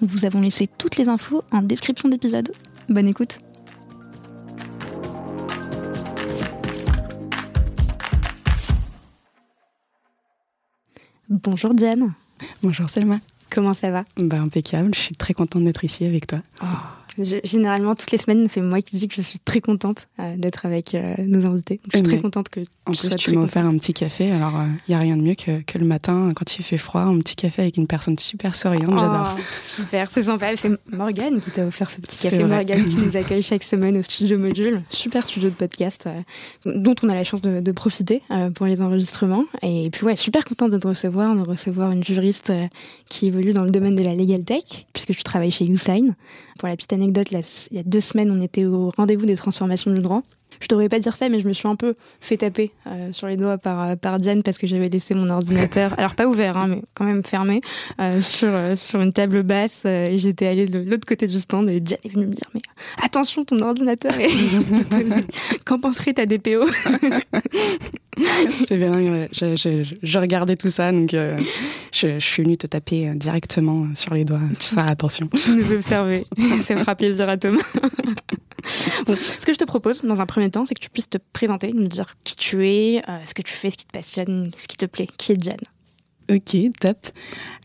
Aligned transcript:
Nous 0.00 0.08
vous 0.08 0.24
avons 0.24 0.40
laissé 0.40 0.68
toutes 0.78 0.96
les 0.96 1.08
infos 1.08 1.42
en 1.50 1.62
description 1.62 2.08
d'épisode. 2.08 2.52
Bonne 2.88 3.08
écoute 3.08 3.38
Bonjour 11.28 11.74
Diane. 11.74 12.14
Bonjour 12.62 12.88
Selma. 12.88 13.18
Comment 13.50 13.74
ça 13.74 13.90
va? 13.90 14.04
Bah 14.16 14.38
impeccable, 14.38 14.94
je 14.94 15.00
suis 15.00 15.16
très 15.16 15.34
contente 15.34 15.64
d'être 15.64 15.84
ici 15.84 16.04
avec 16.04 16.26
toi. 16.26 16.38
Oh, 16.62 16.66
généralement, 17.44 17.94
toutes 17.94 18.10
les 18.10 18.18
semaines, 18.18 18.46
c'est 18.48 18.60
moi 18.60 18.80
qui 18.82 18.96
dis 18.96 19.08
que 19.08 19.14
je 19.14 19.22
suis 19.22 19.38
très 19.38 19.60
contente 19.60 20.08
euh, 20.20 20.36
d'être 20.36 20.66
avec 20.66 20.94
euh, 20.94 21.14
nos 21.18 21.46
invités. 21.46 21.80
je 21.92 21.98
suis 21.98 22.02
très 22.06 22.20
contente 22.20 22.48
que 22.48 22.60
En 22.86 22.92
plus, 22.92 23.08
tu 23.16 23.32
m'as 23.32 23.42
offert 23.42 23.64
un 23.64 23.76
petit 23.76 23.92
café, 23.92 24.30
alors 24.30 24.52
il 24.54 24.60
euh, 24.60 24.76
n'y 24.88 24.94
a 24.94 24.98
rien 24.98 25.16
de 25.16 25.22
mieux 25.22 25.34
que, 25.34 25.60
que, 25.62 25.78
le 25.78 25.84
matin, 25.84 26.30
quand 26.34 26.58
il 26.58 26.62
fait 26.62 26.78
froid, 26.78 27.02
un 27.02 27.18
petit 27.18 27.36
café 27.36 27.62
avec 27.62 27.76
une 27.76 27.86
personne 27.86 28.18
super 28.18 28.54
souriante, 28.54 28.90
oh, 28.92 28.98
j'adore. 28.98 29.36
Super, 29.62 30.10
c'est 30.10 30.24
sympa. 30.24 30.56
C'est 30.56 30.70
Morgane 30.90 31.40
qui 31.40 31.50
t'a 31.50 31.66
offert 31.66 31.90
ce 31.90 32.00
petit 32.00 32.18
café. 32.18 32.44
Morgane 32.44 32.84
qui 32.84 32.96
nous 32.96 33.16
accueille 33.16 33.42
chaque 33.42 33.62
semaine 33.62 33.96
au 33.96 34.02
studio 34.02 34.38
Module, 34.38 34.82
super 34.90 35.26
studio 35.26 35.50
de 35.50 35.54
podcast 35.54 36.08
dont 36.64 36.94
on 37.02 37.08
a 37.08 37.14
la 37.14 37.24
chance 37.24 37.42
de, 37.42 37.60
de 37.60 37.72
profiter 37.72 38.22
pour 38.54 38.66
les 38.66 38.80
enregistrements. 38.80 39.44
Et 39.62 39.90
puis 39.90 40.04
ouais, 40.04 40.16
super 40.16 40.44
contente 40.44 40.70
de 40.70 40.78
te 40.78 40.88
recevoir, 40.88 41.34
de 41.34 41.48
recevoir 41.48 41.90
une 41.90 42.04
juriste 42.04 42.52
qui 43.08 43.26
évolue 43.26 43.52
dans 43.52 43.64
le 43.64 43.70
domaine 43.70 43.96
de 43.96 44.02
la 44.02 44.14
legal 44.14 44.44
tech, 44.44 44.86
puisque 44.92 45.14
tu 45.14 45.22
travailles 45.22 45.50
chez 45.50 45.64
YouSign. 45.64 46.14
Pour 46.58 46.68
la 46.68 46.74
petite 46.74 46.92
anecdote, 46.98 47.28
il 47.70 47.76
y 47.76 47.80
a 47.80 47.82
deux 47.82 48.00
semaines, 48.00 48.30
on 48.30 48.40
était 48.42 48.64
au 48.64 48.90
rendez-vous 48.96 49.26
des 49.26 49.36
transformations 49.36 49.92
du 49.92 50.02
droit. 50.02 50.22
Je 50.60 50.68
devrais 50.68 50.88
pas 50.88 50.98
dire 50.98 51.16
ça, 51.16 51.28
mais 51.28 51.40
je 51.40 51.48
me 51.48 51.52
suis 51.52 51.68
un 51.68 51.76
peu 51.76 51.94
fait 52.20 52.38
taper 52.38 52.72
euh, 52.86 53.12
sur 53.12 53.26
les 53.26 53.36
doigts 53.36 53.58
par, 53.58 53.80
euh, 53.80 53.96
par 53.96 54.18
Diane 54.18 54.42
parce 54.42 54.58
que 54.58 54.66
j'avais 54.66 54.88
laissé 54.88 55.14
mon 55.14 55.30
ordinateur, 55.30 55.94
alors 55.98 56.14
pas 56.14 56.26
ouvert, 56.26 56.56
hein, 56.56 56.66
mais 56.68 56.82
quand 56.94 57.04
même 57.04 57.22
fermé, 57.24 57.60
euh, 58.00 58.20
sur, 58.20 58.50
sur 58.76 59.00
une 59.00 59.12
table 59.12 59.42
basse. 59.42 59.84
et 59.84 60.18
j'étais 60.18 60.46
allée 60.46 60.66
de 60.66 60.78
l'autre 60.78 61.06
côté 61.06 61.26
du 61.26 61.38
stand 61.40 61.68
et 61.68 61.80
Diane 61.80 62.00
est 62.04 62.08
venue 62.08 62.26
me 62.26 62.34
dire 62.34 62.48
Mais 62.54 62.62
attention, 63.02 63.44
ton 63.44 63.60
ordinateur 63.60 64.18
est. 64.18 64.30
Qu'en 65.64 65.78
penserait 65.80 66.14
ta 66.14 66.26
DPO 66.26 66.66
C'est 68.66 68.76
bien, 68.76 69.28
je, 69.32 69.56
je, 70.02 70.18
regardais 70.18 70.56
tout 70.56 70.70
ça, 70.70 70.90
donc 70.90 71.10
je, 71.12 71.40
je, 71.92 72.18
suis 72.18 72.42
venue 72.42 72.56
te 72.56 72.66
taper 72.66 73.12
directement 73.14 73.86
sur 73.94 74.14
les 74.14 74.24
doigts. 74.24 74.40
Faire 74.58 74.88
attention. 74.88 75.28
Tu 75.28 75.52
nous 75.52 75.72
observer, 75.72 76.26
ça 76.64 76.76
fera 76.76 76.96
plaisir 76.96 77.28
à 77.28 77.36
Thomas. 77.36 77.62
ce 79.06 79.46
que 79.46 79.52
je 79.52 79.58
te 79.58 79.64
propose 79.64 80.02
dans 80.02 80.20
un 80.20 80.26
premier 80.26 80.50
temps, 80.50 80.66
c'est 80.66 80.74
que 80.74 80.80
tu 80.80 80.90
puisses 80.90 81.10
te 81.10 81.18
présenter, 81.32 81.72
nous 81.72 81.88
dire 81.88 82.14
qui 82.24 82.36
tu 82.36 82.68
es, 82.68 83.02
euh, 83.08 83.18
ce 83.24 83.34
que 83.34 83.42
tu 83.42 83.54
fais, 83.54 83.70
ce 83.70 83.76
qui 83.76 83.86
te 83.86 83.92
passionne, 83.92 84.50
ce 84.56 84.68
qui 84.68 84.76
te 84.76 84.86
plaît. 84.86 85.08
Qui 85.16 85.32
est 85.32 85.42
Jen 85.42 85.56
Ok, 86.30 86.56
top. 86.78 87.08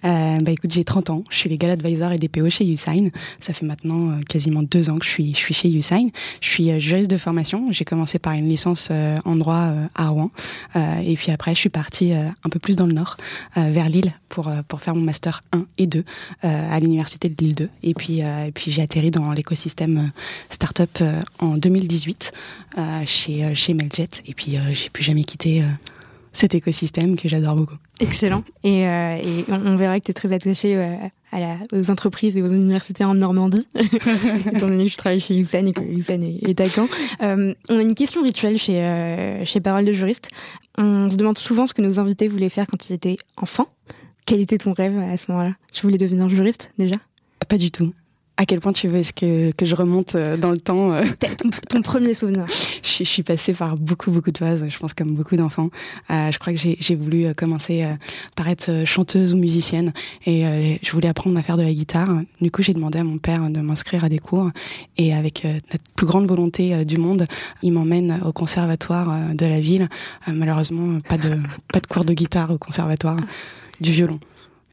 Euh, 0.05 0.37
bah 0.39 0.51
écoute, 0.51 0.71
j'ai 0.71 0.85
30 0.85 1.09
ans, 1.09 1.23
je 1.29 1.37
suis 1.37 1.49
legal 1.49 1.71
advisor 1.71 2.13
et 2.13 2.17
DPO 2.17 2.49
chez 2.49 2.65
Usign. 2.65 3.11
Ça 3.39 3.51
fait 3.51 3.65
maintenant 3.65 4.11
euh, 4.11 4.21
quasiment 4.27 4.63
deux 4.63 4.89
ans 4.89 4.99
que 4.99 5.05
je 5.05 5.09
suis, 5.09 5.33
je 5.33 5.39
suis 5.39 5.53
chez 5.53 5.69
Usign. 5.69 6.09
Je 6.39 6.47
suis 6.47 6.71
euh, 6.71 6.79
juriste 6.79 7.09
de 7.11 7.17
formation. 7.17 7.71
J'ai 7.71 7.83
commencé 7.83 8.19
par 8.19 8.33
une 8.33 8.47
licence 8.47 8.87
euh, 8.91 9.17
en 9.25 9.35
droit 9.35 9.71
à 9.95 10.07
Rouen. 10.07 10.31
et 10.75 11.15
puis 11.15 11.31
après, 11.31 11.53
je 11.55 11.59
suis 11.59 11.69
partie 11.69 12.13
un 12.13 12.49
peu 12.49 12.59
plus 12.59 12.75
dans 12.75 12.85
le 12.85 12.93
nord, 12.93 13.17
vers 13.55 13.89
Lille, 13.89 14.13
pour, 14.29 14.51
pour 14.67 14.81
faire 14.81 14.95
mon 14.95 15.01
master 15.01 15.41
1 15.51 15.65
et 15.77 15.87
2 15.87 16.03
à 16.43 16.79
l'université 16.79 17.29
de 17.29 17.35
Lille 17.43 17.55
2. 17.55 17.69
Et 17.83 17.93
puis, 17.93 18.19
et 18.19 18.51
puis 18.53 18.71
j'ai 18.71 18.81
atterri 18.81 19.11
dans 19.11 19.31
l'écosystème 19.31 20.11
startup 20.49 21.03
en 21.39 21.57
2018 21.57 22.31
chez, 23.05 23.55
chez 23.55 23.73
Meljet. 23.73 24.09
Et 24.25 24.33
puis, 24.33 24.57
j'ai 24.71 24.89
plus 24.89 25.03
jamais 25.03 25.23
quitté 25.23 25.63
cet 26.33 26.55
écosystème 26.55 27.15
que 27.15 27.29
j'adore 27.29 27.55
beaucoup. 27.55 27.77
Excellent. 27.99 28.43
Et, 28.63 28.87
euh, 28.87 29.17
et 29.17 29.45
on, 29.49 29.75
verra 29.75 29.99
que 29.99 30.05
tu 30.05 30.11
es 30.11 30.13
très 30.13 30.33
attaché 30.33 30.75
euh, 30.75 30.95
à 31.31 31.39
la, 31.39 31.57
aux 31.71 31.91
entreprises 31.91 32.35
et 32.35 32.41
aux 32.41 32.47
universités 32.47 33.05
en 33.05 33.13
Normandie, 33.13 33.67
étant 33.75 34.67
donné 34.67 34.85
que 34.85 34.89
je 34.89 34.97
travaille 34.97 35.19
chez 35.19 35.37
USAN 35.37 35.67
et 35.67 35.73
que 35.73 35.81
USAN 35.81 36.21
est, 36.21 36.49
est 36.49 36.59
à 36.59 36.67
Caen. 36.67 36.87
Euh, 37.21 37.53
on 37.69 37.77
a 37.77 37.81
une 37.81 37.95
question 37.95 38.23
rituelle 38.23 38.57
chez, 38.57 39.41
chez 39.45 39.61
Parole 39.61 39.85
de 39.85 39.93
juriste. 39.93 40.29
On 40.77 41.09
se 41.11 41.15
demande 41.15 41.37
souvent 41.37 41.67
ce 41.67 41.73
que 41.73 41.83
nos 41.83 41.99
invités 41.99 42.27
voulaient 42.27 42.49
faire 42.49 42.65
quand 42.67 42.89
ils 42.89 42.93
étaient 42.93 43.17
enfants. 43.37 43.67
Quel 44.25 44.41
était 44.41 44.57
ton 44.57 44.73
rêve 44.73 44.97
à 44.97 45.17
ce 45.17 45.31
moment-là? 45.31 45.53
Tu 45.71 45.83
voulais 45.83 45.97
devenir 45.97 46.27
juriste 46.29 46.73
déjà? 46.77 46.95
Pas 47.47 47.57
du 47.57 47.69
tout. 47.71 47.93
À 48.35 48.45
quel 48.47 48.59
point 48.61 48.73
tu 48.73 48.87
veux 48.87 48.97
est-ce 48.97 49.13
que, 49.13 49.51
que 49.51 49.63
je 49.63 49.75
remonte 49.75 50.15
euh, 50.15 50.37
dans 50.37 50.49
le 50.49 50.59
temps 50.59 50.91
euh? 50.91 51.03
Ton, 51.19 51.49
ton, 51.69 51.81
premier 51.83 52.15
souvenir. 52.15 52.45
je, 52.83 52.97
je, 52.99 53.03
suis 53.03 53.21
passée 53.21 53.53
par 53.53 53.77
beaucoup 53.77 54.09
beaucoup 54.09 54.31
de 54.31 54.37
phases, 54.39 54.65
je 54.67 54.77
pense 54.79 54.95
comme 54.95 55.13
beaucoup 55.13 55.35
d'enfants. 55.35 55.69
Euh, 56.09 56.31
je 56.31 56.39
crois 56.39 56.51
que 56.51 56.59
j'ai 56.59 56.95
voulu 56.95 57.33
commencer 57.35 57.85
par 58.35 58.47
être 58.49 58.85
chanteuse 58.85 59.33
ou 59.33 59.37
musicienne 59.37 59.93
et 60.25 60.79
je 60.81 60.91
voulais 60.91 61.07
apprendre 61.07 61.37
à 61.37 61.43
faire 61.43 61.57
de 61.57 61.61
la 61.61 61.73
guitare. 61.73 62.09
Du 62.41 62.49
coup, 62.49 62.63
j'ai 62.63 62.73
demandé 62.73 62.99
à 62.99 63.03
mon 63.03 63.19
père 63.19 63.49
de 63.49 63.59
m'inscrire 63.59 64.03
à 64.03 64.09
des 64.09 64.19
cours 64.19 64.49
et 64.97 65.13
avec 65.13 65.43
la 65.43 65.77
plus 65.95 66.07
grande 66.07 66.27
volonté 66.27 66.85
du 66.85 66.97
monde, 66.97 67.27
il 67.61 67.71
m'emmène 67.73 68.19
au 68.25 68.31
conservatoire 68.31 69.33
de 69.33 69.45
la 69.45 69.59
ville. 69.59 69.89
malheureusement, 70.27 70.97
pas 71.07 71.17
de 71.17 71.37
pas 71.71 71.79
de 71.79 71.87
cours 71.87 72.05
de 72.05 72.13
guitare 72.13 72.51
au 72.51 72.57
conservatoire, 72.57 73.17
du 73.79 73.91
violon. 73.91 74.19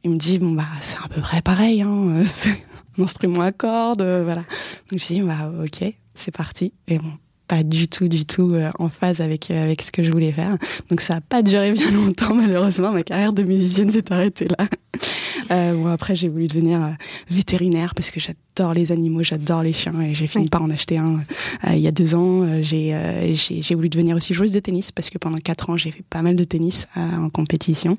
Il 0.03 0.13
me 0.13 0.17
dit 0.17 0.39
bon 0.39 0.53
bah 0.53 0.65
c'est 0.81 0.99
à 0.99 1.09
peu 1.09 1.21
près 1.21 1.43
pareil 1.43 1.83
hein 1.83 2.23
instrument 3.03 3.43
à 3.43 3.53
cordes, 3.53 4.03
euh, 4.03 4.23
voilà. 4.25 4.43
Donc 4.91 4.99
je 5.01 5.15
me 5.15 5.21
dit, 5.21 5.23
bah, 5.23 5.51
ok, 5.63 5.95
c'est 6.15 6.35
parti. 6.35 6.75
Et 6.89 6.99
bon, 6.99 7.13
pas 7.51 7.65
du 7.65 7.89
tout, 7.89 8.07
du 8.07 8.25
tout 8.25 8.49
euh, 8.55 8.71
en 8.79 8.89
phase 8.89 9.21
avec, 9.21 9.51
euh, 9.51 9.65
avec 9.65 9.83
ce 9.83 9.91
que 9.91 10.05
je 10.05 10.13
voulais 10.13 10.31
faire. 10.31 10.57
Donc 10.89 11.01
ça 11.01 11.15
n'a 11.15 11.21
pas 11.21 11.43
duré 11.43 11.73
bien 11.81 11.91
longtemps, 11.91 12.33
malheureusement. 12.33 12.93
Ma 12.93 13.03
carrière 13.03 13.33
de 13.33 13.43
musicienne 13.43 13.91
s'est 13.91 14.13
arrêtée 14.13 14.47
là. 14.47 14.69
Euh, 15.51 15.75
bon, 15.75 15.89
après, 15.89 16.15
j'ai 16.15 16.29
voulu 16.29 16.47
devenir 16.47 16.83
euh, 16.83 16.91
vétérinaire 17.29 17.95
parce 17.95 18.11
que 18.11 18.21
j'adore 18.21 18.75
les 18.75 18.93
animaux, 18.93 19.23
j'adore 19.23 19.63
les 19.63 19.73
chiens 19.73 20.01
et 20.01 20.15
j'ai 20.15 20.27
fini 20.27 20.49
par 20.49 20.63
en 20.63 20.71
acheter 20.71 20.99
un 20.99 21.17
euh, 21.65 21.75
il 21.75 21.81
y 21.81 21.89
a 21.89 21.93
deux 21.93 22.15
ans. 22.15 22.63
J'ai 22.63 22.95
j'ai 23.35 23.75
voulu 23.75 23.89
devenir 23.89 24.17
aussi 24.17 24.35
joueuse 24.35 24.53
de 24.53 24.61
tennis 24.61 24.93
parce 24.93 25.11
que 25.11 25.19
pendant 25.19 25.39
quatre 25.39 25.71
ans, 25.71 25.77
j'ai 25.77 25.91
fait 25.91 26.05
pas 26.09 26.23
mal 26.23 26.37
de 26.37 26.45
tennis 26.45 26.87
en 26.97 27.31
compétition. 27.31 27.97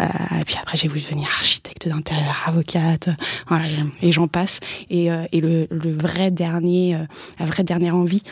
et 0.00 0.44
puis 0.44 0.56
après, 0.60 0.76
j'ai 0.76 0.88
voulu 0.88 1.00
devenir 1.00 1.26
architecte 1.26 1.88
d'intérieur, 1.88 2.42
avocate, 2.46 3.08
voilà, 3.48 3.66
et 4.02 4.12
j'en 4.12 4.28
passe. 4.28 4.60
Et, 4.90 5.06
et 5.06 5.40
le, 5.40 5.66
le, 5.70 5.92
vrai 5.92 6.30
dernier, 6.30 6.96
la 7.38 7.46
vraie 7.46 7.64
dernière 7.64 7.96
envie 7.96 8.22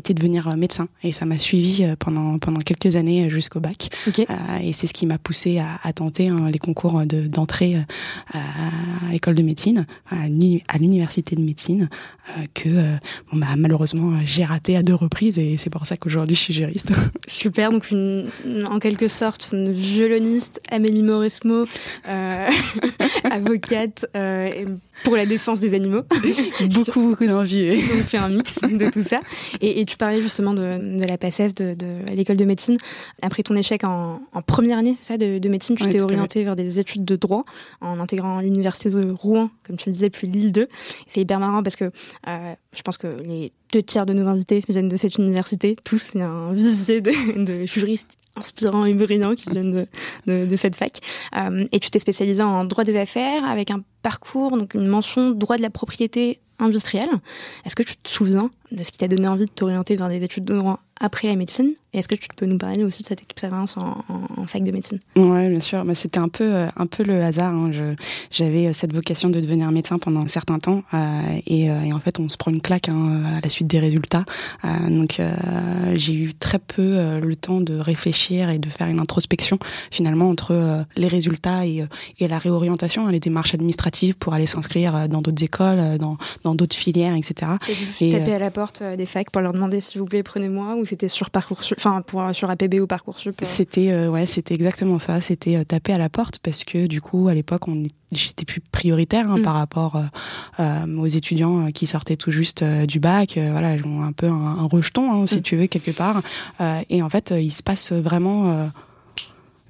été 0.00 0.14
de 0.14 0.20
devenir 0.20 0.56
médecin 0.56 0.88
et 1.02 1.12
ça 1.12 1.24
m'a 1.24 1.38
suivi 1.38 1.84
pendant 1.98 2.38
pendant 2.38 2.60
quelques 2.60 2.96
années 2.96 3.30
jusqu'au 3.30 3.60
bac. 3.60 3.90
Okay. 4.08 4.26
et 4.62 4.72
c'est 4.72 4.86
ce 4.86 4.92
qui 4.92 5.06
m'a 5.06 5.18
poussé 5.18 5.58
à, 5.58 5.78
à 5.82 5.92
tenter 5.92 6.28
hein, 6.28 6.50
les 6.50 6.58
concours 6.58 7.02
d'entrée 7.06 7.76
à 8.32 9.12
l'école 9.12 9.34
de 9.34 9.42
médecine, 9.42 9.86
à 10.10 10.78
l'université 10.78 11.36
de 11.36 11.42
médecine, 11.42 11.88
que 12.54 12.68
bon, 13.30 13.38
bah, 13.38 13.48
malheureusement 13.56 14.18
j'ai 14.24 14.44
raté 14.44 14.76
à 14.76 14.82
deux 14.82 14.94
reprises 14.94 15.38
et 15.38 15.56
c'est 15.56 15.70
pour 15.70 15.86
ça 15.86 15.96
qu'aujourd'hui 15.96 16.34
je 16.34 16.40
suis 16.40 16.54
juriste. 16.54 16.92
Super, 17.26 17.70
donc 17.70 17.90
une, 17.90 18.28
en 18.68 18.78
quelque 18.78 19.08
sorte 19.08 19.50
une 19.52 19.72
violoniste, 19.72 20.60
Amélie 20.70 21.02
Mauresmo, 21.02 21.66
avocate 23.30 24.06
pour 25.04 25.16
la 25.16 25.26
défense 25.26 25.60
des 25.60 25.74
animaux. 25.74 26.02
beaucoup, 26.74 27.00
beaucoup 27.00 27.26
d'envie. 27.26 27.80
On 27.94 28.02
fait 28.02 28.18
un 28.18 28.28
mix 28.28 28.60
de 28.60 28.90
tout 28.90 29.02
ça. 29.02 29.20
Et, 29.60 29.84
tu 29.90 29.96
parlais 29.96 30.22
justement 30.22 30.54
de, 30.54 30.98
de 30.98 31.04
la 31.04 31.18
PACES, 31.18 31.52
de, 31.56 31.74
de 31.74 32.12
l'école 32.14 32.36
de 32.36 32.44
médecine. 32.44 32.76
Après 33.22 33.42
ton 33.42 33.56
échec 33.56 33.82
en, 33.82 34.22
en 34.32 34.42
première 34.42 34.78
année, 34.78 34.94
c'est 34.96 35.14
ça, 35.14 35.18
de, 35.18 35.48
médecine, 35.48 35.74
tu 35.74 35.88
t'es 35.88 36.00
orienté 36.00 36.44
vers 36.44 36.54
des 36.54 36.78
études 36.78 37.04
de 37.04 37.16
droit 37.16 37.44
en 37.80 37.98
intégrant 37.98 38.40
l'université 38.40 38.90
de 38.90 39.10
Rouen, 39.10 39.50
comme 39.64 39.76
tu 39.76 39.88
le 39.88 39.94
disais, 39.94 40.08
puis 40.08 40.28
Lille 40.28 40.52
2. 40.52 40.68
C'est 41.08 41.20
hyper 41.20 41.40
marrant 41.40 41.64
parce 41.64 41.74
que 41.74 41.86
euh, 42.28 42.54
je 42.72 42.82
pense 42.82 42.98
que 42.98 43.08
les 43.08 43.52
deux 43.72 43.82
tiers 43.82 44.06
de 44.06 44.12
nos 44.12 44.28
invités 44.28 44.62
viennent 44.68 44.88
de 44.88 44.96
cette 44.96 45.16
université. 45.18 45.74
Tous, 45.82 46.12
il 46.14 46.20
y 46.20 46.22
a 46.22 46.28
un 46.28 46.52
vivier 46.52 47.00
de, 47.00 47.44
de 47.44 47.66
juristes 47.66 48.16
inspirants 48.36 48.84
et 48.84 48.94
brillants 48.94 49.34
qui 49.34 49.50
viennent 49.50 49.86
de, 50.26 50.46
de, 50.46 50.56
cette 50.56 50.76
fac. 50.76 51.00
Euh, 51.36 51.66
et 51.72 51.80
tu 51.80 51.90
t'es 51.90 51.98
spécialisé 51.98 52.44
en 52.44 52.64
droit 52.64 52.84
des 52.84 52.96
affaires 52.96 53.44
avec 53.44 53.72
un 53.72 53.82
parcours, 54.02 54.56
donc 54.56 54.74
une 54.74 54.86
mention 54.86 55.32
droit 55.32 55.56
de 55.56 55.62
la 55.62 55.70
propriété 55.70 56.38
industrielle. 56.60 57.10
Est-ce 57.64 57.74
que 57.74 57.82
tu 57.82 57.96
te 57.96 58.08
souviens 58.08 58.50
de 58.72 58.82
ce 58.82 58.90
qui 58.90 58.98
t'a 58.98 59.08
donné 59.08 59.28
envie 59.28 59.46
de 59.46 59.50
t'orienter 59.50 59.96
vers 59.96 60.08
des 60.08 60.22
études 60.22 60.44
de 60.44 60.54
droit 60.54 60.80
après 61.00 61.28
la 61.28 61.34
médecine 61.34 61.72
Et 61.94 61.98
est-ce 61.98 62.08
que 62.08 62.14
tu 62.14 62.28
peux 62.36 62.44
nous 62.44 62.58
parler 62.58 62.84
aussi 62.84 63.02
de 63.02 63.08
cette 63.08 63.22
expérience 63.22 63.78
en, 63.78 64.04
en, 64.36 64.46
fac 64.46 64.62
de 64.62 64.70
médecine? 64.70 64.98
Oui, 65.16 65.48
bien 65.48 65.60
sûr. 65.60 65.82
Bah, 65.84 65.94
c'était 65.94 66.18
un 66.18 66.28
peu, 66.28 66.44
euh, 66.44 66.66
un 66.76 66.86
peu 66.86 67.02
le 67.02 67.22
hasard. 67.22 67.54
Hein. 67.54 67.70
J'avais 68.30 68.66
euh, 68.66 68.72
cette 68.74 68.92
vocation 68.92 69.30
de 69.30 69.40
devenir 69.40 69.70
médecin 69.70 69.98
pendant 69.98 70.20
un 70.20 70.28
certain 70.28 70.58
temps. 70.58 70.82
Euh, 70.92 71.20
et, 71.46 71.66
et, 71.66 71.92
en 71.94 71.98
fait, 72.00 72.20
on 72.20 72.28
se 72.28 72.36
prend 72.36 72.50
une 72.50 72.60
claque 72.60 72.90
hein, 72.90 73.22
à 73.38 73.40
la 73.40 73.48
suite 73.48 73.66
des 73.66 73.78
résultats. 73.78 74.24
Euh, 74.64 74.90
donc, 74.90 75.20
j'ai 75.94 76.14
eu 76.14 76.34
très 76.34 76.58
peu 76.58 77.18
le 77.18 77.36
temps 77.36 77.62
de 77.62 77.78
réfléchir 77.78 78.50
et 78.50 78.58
de 78.58 78.68
faire 78.68 78.88
une 78.88 79.00
introspection, 79.00 79.58
finalement, 79.90 80.28
entre 80.28 80.84
les 80.96 81.08
résultats 81.08 81.66
et, 81.66 81.86
et 82.18 82.28
la 82.28 82.38
réorientation, 82.38 83.06
hein, 83.06 83.10
les 83.10 83.20
démarches 83.20 83.54
administratives 83.54 84.16
pour 84.16 84.34
aller 84.34 84.46
s'inscrire 84.46 85.08
dans 85.08 85.22
d'autres 85.22 85.42
écoles, 85.42 85.98
dans 85.98 86.54
d'autres 86.54 86.76
filières, 86.76 87.14
etc. 87.14 87.52
Et, 88.00 88.08
et 88.08 88.12
taper 88.12 88.34
à 88.34 88.38
la 88.38 88.50
porte 88.50 88.59
des 88.96 89.06
facs 89.06 89.30
pour 89.30 89.42
leur 89.42 89.52
demander, 89.52 89.80
s'il 89.80 90.00
vous 90.00 90.06
plaît, 90.06 90.22
prenez-moi 90.22 90.76
ou 90.76 90.84
c'était 90.84 91.08
sur 91.08 91.30
Parcoursup, 91.30 91.76
enfin 91.78 92.02
pour 92.02 92.22
sur 92.34 92.50
APB 92.50 92.80
ou 92.80 92.86
Parcoursup 92.86 93.40
euh 93.40 93.44
C'était 93.44 93.90
euh, 93.90 94.08
ouais, 94.08 94.26
c'était 94.26 94.54
exactement 94.54 94.98
ça. 94.98 95.20
C'était 95.20 95.56
euh, 95.56 95.64
taper 95.64 95.92
à 95.92 95.98
la 95.98 96.08
porte 96.08 96.38
parce 96.38 96.64
que 96.64 96.86
du 96.86 97.00
coup 97.00 97.28
à 97.28 97.34
l'époque 97.34 97.68
on 97.68 97.82
j'étais 98.12 98.44
plus 98.44 98.60
prioritaire 98.60 99.30
hein, 99.30 99.38
mm. 99.38 99.42
par 99.42 99.54
rapport 99.54 100.02
aux 100.58 101.06
étudiants 101.06 101.70
qui 101.70 101.86
sortaient 101.86 102.16
tout 102.16 102.32
juste 102.32 102.64
du 102.64 102.98
bac. 102.98 103.38
voilà, 103.38 103.76
ils 103.76 103.86
ont 103.86 104.02
un 104.02 104.10
peu 104.10 104.26
un, 104.26 104.66
rejeton 104.66 105.12
hein, 105.12 105.26
si 105.26 105.38
mm. 105.38 105.42
tu 105.42 105.56
veux 105.56 105.66
quelque 105.68 105.92
part. 105.92 106.20
et 106.88 107.02
en 107.02 107.08
fait, 107.08 107.32
il 107.38 107.52
se 107.52 107.62
passe 107.62 107.92
vraiment 107.92 108.68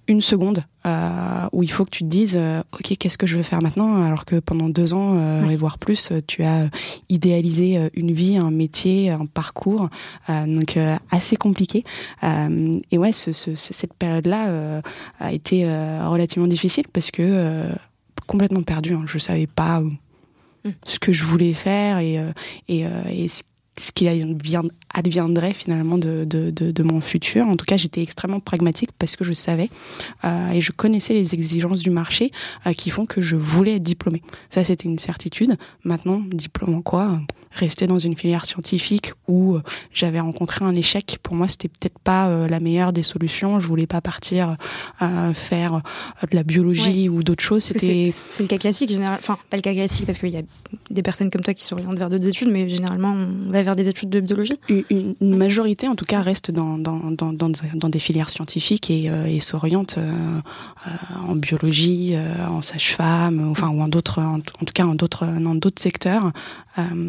une 0.08 0.22
seconde 0.22 0.64
euh, 0.86 1.46
où 1.52 1.62
il 1.62 1.70
faut 1.70 1.84
que 1.84 1.90
tu 1.90 2.04
te 2.04 2.08
dises 2.08 2.36
euh, 2.38 2.62
ok 2.72 2.96
qu'est-ce 2.98 3.18
que 3.18 3.26
je 3.26 3.36
veux 3.36 3.42
faire 3.42 3.60
maintenant 3.60 4.02
alors 4.02 4.24
que 4.24 4.36
pendant 4.36 4.70
deux 4.70 4.94
ans 4.94 5.12
euh, 5.14 5.48
et 5.50 5.56
voire 5.56 5.76
plus 5.76 6.10
tu 6.26 6.42
as 6.42 6.70
idéalisé 7.10 7.90
une 7.92 8.12
vie 8.12 8.38
un 8.38 8.50
métier 8.50 9.10
un 9.10 9.26
parcours 9.26 9.90
donc 10.28 10.78
assez 11.10 11.36
compliqué 11.36 11.84
et 12.22 12.98
ouais 12.98 13.12
ce, 13.12 13.32
ce, 13.32 13.54
cette 13.54 13.92
période 13.94 14.26
là 14.26 14.80
a 15.18 15.32
été 15.32 15.64
relativement 15.66 16.48
difficile 16.48 16.84
parce 16.92 17.10
que 17.10 17.66
complètement 18.26 18.62
perdu 18.62 18.94
hein. 18.94 19.04
je 19.06 19.18
savais 19.18 19.46
pas 19.46 19.80
mm. 19.80 20.70
ce 20.84 20.98
que 20.98 21.12
je 21.12 21.24
voulais 21.24 21.52
faire 21.52 21.98
et, 21.98 22.18
et, 22.68 22.86
et 23.10 23.28
ce 23.28 23.42
qui 23.94 24.08
adviendrait 24.92 25.54
finalement 25.54 25.96
de, 25.96 26.24
de, 26.24 26.50
de, 26.50 26.70
de, 26.70 26.82
mon 26.82 27.00
futur. 27.00 27.46
En 27.46 27.56
tout 27.56 27.64
cas, 27.64 27.76
j'étais 27.76 28.02
extrêmement 28.02 28.40
pragmatique 28.40 28.90
parce 28.98 29.16
que 29.16 29.24
je 29.24 29.32
savais 29.32 29.70
euh, 30.24 30.50
et 30.50 30.60
je 30.60 30.72
connaissais 30.72 31.14
les 31.14 31.34
exigences 31.34 31.80
du 31.80 31.90
marché 31.90 32.32
euh, 32.66 32.72
qui 32.72 32.90
font 32.90 33.06
que 33.06 33.20
je 33.20 33.36
voulais 33.36 33.76
être 33.76 33.82
diplômée. 33.82 34.22
Ça, 34.50 34.64
c'était 34.64 34.88
une 34.88 34.98
certitude. 34.98 35.56
Maintenant, 35.84 36.20
diplôme 36.30 36.74
en 36.74 36.82
quoi? 36.82 37.20
Rester 37.52 37.88
dans 37.88 37.98
une 37.98 38.16
filière 38.16 38.44
scientifique 38.44 39.12
où 39.26 39.56
euh, 39.56 39.62
j'avais 39.92 40.20
rencontré 40.20 40.64
un 40.64 40.74
échec, 40.74 41.18
pour 41.22 41.34
moi, 41.34 41.48
c'était 41.48 41.68
peut-être 41.68 41.98
pas 41.98 42.28
euh, 42.28 42.48
la 42.48 42.60
meilleure 42.60 42.92
des 42.92 43.02
solutions. 43.02 43.58
Je 43.60 43.66
voulais 43.66 43.88
pas 43.88 44.00
partir 44.00 44.56
faire 45.34 45.82
de 46.22 46.36
la 46.36 46.42
biologie 46.42 47.08
ou 47.08 47.22
d'autres 47.22 47.42
choses. 47.42 47.64
C'était 47.64 48.12
c'est 48.12 48.42
le 48.42 48.48
cas 48.48 48.58
classique, 48.58 48.90
général. 48.90 49.18
Enfin, 49.18 49.38
pas 49.48 49.56
le 49.56 49.62
cas 49.62 49.72
classique 49.72 50.06
parce 50.06 50.18
qu'il 50.18 50.30
y 50.30 50.36
a 50.36 50.42
des 50.90 51.02
personnes 51.02 51.30
comme 51.30 51.42
toi 51.42 51.54
qui 51.54 51.64
s'orientent 51.64 51.98
vers 51.98 52.10
d'autres 52.10 52.26
études, 52.26 52.50
mais 52.50 52.68
généralement, 52.68 53.12
on 53.12 53.50
va 53.50 53.62
vers 53.62 53.69
des 53.76 53.88
études 53.88 54.10
de 54.10 54.20
biologie? 54.20 54.58
Une, 54.68 55.36
majorité, 55.36 55.88
en 55.88 55.94
tout 55.94 56.04
cas, 56.04 56.20
reste 56.20 56.50
dans 56.50 56.78
dans, 56.78 57.10
dans, 57.10 57.32
dans, 57.32 57.88
des 57.88 57.98
filières 57.98 58.30
scientifiques 58.30 58.90
et, 58.90 59.10
et 59.26 59.40
s'oriente 59.40 59.98
en 61.26 61.34
biologie, 61.36 62.14
en 62.48 62.62
sage-femme, 62.62 63.48
enfin 63.50 63.68
ou 63.68 63.80
en 63.80 63.88
d'autres, 63.88 64.20
en, 64.20 64.40
tout 64.40 64.72
cas 64.74 64.84
en 64.84 64.94
d'autres 64.94 65.26
dans 65.26 65.54
d'autres 65.54 65.80
secteurs 65.80 66.32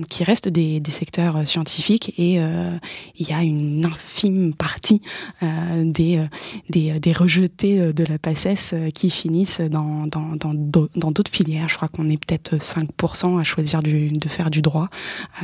qui 0.10 0.24
restent 0.24 0.50
des, 0.50 0.82
secteurs 0.90 1.38
euh, 1.38 1.46
scientifiques 1.46 2.14
et 2.18 2.40
euh, 2.40 2.78
il 3.16 3.30
y 3.30 3.34
a 3.34 3.44
une 3.44 3.86
infime 3.86 4.54
partie 4.54 5.02
euh, 5.44 5.48
des, 5.86 6.26
des, 6.70 7.00
des, 7.00 7.14
rejetés 7.14 7.94
de 7.94 8.04
la 8.04 8.18
PACES 8.18 8.74
qui 8.94 9.10
finissent 9.10 9.62
dans 9.62 10.08
d'autres 10.08 11.32
filières. 11.32 11.70
Je 11.70 11.76
crois 11.76 11.88
qu'on 11.88 12.10
est 12.10 12.18
peut-être 12.18 12.56
5% 12.56 13.40
à 13.40 13.44
choisir 13.44 13.82
de 13.82 14.28
faire 14.28 14.50
du 14.50 14.62
droit, 14.62 14.90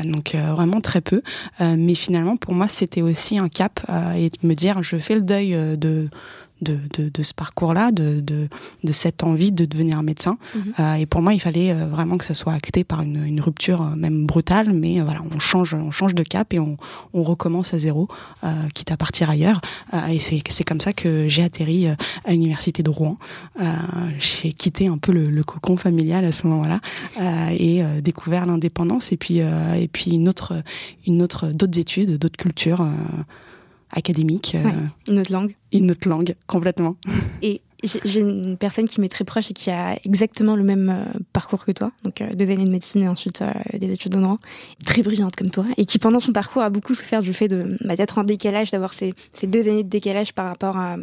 donc 0.03 0.35
vraiment 0.35 0.81
très 0.81 0.96
peu. 1.01 1.21
mais 1.59 1.95
finalement, 1.95 2.37
pour 2.37 2.53
moi, 2.53 2.67
c'était 2.67 3.01
aussi 3.01 3.37
un 3.37 3.47
cap 3.47 3.79
et 4.15 4.29
de 4.29 4.47
me 4.47 4.53
dire, 4.53 4.83
je 4.83 4.97
fais 4.97 5.15
le 5.15 5.21
deuil 5.21 5.55
de 5.77 6.09
de, 6.61 6.77
de, 6.97 7.09
de 7.09 7.23
ce 7.23 7.33
parcours-là, 7.33 7.91
de, 7.91 8.19
de, 8.19 8.47
de, 8.83 8.91
cette 8.91 9.23
envie 9.23 9.51
de 9.51 9.65
devenir 9.65 10.01
médecin. 10.03 10.37
Mhm. 10.55 10.73
Euh, 10.79 10.93
et 10.95 11.05
pour 11.05 11.21
moi, 11.21 11.33
il 11.33 11.39
fallait 11.39 11.71
euh, 11.71 11.85
vraiment 11.85 12.17
que 12.17 12.25
ça 12.25 12.33
soit 12.33 12.53
acté 12.53 12.83
par 12.83 13.01
une, 13.01 13.23
une 13.25 13.41
rupture 13.41 13.81
euh, 13.81 13.95
même 13.95 14.25
brutale, 14.25 14.73
mais 14.73 15.01
voilà, 15.01 15.21
on 15.33 15.39
change, 15.39 15.73
on 15.73 15.91
change 15.91 16.15
de 16.15 16.23
cap 16.23 16.53
et 16.53 16.59
on, 16.59 16.77
on 17.13 17.23
recommence 17.23 17.73
à 17.73 17.79
zéro, 17.79 18.07
euh, 18.43 18.47
quitte 18.73 18.91
à 18.91 18.97
partir 18.97 19.29
ailleurs. 19.29 19.61
et 20.09 20.19
c'est, 20.19 20.41
c'est 20.49 20.63
comme 20.63 20.81
ça 20.81 20.93
que 20.93 21.27
j'ai 21.27 21.43
atterri 21.43 21.87
à 21.87 22.31
l'université 22.31 22.83
de 22.83 22.89
Rouen. 22.89 23.17
j'ai 24.19 24.53
quitté 24.53 24.87
un 24.87 24.97
peu 24.97 25.11
le, 25.11 25.25
le, 25.25 25.43
cocon 25.43 25.77
familial 25.77 26.25
à 26.25 26.31
ce 26.31 26.47
moment-là 26.47 26.79
et 27.51 27.81
découvert 28.01 28.45
l'indépendance 28.45 29.11
et 29.11 29.17
puis 29.17 29.37
et 29.37 29.87
puis 29.91 30.11
une 30.11 30.27
autre 30.27 30.61
une 31.05 31.21
autre 31.21 31.47
d'autres 31.47 31.79
études, 31.79 32.17
d'autres 32.17 32.37
cultures 32.37 32.85
académiques. 33.91 34.55
une 35.07 35.19
autre 35.19 35.31
langue 35.31 35.55
une 35.71 35.91
autre 35.91 36.07
langue 36.07 36.35
complètement. 36.47 36.97
Et 37.41 37.61
j'ai 37.83 38.21
une 38.21 38.57
personne 38.57 38.87
qui 38.87 38.99
m'est 39.01 39.09
très 39.09 39.23
proche 39.23 39.51
et 39.51 39.53
qui 39.53 39.69
a 39.69 39.97
exactement 40.03 40.55
le 40.55 40.63
même 40.63 40.89
euh, 40.89 41.19
parcours 41.31 41.63
que 41.63 41.71
toi, 41.71 41.91
donc 42.03 42.21
euh, 42.21 42.33
deux 42.33 42.49
années 42.49 42.65
de 42.65 42.71
médecine 42.71 43.03
et 43.03 43.07
ensuite 43.07 43.43
euh, 43.43 43.51
des 43.77 43.91
études 43.91 44.13
de 44.13 44.19
droit, 44.19 44.39
très 44.85 45.03
brillante 45.03 45.35
comme 45.35 45.51
toi, 45.51 45.65
et 45.77 45.85
qui 45.85 45.99
pendant 45.99 46.19
son 46.19 46.33
parcours 46.33 46.63
a 46.63 46.71
beaucoup 46.71 46.95
souffert 46.95 47.21
du 47.21 47.33
fait 47.33 47.47
bah, 47.83 47.95
d'être 47.95 48.17
en 48.17 48.23
décalage, 48.23 48.71
d'avoir 48.71 48.93
ces, 48.93 49.13
deux 49.43 49.67
années 49.67 49.83
de 49.83 49.89
décalage 49.89 50.33
par 50.33 50.47
rapport 50.47 50.77
à, 50.77 50.95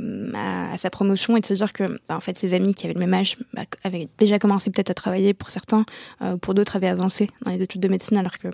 sa 0.77 0.91
promotion 0.91 1.37
et 1.37 1.41
de 1.41 1.47
se 1.47 1.55
dire 1.55 1.73
que 1.73 1.85
bah, 2.09 2.17
en 2.17 2.21
fait 2.21 2.37
ses 2.37 2.55
amis 2.55 2.75
qui 2.75 2.87
avaient 2.87 2.95
le 2.95 3.01
même 3.01 3.15
âge 3.15 3.37
bah, 3.53 3.63
avaient 3.85 4.09
déjà 4.19 4.39
commencé 4.39 4.71
peut-être 4.71 4.91
à 4.91 4.95
travailler 4.95 5.33
pour 5.33 5.51
certains, 5.51 5.85
pour 6.41 6.55
d'autres 6.55 6.77
avaient 6.77 6.89
avancé 6.89 7.31
dans 7.45 7.53
les 7.53 7.63
études 7.63 7.81
de 7.81 7.89
médecine 7.89 8.17
alors 8.17 8.39
que 8.39 8.49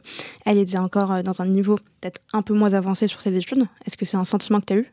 elle 0.44 0.58
était 0.58 0.78
encore 0.78 1.22
dans 1.22 1.40
un 1.40 1.46
niveau 1.46 1.76
peut-être 2.00 2.20
un 2.32 2.42
peu 2.42 2.54
moins 2.54 2.74
avancé 2.74 3.06
sur 3.06 3.20
ses 3.20 3.34
études. 3.36 3.66
Est-ce 3.86 3.96
que 3.96 4.04
c'est 4.04 4.16
un 4.16 4.24
sentiment 4.24 4.60
que 4.60 4.66
tu 4.66 4.72
as 4.74 4.76
eu? 4.76 4.92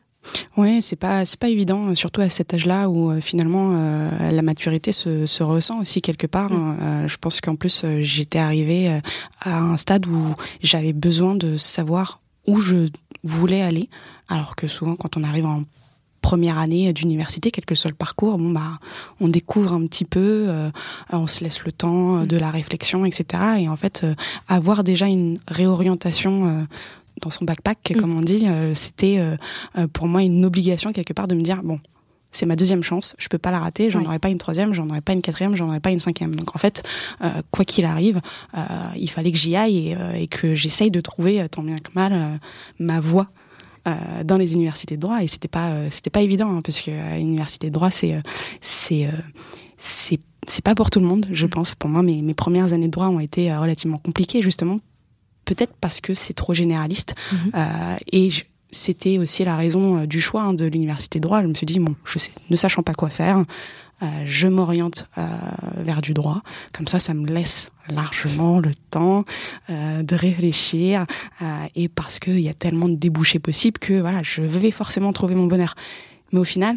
Ouais, 0.56 0.80
c'est 0.80 0.96
pas 0.96 1.24
c'est 1.24 1.38
pas 1.38 1.48
évident, 1.48 1.94
surtout 1.94 2.20
à 2.20 2.28
cet 2.28 2.52
âge-là 2.54 2.88
où 2.88 3.10
euh, 3.10 3.20
finalement 3.20 3.70
euh, 3.72 4.30
la 4.30 4.42
maturité 4.42 4.92
se, 4.92 5.26
se 5.26 5.42
ressent 5.42 5.80
aussi 5.80 6.02
quelque 6.02 6.26
part. 6.26 6.50
Mm. 6.50 6.76
Euh, 6.80 7.08
je 7.08 7.16
pense 7.16 7.40
qu'en 7.40 7.56
plus 7.56 7.84
j'étais 8.00 8.38
arrivée 8.38 9.00
à 9.40 9.58
un 9.58 9.76
stade 9.76 10.06
où 10.06 10.34
j'avais 10.62 10.92
besoin 10.92 11.34
de 11.34 11.56
savoir 11.56 12.20
où 12.46 12.60
je 12.60 12.88
voulais 13.24 13.62
aller, 13.62 13.88
alors 14.28 14.56
que 14.56 14.66
souvent 14.66 14.96
quand 14.96 15.16
on 15.16 15.24
arrive 15.24 15.46
en 15.46 15.62
première 16.20 16.58
année 16.58 16.92
d'université, 16.92 17.50
quel 17.50 17.64
que 17.64 17.74
soit 17.76 17.90
le 17.90 17.96
parcours, 17.96 18.38
bon 18.38 18.50
bah 18.50 18.78
on 19.20 19.28
découvre 19.28 19.72
un 19.72 19.86
petit 19.86 20.04
peu, 20.04 20.48
on 21.10 21.26
se 21.26 21.44
laisse 21.44 21.64
le 21.64 21.72
temps 21.72 22.26
de 22.26 22.36
la 22.36 22.50
réflexion, 22.50 23.04
etc. 23.04 23.42
Et 23.60 23.68
en 23.68 23.76
fait, 23.76 24.04
avoir 24.48 24.82
déjà 24.82 25.06
une 25.06 25.38
réorientation 25.46 26.66
dans 27.28 27.30
son 27.30 27.44
backpack, 27.44 27.92
mm. 27.94 28.00
comme 28.00 28.16
on 28.16 28.22
dit, 28.22 28.46
euh, 28.46 28.72
c'était 28.74 29.18
euh, 29.18 29.36
euh, 29.76 29.86
pour 29.86 30.08
moi 30.08 30.22
une 30.22 30.44
obligation 30.46 30.92
quelque 30.92 31.12
part 31.12 31.28
de 31.28 31.34
me 31.34 31.42
dire 31.42 31.62
bon, 31.62 31.78
c'est 32.32 32.46
ma 32.46 32.56
deuxième 32.56 32.82
chance, 32.82 33.14
je 33.18 33.28
peux 33.28 33.38
pas 33.38 33.50
la 33.50 33.60
rater, 33.60 33.90
j'en 33.90 34.04
aurai 34.04 34.18
pas 34.18 34.30
une 34.30 34.38
troisième, 34.38 34.72
j'en 34.72 34.88
aurai 34.88 35.02
pas 35.02 35.12
une 35.12 35.20
quatrième, 35.20 35.56
j'en 35.56 35.68
aurai 35.68 35.80
pas 35.80 35.90
une 35.90 36.00
cinquième. 36.00 36.34
Donc 36.34 36.56
en 36.56 36.58
fait, 36.58 36.82
quoi 37.50 37.64
qu'il 37.64 37.86
arrive, 37.86 38.20
il 38.96 39.10
fallait 39.10 39.32
que 39.32 39.38
j'y 39.38 39.56
aille 39.56 39.96
et, 40.14 40.26
que 40.26 40.54
j'essaye 40.54 40.90
de 40.90 41.00
trouver 41.00 41.48
tant 41.48 41.62
bien 41.62 41.76
que 41.76 41.90
mal 41.94 42.38
ma 42.78 43.00
voie 43.00 43.28
dans 44.24 44.36
les 44.36 44.52
universités 44.52 44.96
de 44.96 45.00
droit 45.00 45.22
et 45.22 45.26
c'était 45.26 45.48
pas 45.48 45.72
c'était 45.90 46.10
pas 46.10 46.20
évident 46.20 46.54
hein, 46.54 46.60
parce 46.62 46.82
que 46.82 46.90
l'université 47.16 47.68
de 47.68 47.72
droit 47.72 47.90
c'est 47.90 48.20
c'est 48.60 49.08
c'est 49.78 50.20
c'est 50.46 50.62
pas 50.62 50.74
pour 50.74 50.90
tout 50.90 51.00
le 51.00 51.06
monde, 51.06 51.26
je 51.32 51.46
mm. 51.46 51.50
pense. 51.50 51.74
Pour 51.74 51.88
moi, 51.88 52.02
mes, 52.02 52.20
mes 52.20 52.34
premières 52.34 52.74
années 52.74 52.86
de 52.86 52.92
droit 52.92 53.08
ont 53.08 53.20
été 53.20 53.54
relativement 53.54 53.98
compliquées, 53.98 54.42
justement, 54.42 54.80
peut-être 55.48 55.74
parce 55.80 56.00
que 56.00 56.14
c'est 56.14 56.34
trop 56.34 56.54
généraliste. 56.54 57.14
Mm-hmm. 57.32 57.98
et 58.12 58.30
c'était 58.70 59.16
aussi 59.16 59.44
la 59.44 59.56
raison 59.56 60.04
du 60.04 60.20
choix 60.20 60.42
hein, 60.42 60.52
de 60.52 60.66
l'université 60.66 61.20
de 61.20 61.22
droit. 61.22 61.40
Je 61.40 61.46
me 61.46 61.54
suis 61.54 61.64
dit, 61.64 61.78
bon, 61.78 61.94
je 62.04 62.18
sais, 62.18 62.32
ne 62.50 62.56
sachant 62.56 62.82
pas 62.82 62.92
quoi 62.92 63.08
faire, 63.08 63.44
euh, 64.02 64.06
je 64.26 64.46
m'oriente 64.46 65.08
euh, 65.18 65.26
vers 65.78 66.00
du 66.00 66.14
droit. 66.14 66.42
Comme 66.72 66.86
ça, 66.86 67.00
ça 67.00 67.14
me 67.14 67.26
laisse 67.26 67.72
largement 67.88 68.60
le 68.60 68.70
temps 68.90 69.24
euh, 69.70 70.02
de 70.02 70.14
réfléchir 70.14 71.06
et 71.74 71.88
parce 71.88 72.18
qu'il 72.18 72.40
y 72.40 72.48
a 72.48 72.54
tellement 72.54 72.88
de 72.88 72.94
débouchés 72.94 73.38
possibles 73.38 73.78
que 73.78 74.00
voilà, 74.00 74.20
je 74.22 74.42
vais 74.42 74.70
forcément 74.70 75.12
trouver 75.12 75.34
mon 75.34 75.46
bonheur. 75.46 75.74
Mais 76.32 76.38
au 76.38 76.44
final, 76.44 76.76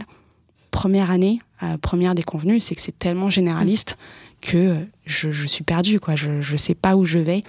première 0.71 1.11
année, 1.11 1.41
première 1.81 2.15
déconvenue, 2.15 2.59
c'est 2.59 2.75
que 2.75 2.81
c'est 2.81 2.97
tellement 2.97 3.29
généraliste 3.29 3.97
que 4.41 4.75
je, 5.05 5.31
je, 5.31 5.47
suis 5.47 5.63
perdue, 5.63 5.99
quoi. 5.99 6.15
Je 6.15 6.31
ne 6.31 6.57
sais 6.57 6.75
pas 6.75 6.95
où 6.95 7.05
je 7.05 7.19
vais. 7.19 7.43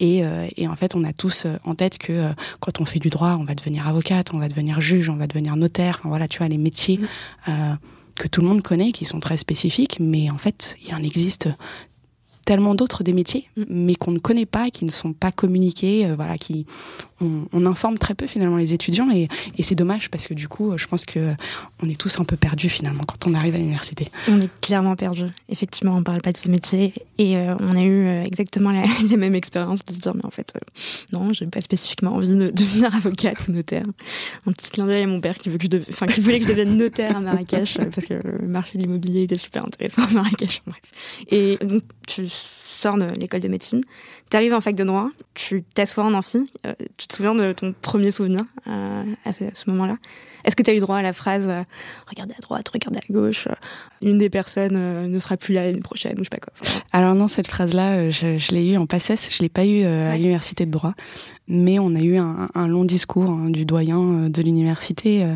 et, 0.00 0.22
et, 0.56 0.68
en 0.68 0.76
fait, 0.76 0.94
on 0.94 1.04
a 1.04 1.12
tous 1.12 1.46
en 1.64 1.74
tête 1.74 1.98
que 1.98 2.30
quand 2.60 2.80
on 2.80 2.84
fait 2.84 2.98
du 2.98 3.10
droit, 3.10 3.36
on 3.40 3.44
va 3.44 3.54
devenir 3.54 3.86
avocate, 3.86 4.34
on 4.34 4.38
va 4.38 4.48
devenir 4.48 4.80
juge, 4.80 5.08
on 5.08 5.16
va 5.16 5.26
devenir 5.26 5.56
notaire. 5.56 5.96
Enfin, 6.00 6.08
voilà, 6.08 6.28
tu 6.28 6.38
vois, 6.38 6.48
les 6.48 6.58
métiers 6.58 7.00
que 8.18 8.28
tout 8.28 8.40
le 8.42 8.48
monde 8.48 8.62
connaît, 8.62 8.92
qui 8.92 9.04
sont 9.04 9.20
très 9.20 9.38
spécifiques, 9.38 9.98
mais 10.00 10.28
en 10.28 10.38
fait, 10.38 10.76
il 10.84 10.94
en 10.94 11.02
existe 11.02 11.48
tellement 12.48 12.74
d'autres 12.74 13.04
des 13.04 13.12
métiers, 13.12 13.46
mm. 13.56 13.64
mais 13.68 13.94
qu'on 13.94 14.10
ne 14.10 14.18
connaît 14.18 14.46
pas, 14.46 14.70
qui 14.70 14.84
ne 14.84 14.90
sont 14.90 15.12
pas 15.12 15.30
communiqués, 15.30 16.06
euh, 16.06 16.16
voilà, 16.16 16.38
qui 16.38 16.66
on, 17.20 17.66
informe 17.66 17.98
très 17.98 18.14
peu 18.14 18.26
finalement 18.26 18.56
les 18.56 18.72
étudiants 18.72 19.10
et, 19.10 19.28
c'est 19.62 19.74
dommage 19.74 20.08
parce 20.10 20.26
que 20.26 20.32
du 20.32 20.48
coup, 20.48 20.78
je 20.78 20.86
pense 20.86 21.04
que 21.04 21.34
on 21.82 21.88
est 21.88 22.00
tous 22.00 22.20
un 22.20 22.24
peu 22.24 22.36
perdus 22.36 22.70
finalement 22.70 23.04
quand 23.04 23.26
on 23.26 23.34
arrive 23.34 23.54
à 23.54 23.58
l'université. 23.58 24.08
On 24.28 24.40
est 24.40 24.50
clairement 24.62 24.96
perdus. 24.96 25.26
Effectivement, 25.50 25.94
on 25.94 26.02
parle 26.02 26.22
pas 26.22 26.32
de 26.32 26.38
ces 26.38 26.48
métiers 26.48 26.94
et 27.18 27.36
euh, 27.36 27.54
on 27.60 27.76
a 27.76 27.82
eu 27.82 28.06
euh, 28.06 28.24
exactement 28.24 28.70
la, 29.10 29.16
même 29.16 29.34
expérience 29.34 29.84
de 29.84 29.92
se 29.92 29.98
dire 29.98 30.14
mais 30.14 30.24
en 30.24 30.30
fait 30.30 30.54
non, 31.12 31.32
j'ai 31.32 31.46
pas 31.46 31.60
spécifiquement 31.60 32.14
envie 32.14 32.34
de, 32.34 32.50
devenir 32.50 32.94
avocate 32.94 33.46
ou 33.48 33.52
notaire. 33.52 33.84
Un 34.46 34.52
petit 34.52 34.70
clin 34.70 34.86
d'œil 34.86 35.02
à 35.02 35.06
mon 35.06 35.20
père 35.20 35.36
qui 35.36 35.50
veut 35.50 35.58
que 35.58 35.66
je 35.68 36.20
voulait 36.20 36.38
que 36.38 36.46
je 36.46 36.50
devienne 36.50 36.76
notaire 36.76 37.16
à 37.16 37.20
Marrakech 37.20 37.78
parce 37.94 38.06
que 38.06 38.14
le 38.14 38.48
marché 38.48 38.78
de 38.78 38.82
l'immobilier 38.82 39.24
était 39.24 39.36
super 39.36 39.66
intéressant 39.66 40.04
à 40.04 40.12
Marrakech. 40.12 40.62
Bref. 40.66 41.24
Et 41.30 41.58
donc 41.62 41.82
tu 42.06 42.26
sors 42.78 42.96
de 42.96 43.06
l'école 43.18 43.40
de 43.40 43.48
médecine, 43.48 43.80
tu 44.30 44.36
arrives 44.36 44.54
en 44.54 44.60
fac 44.60 44.74
de 44.74 44.84
droit, 44.84 45.10
tu 45.34 45.62
t'assois 45.74 46.04
en 46.04 46.14
amphi, 46.14 46.50
euh, 46.66 46.74
tu 46.96 47.06
te 47.06 47.16
souviens 47.16 47.34
de 47.34 47.52
ton 47.52 47.74
premier 47.80 48.10
souvenir 48.10 48.42
euh, 48.66 49.04
à 49.24 49.32
ce, 49.32 49.70
moment-là? 49.70 49.96
Est-ce 50.44 50.54
que 50.54 50.62
tu 50.62 50.70
as 50.70 50.74
eu 50.74 50.78
droit 50.78 50.96
à 50.96 51.02
la 51.02 51.12
phrase 51.12 51.48
euh, 51.48 51.62
Regardez 52.06 52.34
à 52.36 52.40
droite, 52.40 52.68
regardez 52.68 52.98
à 52.98 53.12
gauche, 53.12 53.48
une 54.02 54.18
des 54.18 54.30
personnes 54.30 55.08
ne 55.08 55.18
sera 55.18 55.36
plus 55.36 55.54
là 55.54 55.64
l'année 55.64 55.80
prochaine 55.80 56.14
ou 56.14 56.24
je 56.24 56.24
sais 56.24 56.30
pas 56.30 56.38
quoi. 56.38 56.52
Alors 56.92 57.14
non, 57.14 57.28
cette 57.28 57.48
phrase-là, 57.48 58.10
je, 58.10 58.52
l'ai 58.52 58.72
eue 58.72 58.76
en 58.76 58.86
passesse, 58.86 59.34
je 59.34 59.42
l'ai 59.42 59.48
pas 59.48 59.64
eue 59.64 59.84
à 59.84 60.16
l'université 60.16 60.66
de 60.66 60.70
droit 60.70 60.94
mais 61.48 61.78
on 61.78 61.94
a 61.94 62.00
eu 62.00 62.18
un, 62.18 62.48
un 62.54 62.68
long 62.68 62.84
discours 62.84 63.30
hein, 63.30 63.50
du 63.50 63.64
doyen 63.64 64.00
euh, 64.00 64.28
de 64.28 64.42
l'université, 64.42 65.24
euh, 65.24 65.34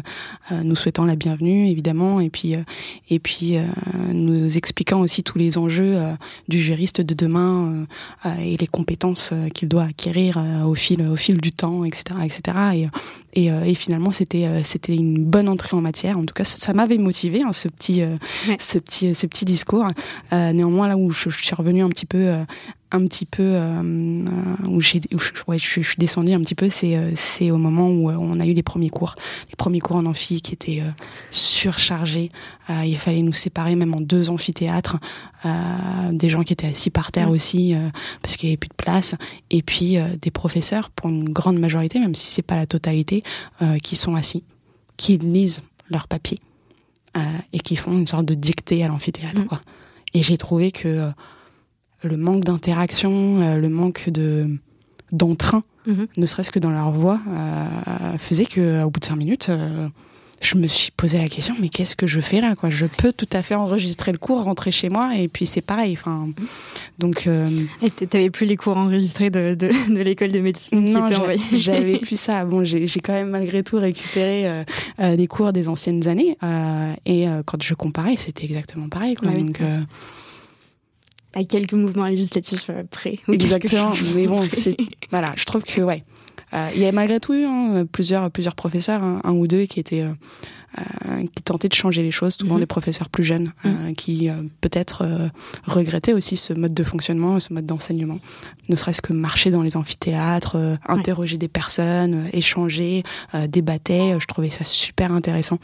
euh, 0.52 0.62
nous 0.62 0.76
souhaitant 0.76 1.06
la 1.06 1.16
bienvenue 1.16 1.68
évidemment, 1.68 2.20
et 2.20 2.28
puis 2.28 2.54
et 3.08 3.18
puis 3.18 3.56
nous 4.12 4.56
expliquant 4.56 5.00
aussi 5.00 5.22
tous 5.22 5.38
les 5.38 5.56
enjeux 5.56 5.96
du 6.48 6.60
juriste 6.60 7.00
de 7.00 7.14
demain 7.14 7.86
et 8.40 8.56
les 8.56 8.66
compétences 8.66 8.81
qu'il 9.54 9.68
doit 9.68 9.84
acquérir 9.84 10.42
au 10.66 10.74
fil 10.74 11.02
au 11.06 11.16
fil 11.16 11.40
du 11.40 11.52
temps, 11.52 11.84
etc., 11.84 12.04
etc. 12.24 12.90
Et, 13.34 13.44
et, 13.44 13.46
et 13.46 13.74
finalement 13.74 14.12
c'était 14.12 14.48
c'était 14.64 14.94
une 14.94 15.24
bonne 15.24 15.48
entrée 15.48 15.76
en 15.76 15.80
matière. 15.80 16.18
En 16.18 16.24
tout 16.24 16.34
cas, 16.34 16.44
ça, 16.44 16.72
m'avait 16.72 16.98
motivé 16.98 17.42
hein, 17.42 17.52
ce 17.52 17.68
petit 17.68 18.02
ce 18.58 18.78
petit 18.78 19.14
ce 19.14 19.26
petit 19.26 19.44
discours. 19.44 19.86
néanmoins 20.30 20.88
là 20.88 20.96
où 20.96 21.10
je, 21.10 21.30
je, 21.30 21.42
suis 21.42 21.54
revenue 21.54 21.82
un 21.82 21.88
petit 21.88 22.06
peu 22.06 22.34
un 22.92 23.06
petit 23.06 23.24
peu 23.24 23.42
euh, 23.42 23.82
euh, 23.82 24.66
où, 24.68 24.80
j'ai, 24.80 25.00
ouais, 25.48 25.58
je, 25.58 25.80
suis 25.80 25.96
descendue 25.98 26.32
un 26.32 26.40
petit 26.40 26.54
peu, 26.54 26.68
c'est, 26.68 26.96
euh, 26.96 27.10
c'est 27.16 27.50
au 27.50 27.56
moment 27.56 27.88
où 27.88 28.10
on 28.10 28.38
a 28.38 28.46
eu 28.46 28.52
les 28.52 28.62
premiers 28.62 28.90
cours, 28.90 29.14
les 29.48 29.56
premiers 29.56 29.80
cours 29.80 29.96
en 29.96 30.04
amphi 30.04 30.42
qui 30.42 30.52
étaient 30.52 30.82
surchargés. 31.30 32.30
il 32.68 32.96
fallait 32.96 33.22
nous 33.22 33.32
séparer 33.32 33.74
même 33.74 33.94
en 33.94 34.00
deux 34.00 34.28
amphithéâtres, 34.28 34.98
des 36.12 36.28
gens 36.28 36.42
qui 36.42 36.52
étaient 36.52 36.66
assis 36.66 36.90
par 36.90 37.12
terre 37.12 37.30
aussi 37.30 37.74
parce 38.20 38.36
qu'il 38.36 38.48
n'y 38.48 38.52
avait 38.52 38.58
plus 38.58 38.68
de 38.68 38.74
place, 38.74 39.14
et 39.50 39.62
puis 39.62 39.96
des 40.20 40.30
professeurs 40.30 40.90
pour 40.90 41.08
une 41.08 41.30
grande 41.30 41.58
majorité, 41.58 41.98
même 41.98 42.14
si 42.14 42.26
c'est 42.26 42.42
pas 42.42 42.56
la 42.56 42.66
totalité, 42.66 43.22
qui 43.82 43.96
sont 43.96 44.14
assis, 44.14 44.44
qui 44.96 45.16
lisent 45.16 45.62
leurs 45.90 46.08
papiers 46.08 46.40
et 47.52 47.58
qui 47.58 47.76
font 47.76 47.92
une 47.92 48.06
sorte 48.06 48.26
de 48.26 48.34
dictée 48.34 48.84
à 48.84 48.88
l'amphithéâtre. 48.88 49.42
Mmh. 49.42 49.46
Quoi. 49.46 49.60
Et 50.14 50.22
j'ai 50.22 50.36
trouvé 50.36 50.72
que 50.72 51.10
le 52.02 52.16
manque 52.16 52.44
d'interaction, 52.44 53.40
euh, 53.40 53.56
le 53.56 53.68
manque 53.68 54.08
de 54.08 54.48
d'entrain, 55.12 55.62
mhm. 55.86 56.06
ne 56.16 56.26
serait-ce 56.26 56.50
que 56.50 56.58
dans 56.58 56.70
leur 56.70 56.90
voix, 56.90 57.20
euh, 57.28 58.18
faisait 58.18 58.46
que 58.46 58.82
au 58.82 58.90
bout 58.90 58.98
de 58.98 59.04
cinq 59.04 59.16
minutes, 59.16 59.50
euh, 59.50 59.86
je 60.40 60.56
me 60.56 60.66
suis 60.66 60.90
posé 60.90 61.18
la 61.18 61.28
question 61.28 61.54
mais 61.60 61.68
qu'est-ce 61.68 61.94
que 61.94 62.08
je 62.08 62.18
fais 62.18 62.40
là 62.40 62.56
quoi? 62.56 62.70
Je 62.70 62.86
peux 62.86 63.12
tout 63.12 63.28
à 63.32 63.42
fait 63.42 63.54
enregistrer 63.54 64.10
le 64.10 64.18
cours, 64.18 64.42
rentrer 64.42 64.72
chez 64.72 64.88
moi 64.88 65.14
et 65.16 65.28
puis 65.28 65.46
c'est 65.46 65.60
pareil. 65.60 65.92
Enfin, 65.92 66.30
donc. 66.98 67.26
Euh... 67.26 67.48
t'avais 68.08 68.30
plus 68.30 68.46
les 68.46 68.56
cours 68.56 68.76
enregistrés 68.76 69.30
de, 69.30 69.54
de, 69.54 69.94
de 69.94 70.00
l'école 70.00 70.32
de 70.32 70.40
médecine 70.40 70.90
Non, 70.90 71.06
j'avais 71.52 71.98
plus 72.00 72.18
ça. 72.18 72.44
Bon, 72.44 72.64
j'ai 72.64 72.88
quand 73.00 73.12
même 73.12 73.30
malgré 73.30 73.62
tout 73.62 73.76
récupéré 73.76 74.64
euh, 74.98 75.16
des 75.16 75.26
cours 75.28 75.52
des 75.52 75.68
anciennes 75.68 76.08
années 76.08 76.36
et 77.04 77.26
quand 77.44 77.62
je 77.62 77.74
comparais, 77.74 78.16
c'était 78.16 78.46
exactement 78.46 78.88
pareil. 78.88 79.14
Quoi. 79.14 79.30
Donc, 79.30 79.60
à 81.34 81.44
quelques 81.44 81.72
mouvements 81.72 82.06
législatifs 82.06 82.70
euh, 82.70 82.82
près. 82.90 83.18
Exactement. 83.28 83.92
Mais 84.14 84.26
bon, 84.26 84.42
c'est 84.48 84.76
voilà, 85.10 85.32
je 85.36 85.44
trouve 85.44 85.62
que 85.62 85.80
ouais, 85.80 86.04
euh, 86.54 86.68
il 86.74 86.80
y 86.80 86.86
a 86.86 86.92
malgré 86.92 87.20
tout 87.20 87.34
eu 87.34 87.44
hein, 87.44 87.84
plusieurs 87.90 88.30
plusieurs 88.30 88.54
professeurs, 88.54 89.02
hein, 89.02 89.20
un 89.24 89.32
ou 89.32 89.46
deux 89.46 89.64
qui 89.64 89.80
étaient 89.80 90.02
euh, 90.02 90.12
euh, 90.78 91.26
qui 91.34 91.42
tentaient 91.42 91.68
de 91.68 91.74
changer 91.74 92.02
les 92.02 92.10
choses, 92.10 92.34
souvent 92.34 92.54
mhm. 92.54 92.60
des 92.60 92.66
professeurs 92.66 93.08
plus 93.08 93.24
jeunes, 93.24 93.52
mhm. 93.64 93.94
qui 93.94 94.30
peut-être 94.60 95.06
regrettaient 95.64 96.14
aussi 96.14 96.36
ce 96.36 96.54
mode 96.54 96.72
de 96.72 96.82
fonctionnement, 96.82 97.40
ce 97.40 97.52
mode 97.52 97.66
d'enseignement. 97.66 98.18
Ne 98.70 98.76
serait-ce 98.76 99.02
que 99.02 99.12
marcher 99.12 99.50
dans 99.50 99.62
les 99.62 99.76
amphithéâtres, 99.76 100.56
interroger 100.88 101.36
des 101.36 101.48
personnes, 101.48 102.26
échanger, 102.32 103.02
débattre, 103.48 104.18
je 104.18 104.26
trouvais 104.26 104.48
ça 104.48 104.64
super 104.64 105.12
intéressant. 105.12 105.58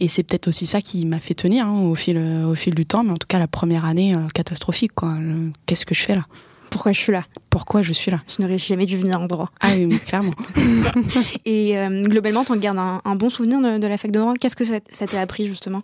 Et 0.00 0.08
c'est 0.08 0.22
peut-être 0.22 0.48
aussi 0.48 0.66
ça 0.66 0.80
qui 0.82 1.06
m'a 1.06 1.18
fait 1.18 1.34
tenir 1.34 1.66
hein, 1.66 1.82
au, 1.82 1.94
fil, 1.94 2.18
au 2.18 2.54
fil 2.54 2.74
du 2.74 2.86
temps, 2.86 3.02
mais 3.02 3.12
en 3.12 3.16
tout 3.16 3.26
cas 3.26 3.38
la 3.38 3.48
première 3.48 3.84
année 3.84 4.14
euh, 4.14 4.26
catastrophique. 4.34 4.92
Qu'est-ce 5.66 5.86
que 5.86 5.94
je 5.94 6.02
fais 6.02 6.14
là? 6.14 6.24
Pourquoi 6.70 6.92
je 6.92 7.00
suis 7.00 7.12
là? 7.12 7.24
Pourquoi 7.48 7.82
je 7.82 7.92
suis 7.92 8.10
là? 8.10 8.20
Je 8.28 8.42
n'aurais 8.42 8.58
jamais 8.58 8.86
dû 8.86 8.96
venir 8.98 9.20
en 9.20 9.26
droit. 9.26 9.50
Ah 9.60 9.70
oui, 9.76 9.98
clairement. 10.00 10.34
Et 11.44 11.78
euh, 11.78 12.02
globalement, 12.02 12.44
tu 12.44 12.52
en 12.52 12.56
gardes 12.56 12.78
un, 12.78 13.14
bon 13.14 13.30
souvenir 13.30 13.60
de, 13.60 13.86
la 13.86 13.96
fac 13.96 14.10
de 14.10 14.18
droit? 14.20 14.34
Qu'est-ce 14.34 14.56
que 14.56 14.64
ça, 14.64 15.06
t'a 15.06 15.20
appris 15.20 15.46
justement? 15.46 15.78
euh, 15.78 15.82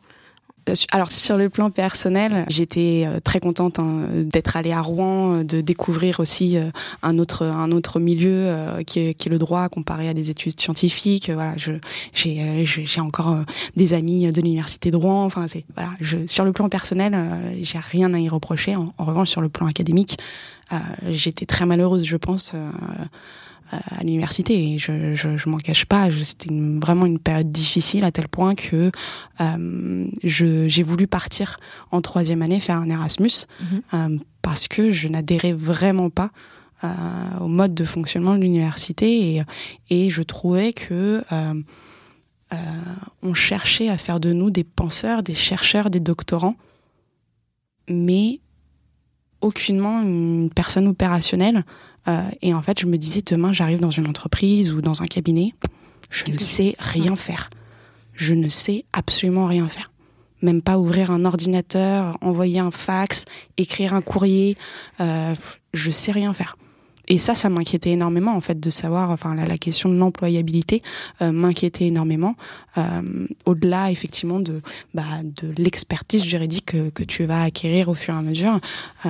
alors 0.90 1.11
sur 1.11 1.37
le 1.37 1.49
plan 1.49 1.71
personnel, 1.71 2.45
j'étais 2.49 3.04
euh, 3.07 3.21
très 3.21 3.40
contente 3.40 3.78
hein, 3.78 4.07
d'être 4.12 4.57
allée 4.57 4.73
à 4.73 4.81
Rouen, 4.81 5.35
euh, 5.35 5.45
de 5.45 5.61
découvrir 5.61 6.21
aussi 6.21 6.57
un 7.02 7.19
autre 7.19 7.45
un 7.45 7.73
autre 7.73 8.00
milieu 8.00 8.54
qui, 8.87 9.00
est, 9.00 9.14
qui 9.14 9.28
est 9.28 9.31
le 9.31 9.38
droit 9.38 9.69
comparé 9.69 10.09
à 10.09 10.14
des 10.14 10.31
études 10.31 10.61
scientifiques. 10.61 11.31
Voilà, 11.31 11.54
je 11.57 11.73
j'ai 12.12 12.64
j'ai 12.64 13.00
encore 13.00 13.38
des 13.76 13.95
amis 13.95 14.31
de 14.31 14.40
l'université 14.40 14.90
de 14.90 14.97
Rouen. 14.97 15.25
Enfin 15.25 15.47
c'est 15.49 15.64
voilà, 15.75 15.92
je, 16.00 16.26
sur 16.26 16.45
le 16.45 16.52
plan 16.52 16.69
personnel, 16.69 17.16
j'ai 17.61 17.78
rien 17.78 18.12
à 18.14 18.19
y 18.19 18.28
reprocher. 18.28 18.76
En, 18.76 18.92
revanche 18.99 19.31
sur 19.31 19.40
le 19.40 19.49
plan 19.49 19.66
académique, 19.66 20.19
j'étais 21.09 21.47
très 21.47 21.66
malheureuse, 21.66 22.04
je 22.04 22.16
pense 22.16 22.54
à 23.73 24.05
l'université 24.05 24.73
et 24.73 24.79
je, 24.79 25.14
je, 25.14 25.37
je 25.37 25.49
m'en 25.49 25.57
cache 25.57 25.87
pas 25.87 26.11
c'était 26.11 26.50
vraiment 26.50 27.07
une 27.07 27.19
période 27.19 27.50
difficile 27.50 28.05
à 28.05 28.12
tel 28.12 28.29
point 28.29 28.55
que 28.55 28.91
euh, 29.41 30.07
j'ai 30.23 30.83
voulu 30.83 31.07
partir 31.07 31.59
en 31.91 32.00
troisième 32.00 32.43
année 32.43 32.61
faire 32.61 32.76
un 32.76 32.88
Erasmus 32.88 33.47
mhm. 33.61 33.83
euh, 33.95 34.19
parce 34.43 34.69
que 34.69 34.91
je 34.91 35.09
n'adhérais 35.09 35.52
vraiment 35.52 36.11
pas 36.11 36.31
euh, 36.85 36.88
au 37.41 37.49
mode 37.49 37.75
de 37.75 37.85
fonctionnement 37.85 38.35
de 38.35 38.41
l'université 38.41 39.37
et, 39.37 39.43
et 39.88 40.11
je 40.11 40.23
trouvais 40.23 40.73
que 40.73 41.25
euh, 41.33 41.55
euh, 42.52 42.57
on 43.23 43.35
cherchait 43.35 43.88
à 43.88 43.97
faire 43.97 44.21
de 44.21 44.33
nous 44.33 44.50
des 44.50 44.64
penseurs, 44.64 45.23
des 45.23 45.35
chercheurs, 45.35 45.91
des 45.91 46.00
doctorants, 46.00 46.57
mais 47.88 48.41
aucunement 49.41 50.02
une 50.02 50.50
personne 50.55 50.87
opérationnelle 50.87 51.59
euh, 51.59 51.92
et 52.40 52.52
en 52.52 52.62
fait, 52.62 52.80
je 52.80 52.87
me 52.87 52.99
disais, 52.99 53.23
demain, 53.25 53.52
j'arrive 53.52 53.80
dans 53.80 53.90
une 53.90 54.09
entreprise 54.09 54.73
ou 54.73 54.80
dans 54.80 55.02
un 55.02 55.06
cabinet, 55.06 55.54
je 56.11 56.25
ne 56.30 56.38
sais 56.38 56.76
rien 56.78 57.16
faire. 57.16 57.49
Je 58.14 58.35
ne 58.35 58.49
sais 58.49 58.85
absolument 58.92 59.47
rien 59.47 59.66
faire. 59.66 59.90
Même 60.42 60.62
pas 60.62 60.78
ouvrir 60.78 61.11
un 61.11 61.25
ordinateur, 61.25 62.18
envoyer 62.21 62.59
un 62.59 62.71
fax, 62.71 63.25
écrire 63.56 63.94
un 63.94 64.02
courrier. 64.02 64.56
Euh, 65.00 65.35
je 65.73 65.90
sais 65.90 66.12
rien 66.12 66.32
faire. 66.32 66.56
et 67.09 67.18
ça, 67.18 67.35
ça 67.35 67.49
m'inquiétait 67.49 67.90
énormément 67.90 68.35
en 68.37 68.40
fait 68.40 68.61
de 68.61 68.71
savoir, 68.71 69.11
enfin 69.11 69.35
la, 69.35 69.59
question 69.59 69.88
de 69.88 69.97
l'employabilité 69.97 70.82
euh, 71.21 71.32
m'inquiétait 71.32 71.87
énormément. 71.87 72.37
Euh, 72.78 73.26
au-delà 73.47 73.90
effectivement 73.90 74.40
de 74.40 74.61
bah, 74.94 75.04
de 75.23 75.52
l'expertise 75.56 76.25
juridique 76.25 76.66
que, 76.66 76.90
que, 76.90 77.02
tu 77.02 77.25
vas 77.25 77.42
acquérir 77.42 77.88
au 77.88 77.94
fur 77.94 78.14
et 78.14 78.18
à 78.18 78.23
mesure, 78.23 78.59
euh, 79.06 79.09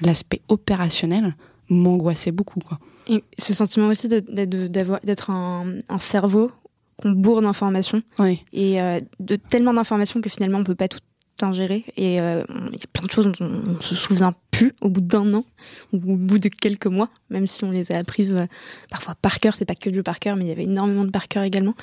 l'aspect 0.00 0.40
opérationnel 0.48 1.34
m'angoissait 1.68 2.32
beaucoup. 2.32 2.60
Quoi. 2.60 2.78
Et 3.08 3.22
ce 3.38 3.54
sentiment 3.54 3.88
aussi 3.88 4.08
d'être 4.08 5.30
un, 5.30 5.76
un, 5.88 5.98
cerveau 5.98 6.50
qu'on 6.96 7.10
bourre 7.10 7.42
d'informations 7.42 8.02
oui. 8.18 8.42
et 8.52 8.78
de 9.20 9.36
tellement 9.36 9.74
d'informations 9.74 10.20
que 10.20 10.30
finalement 10.30 10.58
on 10.58 10.64
peut 10.64 10.74
pas 10.74 10.88
tout 10.88 11.00
ingérer 11.42 11.84
et 11.96 12.14
il 12.14 12.16
y 12.16 12.18
a 12.18 12.44
plein 12.92 13.06
de 13.06 13.10
choses 13.10 13.26
dont 13.26 13.44
on, 13.44 13.76
on 13.76 13.80
se 13.80 13.94
souvient 13.94 14.34
plus 14.54 14.72
au 14.80 14.88
bout 14.88 15.00
d'un 15.00 15.34
an 15.34 15.44
ou 15.92 16.12
au 16.12 16.16
bout 16.16 16.38
de 16.38 16.48
quelques 16.48 16.86
mois, 16.86 17.08
même 17.28 17.46
si 17.46 17.64
on 17.64 17.70
les 17.70 17.90
a 17.90 17.98
apprises 17.98 18.36
euh, 18.36 18.46
parfois 18.88 19.14
par 19.20 19.40
cœur. 19.40 19.54
C'est 19.56 19.64
pas 19.64 19.74
que 19.74 19.90
du 19.90 20.02
par 20.02 20.20
cœur, 20.20 20.36
mais 20.36 20.44
il 20.44 20.48
y 20.48 20.52
avait 20.52 20.64
énormément 20.64 21.04
de 21.04 21.10
par 21.10 21.26
cœur 21.26 21.42
également. 21.42 21.74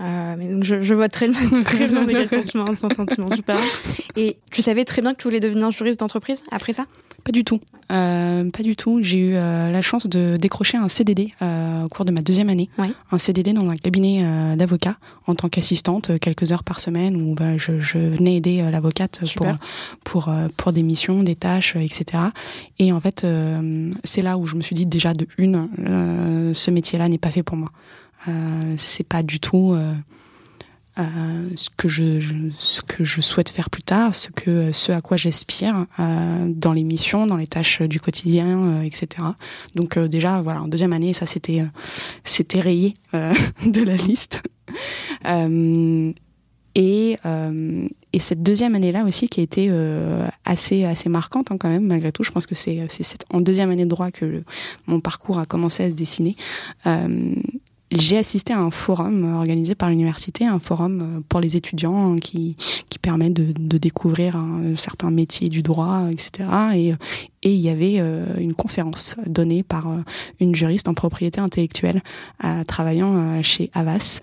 Euh, 0.00 0.34
mais 0.36 0.48
donc 0.48 0.64
je, 0.64 0.82
je 0.82 0.94
vois 0.94 1.08
très, 1.08 1.30
très 1.64 1.86
bien 1.86 2.04
de 2.04 2.12
quel 2.12 2.28
sentiment. 2.28 2.66
Et 4.16 4.38
tu 4.50 4.62
savais 4.62 4.84
très 4.84 5.02
bien 5.02 5.14
que 5.14 5.18
tu 5.18 5.28
voulais 5.28 5.40
devenir 5.40 5.70
juriste 5.70 6.00
d'entreprise 6.00 6.42
après 6.50 6.72
ça? 6.72 6.86
Pas 7.26 7.32
du 7.32 7.42
tout. 7.42 7.58
Euh, 7.90 8.48
pas 8.50 8.62
du 8.62 8.76
tout. 8.76 9.00
J'ai 9.02 9.18
eu 9.18 9.34
euh, 9.34 9.72
la 9.72 9.82
chance 9.82 10.06
de 10.06 10.36
décrocher 10.36 10.76
un 10.76 10.86
CDD 10.86 11.32
euh, 11.42 11.82
au 11.82 11.88
cours 11.88 12.04
de 12.04 12.12
ma 12.12 12.20
deuxième 12.20 12.48
année. 12.48 12.70
Ouais. 12.78 12.92
Un 13.10 13.18
CDD 13.18 13.52
dans 13.52 13.68
un 13.68 13.74
cabinet 13.74 14.20
euh, 14.22 14.54
d'avocat 14.54 14.96
en 15.26 15.34
tant 15.34 15.48
qu'assistante, 15.48 16.20
quelques 16.20 16.52
heures 16.52 16.62
par 16.62 16.78
semaine 16.78 17.16
où 17.20 17.34
bah, 17.34 17.56
je, 17.56 17.80
je, 17.80 17.98
venais 17.98 18.36
aider 18.36 18.62
l'avocate 18.70 19.22
pour, 19.34 19.48
pour, 20.04 20.32
pour 20.56 20.72
des 20.72 20.84
missions, 20.84 21.24
des 21.24 21.34
tâches, 21.34 21.74
etc. 21.74 22.22
Et 22.78 22.92
en 22.92 23.00
fait, 23.00 23.26
c'est 24.04 24.22
là 24.22 24.38
où 24.38 24.46
je 24.46 24.54
me 24.54 24.60
suis 24.60 24.76
dit 24.76 24.86
déjà 24.86 25.12
de 25.12 25.26
une, 25.36 26.54
ce 26.54 26.70
métier-là 26.70 27.08
n'est 27.08 27.18
pas 27.18 27.32
fait 27.32 27.42
pour 27.42 27.56
moi. 27.56 27.72
Euh, 28.28 28.74
c'est 28.76 29.06
pas 29.06 29.24
du 29.24 29.40
tout 29.40 29.76
euh, 30.98 31.02
euh, 31.46 31.50
ce 31.54 31.68
que 31.76 31.88
je, 31.88 32.20
ce 32.58 32.82
que 32.82 33.04
je 33.04 33.20
souhaite 33.20 33.48
faire 33.48 33.70
plus 33.70 33.82
tard, 33.82 34.14
ce 34.14 34.30
que 34.30 34.72
ce 34.72 34.92
à 34.92 35.00
quoi 35.00 35.16
j'aspire 35.16 35.82
euh, 35.98 36.52
dans 36.54 36.72
les 36.72 36.82
missions, 36.82 37.26
dans 37.26 37.36
les 37.36 37.46
tâches 37.46 37.82
du 37.82 38.00
quotidien, 38.00 38.58
euh, 38.58 38.82
etc. 38.82 39.08
Donc 39.74 39.98
déjà 39.98 40.42
voilà 40.42 40.62
en 40.62 40.68
deuxième 40.68 40.92
année 40.92 41.12
ça 41.12 41.26
c'était 41.26 41.64
c'était 42.24 42.60
rayé 42.60 42.94
de 43.12 43.82
la 43.82 43.96
liste. 43.96 44.42
et 46.74 47.16
et 48.12 48.18
cette 48.18 48.42
deuxième 48.42 48.74
année 48.74 48.92
là 48.92 49.04
aussi 49.04 49.28
qui 49.28 49.40
a 49.40 49.42
été 49.42 49.70
assez 50.44 50.84
assez 50.84 51.08
marquante 51.08 51.50
hein, 51.50 51.56
quand 51.58 51.68
même 51.68 51.86
malgré 51.86 52.12
tout. 52.12 52.22
Je 52.22 52.30
pense 52.30 52.46
que 52.46 52.54
c'est 52.54 52.86
c'est 52.88 53.24
en 53.30 53.40
deuxième 53.40 53.70
année 53.70 53.84
de 53.84 53.90
droit 53.90 54.10
que 54.10 54.42
mon 54.86 55.00
parcours 55.00 55.38
a 55.38 55.46
commencé 55.46 55.84
à 55.84 55.90
se 55.90 55.94
dessiner 55.94 56.36
j'ai 57.92 58.18
assisté 58.18 58.52
à 58.52 58.58
un 58.58 58.70
forum 58.70 59.36
organisé 59.36 59.74
par 59.74 59.90
l'université, 59.90 60.44
un 60.44 60.58
forum 60.58 61.00
euh, 61.00 61.20
pour 61.28 61.40
les 61.40 61.56
étudiants 61.56 62.16
qui, 62.16 62.56
qui 62.88 62.98
permet 62.98 63.30
de, 63.30 63.52
de 63.52 63.78
découvrir 63.78 64.36
un 64.36 64.74
certain 64.76 65.10
métier 65.10 65.48
du 65.48 65.62
droit, 65.62 66.08
etc. 66.10 66.48
Et, 66.74 66.88
et 67.42 67.54
il 67.54 67.60
y 67.60 67.68
avait 67.68 67.96
euh, 67.98 68.26
une 68.38 68.54
conférence 68.54 69.16
donnée 69.26 69.62
par 69.62 69.88
euh, 69.88 69.98
une 70.40 70.54
juriste 70.54 70.88
en 70.88 70.94
propriété 70.94 71.40
intellectuelle 71.40 72.02
travaillant 72.66 73.42
chez 73.42 73.70
Avas 73.74 74.20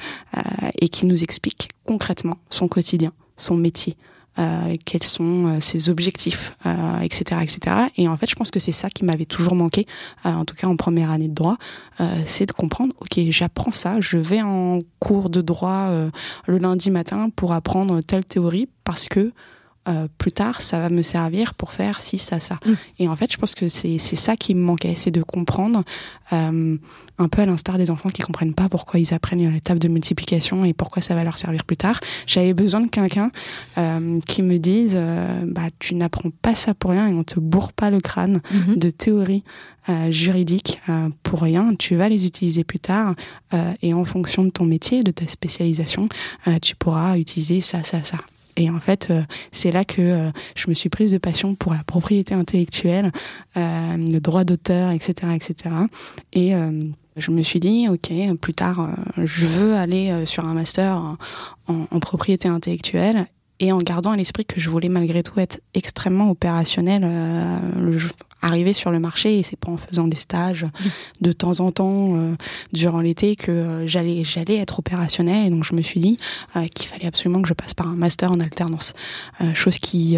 et 0.79 0.89
qui 0.89 1.05
nous 1.05 1.23
explique 1.23 1.69
concrètement 1.85 2.37
son 2.49 2.67
quotidien, 2.67 3.11
son 3.37 3.55
métier, 3.55 3.95
euh, 4.39 4.75
quels 4.85 5.03
sont 5.03 5.47
euh, 5.47 5.59
ses 5.59 5.89
objectifs, 5.89 6.55
euh, 6.65 6.99
etc., 7.01 7.41
etc. 7.41 7.75
Et 7.97 8.07
en 8.07 8.17
fait, 8.17 8.29
je 8.29 8.35
pense 8.35 8.51
que 8.51 8.59
c'est 8.59 8.71
ça 8.71 8.89
qui 8.89 9.05
m'avait 9.05 9.25
toujours 9.25 9.55
manqué, 9.55 9.85
euh, 10.25 10.31
en 10.31 10.45
tout 10.45 10.55
cas 10.55 10.67
en 10.67 10.75
première 10.75 11.11
année 11.11 11.27
de 11.27 11.33
droit, 11.33 11.57
euh, 12.01 12.05
c'est 12.25 12.45
de 12.45 12.51
comprendre, 12.51 12.93
ok, 12.99 13.19
j'apprends 13.29 13.71
ça, 13.71 13.99
je 13.99 14.17
vais 14.17 14.41
en 14.41 14.81
cours 14.99 15.29
de 15.29 15.41
droit 15.41 15.91
le 16.47 16.57
lundi 16.57 16.89
matin 16.89 17.29
pour 17.35 17.51
apprendre 17.51 18.01
telle 18.01 18.25
théorie 18.25 18.67
parce 18.83 19.07
que 19.07 19.31
euh, 19.87 20.07
plus 20.17 20.31
tard, 20.31 20.61
ça 20.61 20.79
va 20.79 20.89
me 20.89 21.01
servir 21.01 21.53
pour 21.55 21.73
faire 21.73 22.01
ci, 22.01 22.17
ça, 22.17 22.39
ça. 22.39 22.59
Mm. 22.65 22.71
Et 22.99 23.07
en 23.07 23.15
fait, 23.15 23.31
je 23.31 23.37
pense 23.37 23.55
que 23.55 23.67
c'est 23.69 23.97
ça 23.99 24.35
qui 24.35 24.55
me 24.55 24.61
manquait, 24.61 24.95
c'est 24.95 25.11
de 25.11 25.23
comprendre, 25.23 25.83
euh, 26.31 26.77
un 27.19 27.27
peu 27.27 27.41
à 27.41 27.45
l'instar 27.45 27.77
des 27.77 27.91
enfants 27.91 28.09
qui 28.09 28.21
comprennent 28.21 28.53
pas 28.53 28.69
pourquoi 28.69 28.99
ils 28.99 29.13
apprennent 29.13 29.51
les 29.53 29.61
tables 29.61 29.79
de 29.79 29.87
multiplication 29.87 30.65
et 30.65 30.73
pourquoi 30.73 31.01
ça 31.01 31.13
va 31.15 31.23
leur 31.23 31.37
servir 31.37 31.63
plus 31.63 31.77
tard. 31.77 31.99
J'avais 32.25 32.53
besoin 32.53 32.81
de 32.81 32.89
quelqu'un 32.89 33.31
euh, 33.77 34.19
qui 34.25 34.41
me 34.41 34.57
dise, 34.57 34.93
euh, 34.95 35.43
bah, 35.45 35.67
tu 35.79 35.95
n'apprends 35.95 36.31
pas 36.41 36.55
ça 36.55 36.73
pour 36.73 36.91
rien 36.91 37.07
et 37.07 37.13
on 37.13 37.23
te 37.23 37.39
bourre 37.39 37.73
pas 37.73 37.89
le 37.89 37.99
crâne 37.99 38.41
mm 38.51 38.57
-hmm. 38.57 38.79
de 38.79 38.89
théories 38.89 39.43
euh, 39.89 40.11
juridiques 40.11 40.81
pour 41.23 41.41
rien. 41.41 41.75
Tu 41.77 41.95
vas 41.95 42.09
les 42.09 42.25
utiliser 42.25 42.63
plus 42.63 42.79
tard 42.79 43.15
et 43.81 43.93
en 43.93 44.05
fonction 44.05 44.43
de 44.45 44.51
ton 44.51 44.65
métier, 44.65 45.03
de 45.03 45.11
ta 45.11 45.27
spécialisation, 45.27 46.07
tu 46.61 46.75
pourras 46.75 47.17
utiliser 47.17 47.61
ça, 47.61 47.83
ça, 47.83 48.03
ça. 48.03 48.17
Et 48.55 48.69
en 48.69 48.79
fait, 48.79 49.07
euh, 49.09 49.21
c'est 49.51 49.71
là 49.71 49.83
que 49.83 50.01
euh, 50.01 50.31
je 50.55 50.69
me 50.69 50.73
suis 50.73 50.89
prise 50.89 51.11
de 51.11 51.17
passion 51.17 51.55
pour 51.55 51.73
la 51.73 51.83
propriété 51.83 52.33
intellectuelle, 52.33 53.11
euh, 53.57 53.97
le 53.97 54.19
droit 54.19 54.43
d'auteur, 54.43 54.91
etc., 54.91 55.33
etc. 55.35 55.75
Et 56.33 56.55
euh, 56.55 56.85
je 57.17 57.31
me 57.31 57.43
suis 57.43 57.59
dit, 57.59 57.87
ok, 57.89 58.11
plus 58.39 58.53
tard, 58.53 58.79
euh, 58.79 59.23
je 59.23 59.45
veux 59.47 59.75
aller 59.75 60.25
sur 60.25 60.45
un 60.45 60.53
master 60.53 60.97
en, 60.97 61.17
en, 61.91 61.99
propriété 61.99 62.47
intellectuelle 62.47 63.27
et 63.59 63.71
en 63.71 63.77
gardant 63.77 64.11
à 64.11 64.17
l'esprit 64.17 64.45
que 64.45 64.59
je 64.59 64.69
voulais 64.69 64.89
malgré 64.89 65.23
tout 65.23 65.39
être 65.39 65.61
extrêmement 65.73 66.29
opérationnel, 66.29 67.03
euh, 67.05 67.97
arriver 68.43 68.73
sur 68.73 68.91
le 68.91 68.99
marché 68.99 69.39
et 69.39 69.43
c'est 69.43 69.57
pas 69.57 69.71
en 69.71 69.77
faisant 69.77 70.07
des 70.07 70.17
stages 70.17 70.67
de 71.21 71.31
temps 71.31 71.61
en 71.61 71.71
temps 71.71 72.15
euh, 72.15 72.35
durant 72.73 72.99
l'été 72.99 73.35
que 73.35 73.51
euh, 73.51 73.87
j'allais 73.87 74.23
j'allais 74.23 74.57
être 74.57 74.79
opérationnel 74.79 75.47
et 75.47 75.49
donc 75.49 75.63
je 75.63 75.73
me 75.73 75.81
suis 75.81 75.99
dit 75.99 76.17
euh, 76.55 76.67
qu'il 76.67 76.89
fallait 76.89 77.07
absolument 77.07 77.41
que 77.41 77.47
je 77.47 77.53
passe 77.53 77.73
par 77.73 77.87
un 77.87 77.95
master 77.95 78.31
en 78.31 78.39
alternance, 78.39 78.93
chose 79.53 79.79
qui 79.79 80.17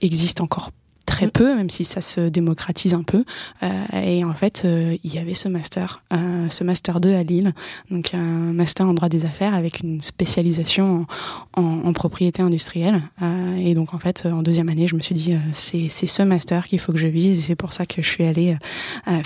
existe 0.00 0.40
encore 0.40 0.70
très 1.04 1.28
peu, 1.28 1.54
même 1.54 1.70
si 1.70 1.84
ça 1.84 2.00
se 2.00 2.20
démocratise 2.20 2.94
un 2.94 3.02
peu. 3.02 3.24
Euh, 3.62 3.68
et 3.92 4.24
en 4.24 4.34
fait, 4.34 4.62
euh, 4.64 4.96
il 5.04 5.14
y 5.14 5.18
avait 5.18 5.34
ce 5.34 5.48
master, 5.48 6.02
euh, 6.12 6.48
ce 6.50 6.64
master 6.64 7.00
2 7.00 7.14
à 7.14 7.22
Lille, 7.22 7.52
donc 7.90 8.14
un 8.14 8.18
master 8.18 8.86
en 8.86 8.94
droit 8.94 9.08
des 9.08 9.24
affaires 9.24 9.54
avec 9.54 9.80
une 9.80 10.00
spécialisation 10.00 11.06
en, 11.56 11.62
en, 11.62 11.88
en 11.88 11.92
propriété 11.92 12.42
industrielle. 12.42 13.02
Et 13.58 13.74
donc 13.74 13.94
en 13.94 13.98
fait, 13.98 14.26
en 14.26 14.42
deuxième 14.42 14.68
année, 14.68 14.88
je 14.88 14.96
me 14.96 15.00
suis 15.00 15.14
dit, 15.14 15.36
c'est 15.52 15.88
ce 15.88 16.22
master 16.22 16.64
qu'il 16.64 16.78
faut 16.78 16.92
que 16.92 16.98
je 16.98 17.06
vise. 17.06 17.38
Et 17.38 17.42
c'est 17.42 17.56
pour 17.56 17.72
ça 17.72 17.86
que 17.86 18.02
je 18.02 18.08
suis 18.08 18.24
allée 18.24 18.56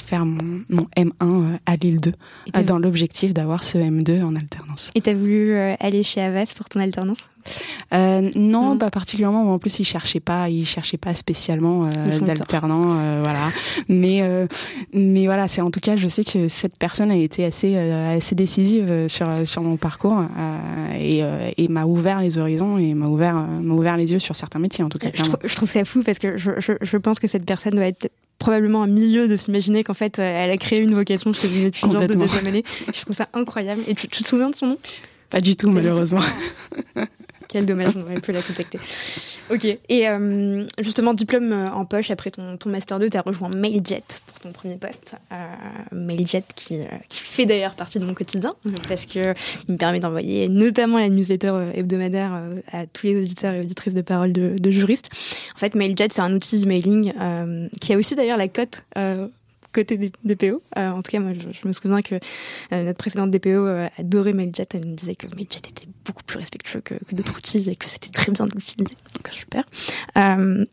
faire 0.02 0.24
mon, 0.24 0.62
mon, 0.68 0.86
M1 0.96 1.58
à 1.66 1.76
Lille 1.76 2.00
2, 2.00 2.12
dans 2.62 2.78
l'objectif 2.78 3.34
d'avoir 3.34 3.64
ce 3.64 3.78
M2 3.78 4.22
en 4.22 4.36
alternance. 4.36 4.90
Et 4.94 5.00
tu 5.00 5.10
as 5.10 5.14
voulu 5.14 5.54
aller 5.54 6.02
chez 6.02 6.20
Avas 6.20 6.52
pour 6.56 6.68
ton 6.68 6.80
alternance? 6.80 7.28
Euh, 7.94 8.30
non, 8.34 8.74
mmh. 8.74 8.78
pas 8.78 8.90
particulièrement. 8.90 9.52
En 9.52 9.58
plus, 9.58 9.78
ils 9.78 9.84
cherchaient 9.84 10.20
pas, 10.20 10.48
ils 10.48 10.66
cherchaient 10.66 10.96
pas 10.96 11.14
spécialement 11.14 11.86
euh, 11.86 12.18
d'alternants, 12.20 12.98
euh, 12.98 13.20
voilà. 13.22 13.48
Mais 13.88 14.22
mais 14.92 15.26
voilà, 15.26 15.48
c'est 15.48 15.60
en 15.60 15.70
tout 15.70 15.80
cas, 15.80 15.96
je 15.96 16.08
sais 16.08 16.24
que 16.24 16.48
cette 16.48 16.76
personne 16.78 17.10
a 17.10 17.16
été 17.16 17.44
assez 17.44 17.76
assez 17.76 18.34
décisive 18.34 19.08
sur 19.08 19.46
sur 19.46 19.62
mon 19.62 19.76
parcours 19.76 20.22
et, 20.98 21.22
et 21.56 21.68
m'a 21.68 21.84
ouvert 21.84 22.20
les 22.20 22.38
horizons 22.38 22.78
et 22.78 22.94
m'a 22.94 23.06
ouvert 23.06 23.34
m'a 23.34 23.74
ouvert 23.74 23.96
les 23.96 24.12
yeux 24.12 24.18
sur 24.18 24.36
certains 24.36 24.58
métiers 24.58 24.84
en 24.84 24.88
tout 24.88 24.98
cas. 24.98 25.08
Je, 25.14 25.22
trou 25.22 25.36
je 25.44 25.54
trouve 25.54 25.70
ça 25.70 25.84
fou 25.84 26.02
parce 26.02 26.18
que 26.18 26.36
je, 26.36 26.52
je, 26.58 26.72
je 26.80 26.96
pense 26.96 27.18
que 27.18 27.26
cette 27.26 27.44
personne 27.44 27.74
doit 27.74 27.86
être 27.86 28.10
probablement 28.38 28.82
un 28.82 28.88
milieu 28.88 29.28
de 29.28 29.36
s'imaginer 29.36 29.84
qu'en 29.84 29.94
fait 29.94 30.18
elle 30.18 30.50
a 30.50 30.56
créé 30.56 30.80
une 30.80 30.94
vocation 30.94 31.32
chez 31.32 31.48
une 31.48 31.66
étudiante 31.66 32.06
de 32.06 32.14
deuxième 32.14 32.46
année. 32.46 32.64
Je 32.92 33.00
trouve 33.00 33.16
ça 33.16 33.28
incroyable. 33.32 33.82
Et 33.88 33.94
tu, 33.94 34.08
tu 34.08 34.22
te 34.22 34.28
souviens 34.28 34.50
de 34.50 34.54
son 34.54 34.66
nom? 34.66 34.78
Pas 35.30 35.40
du 35.40 35.56
tout, 35.56 35.70
malheureusement. 35.70 36.22
Quel 37.56 37.64
dommage, 37.64 37.96
on 37.96 38.02
aurait 38.02 38.20
pu 38.20 38.32
la 38.32 38.42
contacter. 38.42 38.78
Ok. 39.48 39.64
Et 39.64 40.08
euh, 40.08 40.66
justement, 40.80 41.14
diplôme 41.14 41.52
euh, 41.52 41.70
en 41.70 41.84
poche 41.84 42.10
après 42.10 42.32
ton, 42.32 42.56
ton 42.56 42.68
Master 42.68 42.98
2, 42.98 43.08
tu 43.08 43.16
as 43.16 43.20
rejoint 43.20 43.48
Mailjet 43.48 44.02
pour 44.26 44.40
ton 44.40 44.50
premier 44.50 44.74
poste. 44.74 45.14
Euh, 45.30 45.36
Mailjet 45.92 46.42
qui, 46.56 46.80
euh, 46.80 46.86
qui 47.08 47.20
fait 47.20 47.46
d'ailleurs 47.46 47.76
partie 47.76 48.00
de 48.00 48.04
mon 48.04 48.12
quotidien 48.12 48.54
parce 48.88 49.06
que 49.06 49.34
il 49.68 49.74
me 49.74 49.78
permet 49.78 50.00
d'envoyer 50.00 50.48
notamment 50.48 50.98
la 50.98 51.08
newsletter 51.08 51.50
euh, 51.52 51.70
hebdomadaire 51.74 52.42
à 52.72 52.86
tous 52.86 53.06
les 53.06 53.16
auditeurs 53.16 53.54
et 53.54 53.60
auditrices 53.60 53.94
de 53.94 54.00
parole 54.00 54.32
de, 54.32 54.56
de 54.58 54.70
juristes. 54.72 55.10
En 55.54 55.58
fait, 55.58 55.76
Mailjet, 55.76 56.08
c'est 56.10 56.22
un 56.22 56.34
outil 56.34 56.60
de 56.60 56.66
mailing 56.66 57.12
qui 57.80 57.92
a 57.92 57.96
aussi 57.96 58.16
d'ailleurs 58.16 58.38
la 58.38 58.48
cote 58.48 58.84
côté 59.76 59.98
des 59.98 60.10
DPO. 60.24 60.62
Euh, 60.78 60.90
en 60.90 61.02
tout 61.02 61.12
cas, 61.12 61.20
moi, 61.20 61.32
je, 61.34 61.52
je 61.52 61.68
me 61.68 61.72
souviens 61.72 62.02
que 62.02 62.14
euh, 62.14 62.84
notre 62.84 62.98
précédente 62.98 63.30
DPO 63.30 63.48
euh, 63.48 63.88
adorait 63.98 64.32
Mailjet. 64.32 64.66
Elle 64.72 64.86
nous 64.86 64.94
disait 64.94 65.14
que 65.14 65.26
Mailjet 65.36 65.58
était 65.58 65.86
beaucoup 66.04 66.24
plus 66.24 66.38
respectueux 66.38 66.80
que, 66.80 66.94
que 66.94 67.14
d'autres 67.14 67.36
outils 67.36 67.68
et 67.68 67.76
que 67.76 67.88
c'était 67.88 68.10
très 68.10 68.32
bien 68.32 68.46
de 68.46 68.52
l'utiliser. 68.52 68.94
Donc, 69.14 69.28
super. 69.30 69.64
Euh, 70.16 70.64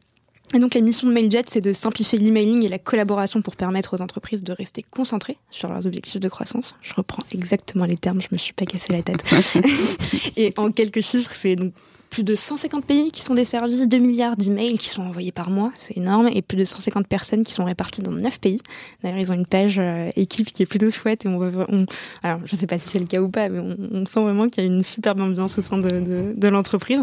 et 0.56 0.60
donc 0.60 0.76
la 0.76 0.82
mission 0.82 1.08
de 1.08 1.13
Mailjet, 1.13 1.44
c'est 1.48 1.62
de 1.62 1.74
simplifier 1.74 2.20
l'emailing 2.20 2.63
et 2.63 2.70
la 2.70 2.78
collaboration 2.78 3.42
pour 3.42 3.56
permettre 3.56 3.98
aux 3.98 4.02
entreprises 4.02 4.44
de 4.44 4.54
rester 4.54 4.84
concentrées 4.84 5.38
sur 5.50 5.68
leurs 5.68 5.86
objectifs 5.86 6.20
de 6.20 6.30
croissance. 6.30 6.76
Je 6.82 6.94
reprends 6.94 7.24
exactement 7.34 7.86
les 7.86 7.98
termes, 7.98 8.22
je 8.22 8.28
me 8.32 8.38
suis 8.38 8.54
pas 8.54 8.66
cassé 8.66 8.94
la 8.94 9.02
tête. 9.02 9.24
et 10.38 10.54
en 10.58 10.70
quelques 10.70 11.02
chiffres, 11.02 11.32
c'est 11.34 11.56
donc 11.56 11.74
plus 12.13 12.23
de 12.23 12.36
150 12.36 12.86
pays 12.86 13.12
qui 13.12 13.21
sont 13.21 13.34
desservis, 13.34 13.88
2 13.88 13.97
milliards 13.97 14.38
d'emails 14.38 14.78
qui 14.78 14.88
sont 14.88 15.02
envoyés 15.02 15.32
par 15.32 15.49
mois, 15.49 15.71
c'est 15.73 15.97
énorme, 15.97 16.30
et 16.32 16.43
plus 16.43 16.58
de 16.58 16.63
150 16.63 17.08
personnes 17.08 17.43
qui 17.43 17.52
sont 17.52 17.63
réparties 17.63 18.04
dans 18.04 18.12
9 18.12 18.39
pays. 18.39 18.62
D'ailleurs, 19.02 19.17
ils 19.17 19.32
ont 19.32 19.36
une 19.36 19.47
page 19.47 19.80
euh, 19.80 20.12
équipe 20.15 20.54
qui 20.54 20.62
est 20.62 20.67
plutôt 20.67 20.91
chouette 20.91 21.26
et 21.26 21.28
on, 21.28 21.86
alors 22.21 22.39
je 22.45 22.56
sais 22.56 22.67
pas 22.67 22.78
si 22.78 22.88
c'est 22.88 22.99
le 22.99 23.08
cas 23.08 23.19
ou 23.19 23.30
pas, 23.30 23.49
mais 23.49 23.60
on, 23.60 24.06
sent 24.06 24.19
vraiment 24.19 24.47
qu'il 24.47 24.63
y 24.63 24.67
a 24.67 24.69
une 24.69 24.84
superbe 24.84 25.21
ambiance 25.21 25.58
au 25.58 25.63
sein 25.63 25.80
de, 25.80 26.47
l'entreprise. 26.47 27.02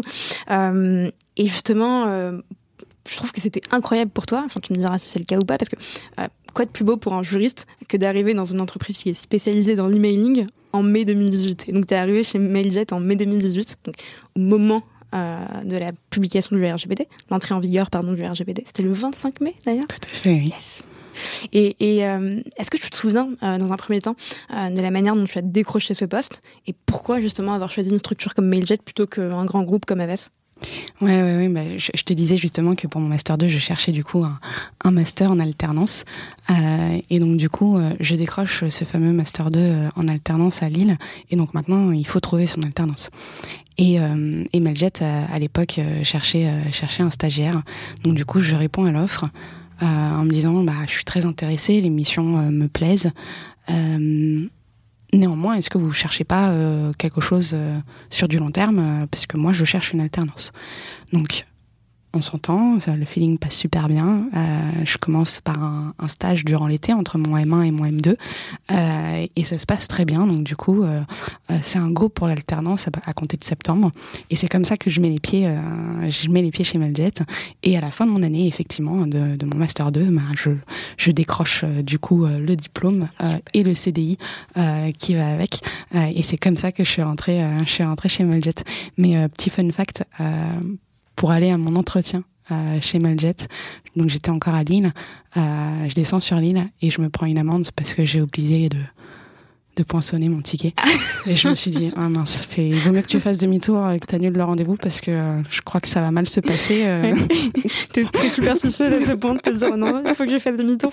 Euh, 0.49 1.11
et 1.35 1.45
justement, 1.45 2.05
euh, 2.05 2.39
je 3.09 3.17
trouve 3.17 3.33
que 3.33 3.41
c'était 3.41 3.61
incroyable 3.71 4.11
pour 4.11 4.25
toi. 4.25 4.43
Enfin, 4.45 4.61
tu 4.61 4.71
me 4.71 4.77
diras 4.77 4.97
si 4.97 5.09
c'est 5.09 5.19
le 5.19 5.25
cas 5.25 5.35
ou 5.35 5.45
pas, 5.45 5.57
parce 5.57 5.67
que 5.67 5.75
quoi 6.53 6.63
de 6.63 6.71
plus 6.71 6.85
beau 6.85 6.95
pour 6.95 7.15
un 7.15 7.23
juriste 7.23 7.67
que 7.89 7.97
d'arriver 7.97 8.33
dans 8.33 8.45
une 8.45 8.61
entreprise 8.61 8.97
qui 8.97 9.09
est 9.09 9.13
spécialisée 9.13 9.75
dans 9.75 9.89
l'emailing 9.89 10.47
en 10.71 10.83
mai 10.83 11.03
2018. 11.03 11.65
Et 11.67 11.73
donc, 11.73 11.87
tu 11.87 11.93
es 11.95 11.97
arrivé 11.97 12.23
chez 12.23 12.39
Mailjet 12.39 12.93
en 12.93 13.01
mai 13.01 13.17
2018, 13.17 13.79
donc 13.83 13.95
au 14.37 14.39
moment 14.39 14.83
euh, 15.13 15.45
de 15.63 15.77
la 15.77 15.91
publication 16.09 16.55
du 16.55 16.65
RGPD, 16.65 17.07
l'entrée 17.29 17.53
en 17.53 17.59
vigueur 17.59 17.89
pardon 17.89 18.13
du 18.13 18.23
RGPD. 18.23 18.63
C'était 18.65 18.83
le 18.83 18.91
25 18.91 19.41
mai 19.41 19.55
d'ailleurs. 19.65 19.87
Tout 19.87 19.99
à 20.03 20.07
fait. 20.07 20.35
Yes. 20.35 20.87
Et, 21.51 21.75
et 21.79 22.05
euh, 22.05 22.41
est-ce 22.57 22.71
que 22.71 22.77
tu 22.77 22.89
te 22.89 22.95
souviens, 22.95 23.29
euh, 23.43 23.57
dans 23.57 23.73
un 23.73 23.77
premier 23.77 23.99
temps, 23.99 24.15
de 24.49 24.81
la 24.81 24.91
manière 24.91 25.15
dont 25.15 25.25
tu 25.25 25.37
as 25.37 25.41
décroché 25.41 25.93
ce 25.93 26.05
poste 26.05 26.41
et 26.67 26.73
pourquoi 26.85 27.19
justement 27.19 27.53
avoir 27.53 27.71
choisi 27.71 27.89
une 27.89 27.99
structure 27.99 28.33
comme 28.33 28.47
Mailjet 28.47 28.77
plutôt 28.77 29.07
qu'un 29.07 29.45
grand 29.45 29.63
groupe 29.63 29.85
comme 29.85 29.99
Aves 29.99 30.29
Ouais, 31.01 31.21
ouais, 31.21 31.35
ouais. 31.37 31.49
Bah, 31.49 31.61
je, 31.77 32.03
te 32.03 32.13
disais 32.13 32.37
justement 32.37 32.75
que 32.75 32.87
pour 32.87 33.01
mon 33.01 33.07
master 33.07 33.37
2, 33.37 33.47
je 33.47 33.57
cherchais 33.57 33.91
du 33.91 34.03
coup 34.03 34.23
un, 34.23 34.91
master 34.91 35.31
en 35.31 35.39
alternance. 35.39 36.05
Euh, 36.49 36.99
et 37.09 37.19
donc 37.19 37.37
du 37.37 37.49
coup, 37.49 37.77
euh, 37.77 37.93
je 37.99 38.15
décroche 38.15 38.67
ce 38.69 38.85
fameux 38.85 39.11
master 39.11 39.49
2 39.49 39.59
euh, 39.59 39.89
en 39.95 40.07
alternance 40.07 40.61
à 40.61 40.69
Lille. 40.69 40.97
Et 41.29 41.35
donc 41.35 41.53
maintenant, 41.53 41.91
il 41.91 42.05
faut 42.05 42.19
trouver 42.19 42.45
son 42.45 42.61
alternance. 42.61 43.09
Et, 43.77 43.95
et 43.95 44.61
à, 45.01 45.39
l'époque, 45.39 45.79
cherchait, 46.03 46.51
cherchait 46.71 47.01
un 47.01 47.09
stagiaire. 47.09 47.63
Donc 48.03 48.13
du 48.13 48.25
coup, 48.25 48.39
je 48.39 48.55
réponds 48.55 48.85
à 48.85 48.91
l'offre 48.91 49.25
en 49.81 50.23
me 50.23 50.29
disant, 50.29 50.63
bah, 50.63 50.73
je 50.85 50.91
suis 50.91 51.03
très 51.03 51.25
intéressée, 51.25 51.81
les 51.81 51.89
missions 51.89 52.51
me 52.51 52.67
plaisent. 52.67 53.11
Néanmoins, 55.13 55.55
est-ce 55.55 55.69
que 55.69 55.77
vous 55.77 55.87
ne 55.87 55.93
cherchez 55.93 56.23
pas 56.23 56.49
euh, 56.49 56.93
quelque 56.97 57.19
chose 57.19 57.51
euh, 57.53 57.77
sur 58.09 58.27
du 58.27 58.37
long 58.37 58.51
terme 58.51 58.79
euh, 58.79 59.07
Parce 59.07 59.25
que 59.25 59.37
moi, 59.37 59.51
je 59.51 59.65
cherche 59.65 59.91
une 59.91 59.99
alternance. 59.99 60.53
Donc, 61.11 61.45
on 62.13 62.21
s'entend, 62.21 62.77
le 62.87 63.05
feeling 63.05 63.37
passe 63.37 63.55
super 63.55 63.87
bien. 63.87 64.27
Euh, 64.35 64.71
je 64.85 64.97
commence 64.97 65.39
par 65.39 65.63
un, 65.63 65.93
un 65.97 66.07
stage 66.07 66.43
durant 66.43 66.67
l'été 66.67 66.93
entre 66.93 67.17
mon 67.17 67.37
M1 67.37 67.63
et 67.63 67.71
mon 67.71 67.85
M2 67.85 68.15
euh, 68.71 69.27
et 69.35 69.43
ça 69.43 69.57
se 69.57 69.65
passe 69.65 69.87
très 69.87 70.03
bien. 70.03 70.27
Donc 70.27 70.43
du 70.43 70.55
coup, 70.55 70.83
euh, 70.83 71.01
euh 71.51 71.57
c'est 71.61 71.79
un 71.79 71.89
go 71.89 72.09
pour 72.09 72.27
l'alternance 72.27 72.87
à, 72.87 72.91
à, 73.05 73.13
compter 73.13 73.37
de 73.37 73.43
septembre 73.43 73.91
et 74.29 74.35
c'est 74.35 74.47
comme 74.47 74.65
ça 74.65 74.75
que 74.75 74.89
je 74.89 74.99
mets 74.99 75.09
les 75.09 75.19
pieds, 75.19 75.47
euh, 75.47 76.09
je 76.09 76.29
mets 76.29 76.41
les 76.41 76.51
pieds 76.51 76.65
chez 76.65 76.77
Meljet. 76.77 77.13
Et 77.63 77.77
à 77.77 77.81
la 77.81 77.91
fin 77.91 78.05
de 78.05 78.11
mon 78.11 78.23
année, 78.23 78.47
effectivement, 78.47 79.07
de, 79.07 79.35
de 79.37 79.45
mon 79.45 79.55
master 79.55 79.91
2, 79.91 80.05
bah, 80.11 80.21
je, 80.35 80.51
je 80.97 81.11
décroche 81.11 81.63
euh, 81.63 81.81
du 81.81 81.97
coup 81.97 82.25
le 82.25 82.55
diplôme 82.55 83.07
et 83.53 83.63
le 83.63 83.73
CDI 83.73 84.17
qui 84.97 85.15
va 85.15 85.31
avec. 85.31 85.59
et 85.93 86.23
c'est 86.23 86.37
comme 86.37 86.57
ça 86.57 86.71
que 86.71 86.83
je 86.83 86.89
suis 86.89 87.01
rentrée, 87.01 87.43
je 87.65 87.71
suis 87.71 87.83
rentrée 87.83 88.09
chez 88.09 88.23
Meljet. 88.23 88.53
Mais 88.97 89.27
petit 89.29 89.49
fun 89.49 89.69
fact 89.71 90.03
pour 91.21 91.29
aller 91.29 91.51
à 91.51 91.57
mon 91.59 91.75
entretien 91.75 92.23
euh, 92.49 92.79
chez 92.81 92.97
Maljet. 92.97 93.35
Donc 93.95 94.09
j'étais 94.09 94.31
encore 94.31 94.55
à 94.55 94.63
Lille. 94.63 94.91
Euh, 95.37 95.87
je 95.87 95.93
descends 95.93 96.19
sur 96.19 96.37
Lille 96.37 96.65
et 96.81 96.89
je 96.89 96.99
me 96.99 97.09
prends 97.09 97.27
une 97.27 97.37
amende 97.37 97.69
parce 97.75 97.93
que 97.93 98.03
j'ai 98.07 98.21
oublié 98.21 98.69
de 98.69 98.79
de 99.77 99.83
poinçonner 99.83 100.29
mon 100.29 100.41
ticket. 100.41 100.73
et 101.27 101.35
je 101.35 101.47
me 101.47 101.55
suis 101.55 101.69
dit, 101.69 101.91
ah 101.95 102.09
mince, 102.09 102.37
fait, 102.37 102.67
il 102.69 102.73
vaut 102.73 102.91
mieux 102.91 103.03
que 103.03 103.07
tu 103.07 103.19
fasses 103.19 103.37
demi-tour 103.37 103.91
et 103.91 103.99
que 103.99 104.07
tu 104.07 104.15
annules 104.15 104.33
le 104.33 104.43
rendez-vous 104.43 104.75
parce 104.75 104.99
que 104.99 105.11
euh, 105.11 105.41
je 105.49 105.61
crois 105.61 105.79
que 105.79 105.87
ça 105.87 106.01
va 106.01 106.09
mal 106.09 106.27
se 106.27 106.39
passer. 106.39 106.85
Euh. 106.85 107.15
T'es 107.93 108.03
très 108.03 108.27
superstitieuse 108.27 108.91
à 108.91 109.05
ce 109.05 109.13
point 109.13 109.35
de 109.35 109.39
te 109.39 109.51
dire, 109.51 109.77
non, 109.77 110.01
il 110.05 110.15
faut 110.15 110.25
que 110.25 110.31
je 110.31 110.39
fasse 110.39 110.57
demi-tour, 110.57 110.91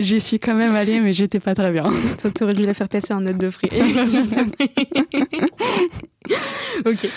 J'y 0.00 0.20
suis 0.20 0.40
quand 0.40 0.54
même 0.54 0.74
allée, 0.74 1.00
mais 1.00 1.12
j'étais 1.12 1.40
pas 1.40 1.54
très 1.54 1.70
bien. 1.70 1.84
Toi, 2.20 2.30
t'aurais 2.32 2.54
dû 2.54 2.66
la 2.66 2.74
faire 2.74 2.88
passer 2.88 3.14
en 3.14 3.20
note 3.20 3.38
de 3.38 3.50
frais. 3.50 3.68
ok. 6.84 7.08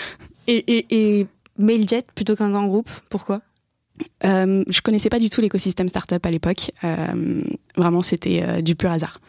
Et, 0.46 0.56
et, 0.56 0.86
et 0.90 1.26
Mailjet 1.60 2.02
plutôt 2.14 2.36
qu'un 2.36 2.50
grand 2.50 2.66
groupe 2.66 2.90
Pourquoi? 3.08 3.40
Euh, 4.24 4.64
Je 4.68 4.80
connaissais 4.80 5.08
pas 5.08 5.18
du 5.18 5.30
tout 5.30 5.40
l'écosystème 5.40 5.88
startup 5.88 6.24
à 6.24 6.30
l'époque. 6.30 6.70
Euh, 6.84 7.42
vraiment, 7.76 8.02
c'était 8.02 8.42
euh, 8.42 8.60
du 8.60 8.74
pur 8.74 8.90
hasard. 8.90 9.20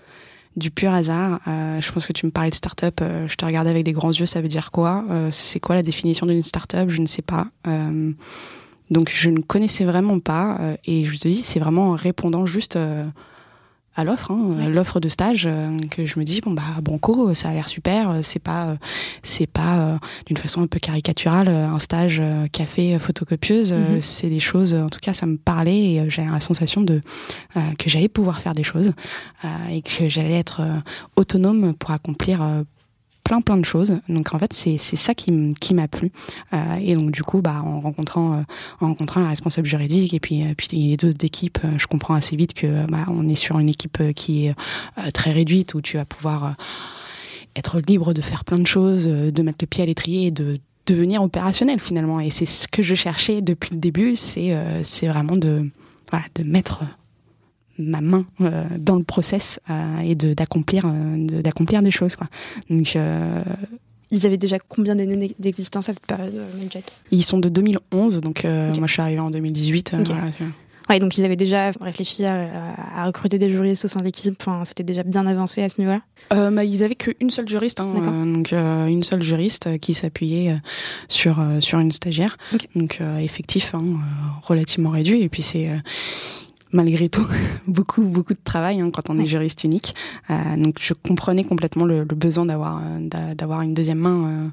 Du 0.56 0.72
pur 0.72 0.92
hasard. 0.92 1.40
Euh, 1.48 1.80
je 1.80 1.92
pense 1.92 2.06
que 2.06 2.14
tu 2.14 2.26
me 2.26 2.32
parlais 2.32 2.50
de 2.50 2.56
startup. 2.56 3.02
Je 3.28 3.36
te 3.36 3.46
regardais 3.46 3.70
avec 3.70 3.84
des 3.84 3.94
grands 3.94 4.12
yeux. 4.12 4.26
Ça 4.26 4.42
veut 4.42 4.48
dire 4.48 4.72
quoi? 4.72 5.06
C'est 5.32 5.60
quoi 5.60 5.76
la 5.76 5.82
définition 5.84 6.26
d'une 6.26 6.44
startup? 6.44 6.90
Je 6.90 7.02
ne 7.02 7.08
sais 7.08 7.22
pas. 7.22 7.48
donc, 8.90 9.10
je 9.10 9.30
ne 9.30 9.40
connaissais 9.40 9.86
vraiment 9.86 10.20
pas. 10.20 10.60
et 10.86 11.06
je 11.06 11.18
te 11.18 11.28
dis, 11.28 11.42
c'est 11.42 11.60
vraiment 11.60 11.90
en 11.90 11.96
répondant 11.96 12.46
juste 12.46 12.78
à 13.96 14.04
l'offre, 14.06 14.32
hein, 14.32 14.70
l'offre 14.70 15.00
de 15.00 15.10
stage, 15.10 15.46
euh, 15.46 15.78
que 15.90 16.06
je 16.06 16.18
me 16.18 16.24
dis 16.24 16.40
bon 16.40 16.52
bah 16.52 16.62
banco, 16.82 17.34
ça 17.34 17.50
a 17.50 17.54
l'air 17.54 17.68
super. 17.68 18.10
Euh, 18.10 18.20
c'est 18.22 18.40
pas, 18.40 18.68
euh, 18.68 18.76
c'est 19.22 19.48
pas 19.48 20.00
d'une 20.26 20.38
façon 20.38 20.62
un 20.62 20.68
peu 20.68 20.80
caricaturale 20.80 21.50
un 21.50 21.80
stage 21.80 22.22
café 22.52 22.98
photocopieuse. 23.00 23.74
Mhm. 23.74 24.02
C'est 24.02 24.30
des 24.30 24.40
choses, 24.40 24.74
en 24.74 24.90
tout 24.90 25.00
cas, 25.00 25.14
ça 25.14 25.26
me 25.26 25.38
parlait 25.38 25.94
et 25.94 26.10
j'ai 26.10 26.24
la 26.24 26.42
sensation 26.42 26.82
de 26.82 27.02
que 27.78 27.90
j'allais 27.90 28.08
pouvoir 28.08 28.40
faire 28.40 28.54
des 28.54 28.64
choses 28.64 28.94
et 29.70 29.82
que 29.82 30.10
j'allais 30.10 30.38
être 30.38 30.62
autonome 31.16 31.74
pour 31.74 31.92
accomplir 31.92 32.42
plein 33.32 33.40
plein 33.40 33.58
de 33.58 33.64
choses. 33.64 34.00
Donc 34.10 34.34
en 34.34 34.40
fait 34.40 34.52
c'est 34.52 34.78
ça 34.78 35.16
qui 35.16 35.54
qui 35.62 35.74
m'a 35.74 35.88
plu. 35.88 36.12
Euh, 36.54 36.76
et 36.82 36.96
donc 36.96 37.12
du 37.12 37.24
coup 37.24 37.42
bah 37.42 37.62
en 37.64 37.80
rencontrant 37.80 38.34
euh, 38.34 38.42
en 38.82 38.88
rencontrant 38.88 39.22
un 39.22 39.30
responsable 39.30 39.68
juridique 39.68 40.14
et 40.14 40.20
puis 40.20 40.44
euh, 40.44 40.54
puis 40.58 40.68
les 40.74 40.98
deux 40.98 41.14
d'équipe, 41.14 41.60
je 41.78 41.88
comprends 41.88 42.14
assez 42.14 42.36
vite 42.36 42.54
que 42.54 42.86
bah 42.88 43.06
on 43.08 43.30
est 43.30 43.36
sur 43.36 43.58
une 43.58 43.70
équipe 43.70 44.14
qui 44.16 44.48
est 44.48 44.56
très 45.14 45.32
réduite 45.32 45.76
où 45.76 45.82
tu 45.82 45.96
vas 45.96 46.04
pouvoir 46.04 46.56
être 47.56 47.80
libre 47.80 48.14
de 48.14 48.22
faire 48.22 48.44
plein 48.44 48.60
de 48.60 48.68
choses, 48.68 49.06
de 49.08 49.42
mettre 49.42 49.60
le 49.62 49.68
pied 49.68 49.84
à 49.84 49.86
l'étrier 49.86 50.28
et 50.28 50.32
de 50.32 50.60
devenir 50.86 51.22
opérationnel 51.24 51.80
finalement. 51.80 52.20
Et 52.20 52.32
c'est 52.32 52.46
ce 52.46 52.68
que 52.68 52.84
je 52.84 52.96
cherchais 52.96 53.42
depuis 53.42 53.72
le 53.72 53.80
début, 53.80 54.18
c'est 54.18 54.54
c'est 54.84 55.08
vraiment 55.08 55.38
de 55.38 55.70
voilà 56.10 56.26
de 56.36 56.44
mettre 56.44 56.84
ma 57.86 58.02
main 58.02 58.26
euh, 58.42 58.64
dans 58.78 58.96
le 58.96 59.04
process 59.04 59.60
euh, 59.70 60.00
et 60.00 60.16
de 60.16 60.34
d'accomplir 60.34 60.86
euh, 60.86 61.42
d'accomplir 61.42 61.82
des 61.82 61.92
choses 61.92 62.16
quoi. 62.16 62.28
Donc 62.70 62.98
ils 64.14 64.26
avaient 64.26 64.38
déjà 64.38 64.58
combien 64.60 64.96
d'années 64.96 65.36
d'existence 65.40 65.88
à 65.88 65.94
cette 65.94 66.06
période, 66.06 66.34
Medjet 66.60 66.84
Ils 67.12 67.24
sont 67.24 67.40
de 67.40 67.48
2011, 67.48 68.20
donc 68.20 68.44
moi 68.44 68.88
je 68.88 68.92
suis 68.92 69.02
arrivée 69.02 69.22
en 69.22 69.32
2018. 69.32 69.96
Voilà, 70.06 70.26
ouais, 70.90 71.00
donc 71.00 71.18
ils 71.18 71.24
avaient 71.24 71.38
déjà 71.38 71.72
réfléchi 71.80 72.26
à, 72.26 72.50
à, 72.98 73.06
recruter 73.06 73.40
des 73.40 73.50
juristes 73.50 73.86
au 73.86 73.88
sein 73.88 74.00
de 74.00 74.04
l'équipe. 74.04 74.36
Enfin, 74.42 74.66
c'était 74.66 74.84
déjà 74.84 75.04
bien 75.04 75.26
avancé 75.26 75.64
à 75.64 75.70
ce 75.70 75.80
niveau-là? 75.80 76.02
Euh, 76.34 76.52
bah, 76.52 76.66
ils 76.66 76.84
avaient 76.84 76.96
qu'une 76.96 77.30
seule 77.30 77.48
juriste, 77.48 77.80
hein, 77.80 77.94
donc 78.26 78.52
euh, 78.52 78.88
une 78.88 79.04
seule 79.04 79.24
juriste 79.24 79.80
qui 79.80 79.94
s'appuyait 79.94 80.58
sur 81.08 81.42
sur 81.62 81.80
une 81.80 81.94
stagiaire. 81.94 82.38
Donc 82.76 83.00
effectif, 83.22 83.74
hein, 83.74 83.84
relativement 84.44 84.90
réduit. 84.90 85.22
Et 85.22 85.30
puis 85.30 85.42
c'est 85.42 85.70
malgré 86.74 87.10
tout 87.10 87.26
beaucoup 87.68 88.04
beaucoup 88.04 88.34
de 88.34 88.40
travail 88.44 88.82
hein, 88.82 88.92
quand 88.92 89.10
on 89.10 89.20
est 89.20 89.28
juriste 89.28 89.64
unique. 89.64 89.96
Euh, 90.30 90.58
donc 90.58 90.78
je 90.80 90.94
comprenais 90.94 91.44
complètement 91.44 91.86
le, 91.86 92.00
le 92.00 92.16
besoin 92.16 92.46
d'avoir 92.46 92.82
euh, 92.84 93.34
d'avoir 93.36 93.62
une 93.62 93.74
deuxième 93.74 94.00
main 94.00 94.52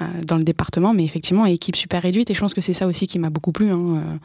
euh, 0.00 0.06
dans 0.24 0.36
le 0.36 0.44
département, 0.44 0.94
mais 0.94 1.04
effectivement 1.04 1.44
équipe 1.46 1.74
super 1.74 2.02
réduite 2.02 2.30
et 2.30 2.34
je 2.34 2.38
pense 2.38 2.54
que 2.54 2.60
c'est 2.60 2.72
ça 2.72 2.86
aussi 2.86 3.08
qui 3.08 3.18
m'a 3.18 3.30
beaucoup 3.30 3.50
plu. 3.50 3.68
Hein, 3.70 3.96
euh. 3.96 4.16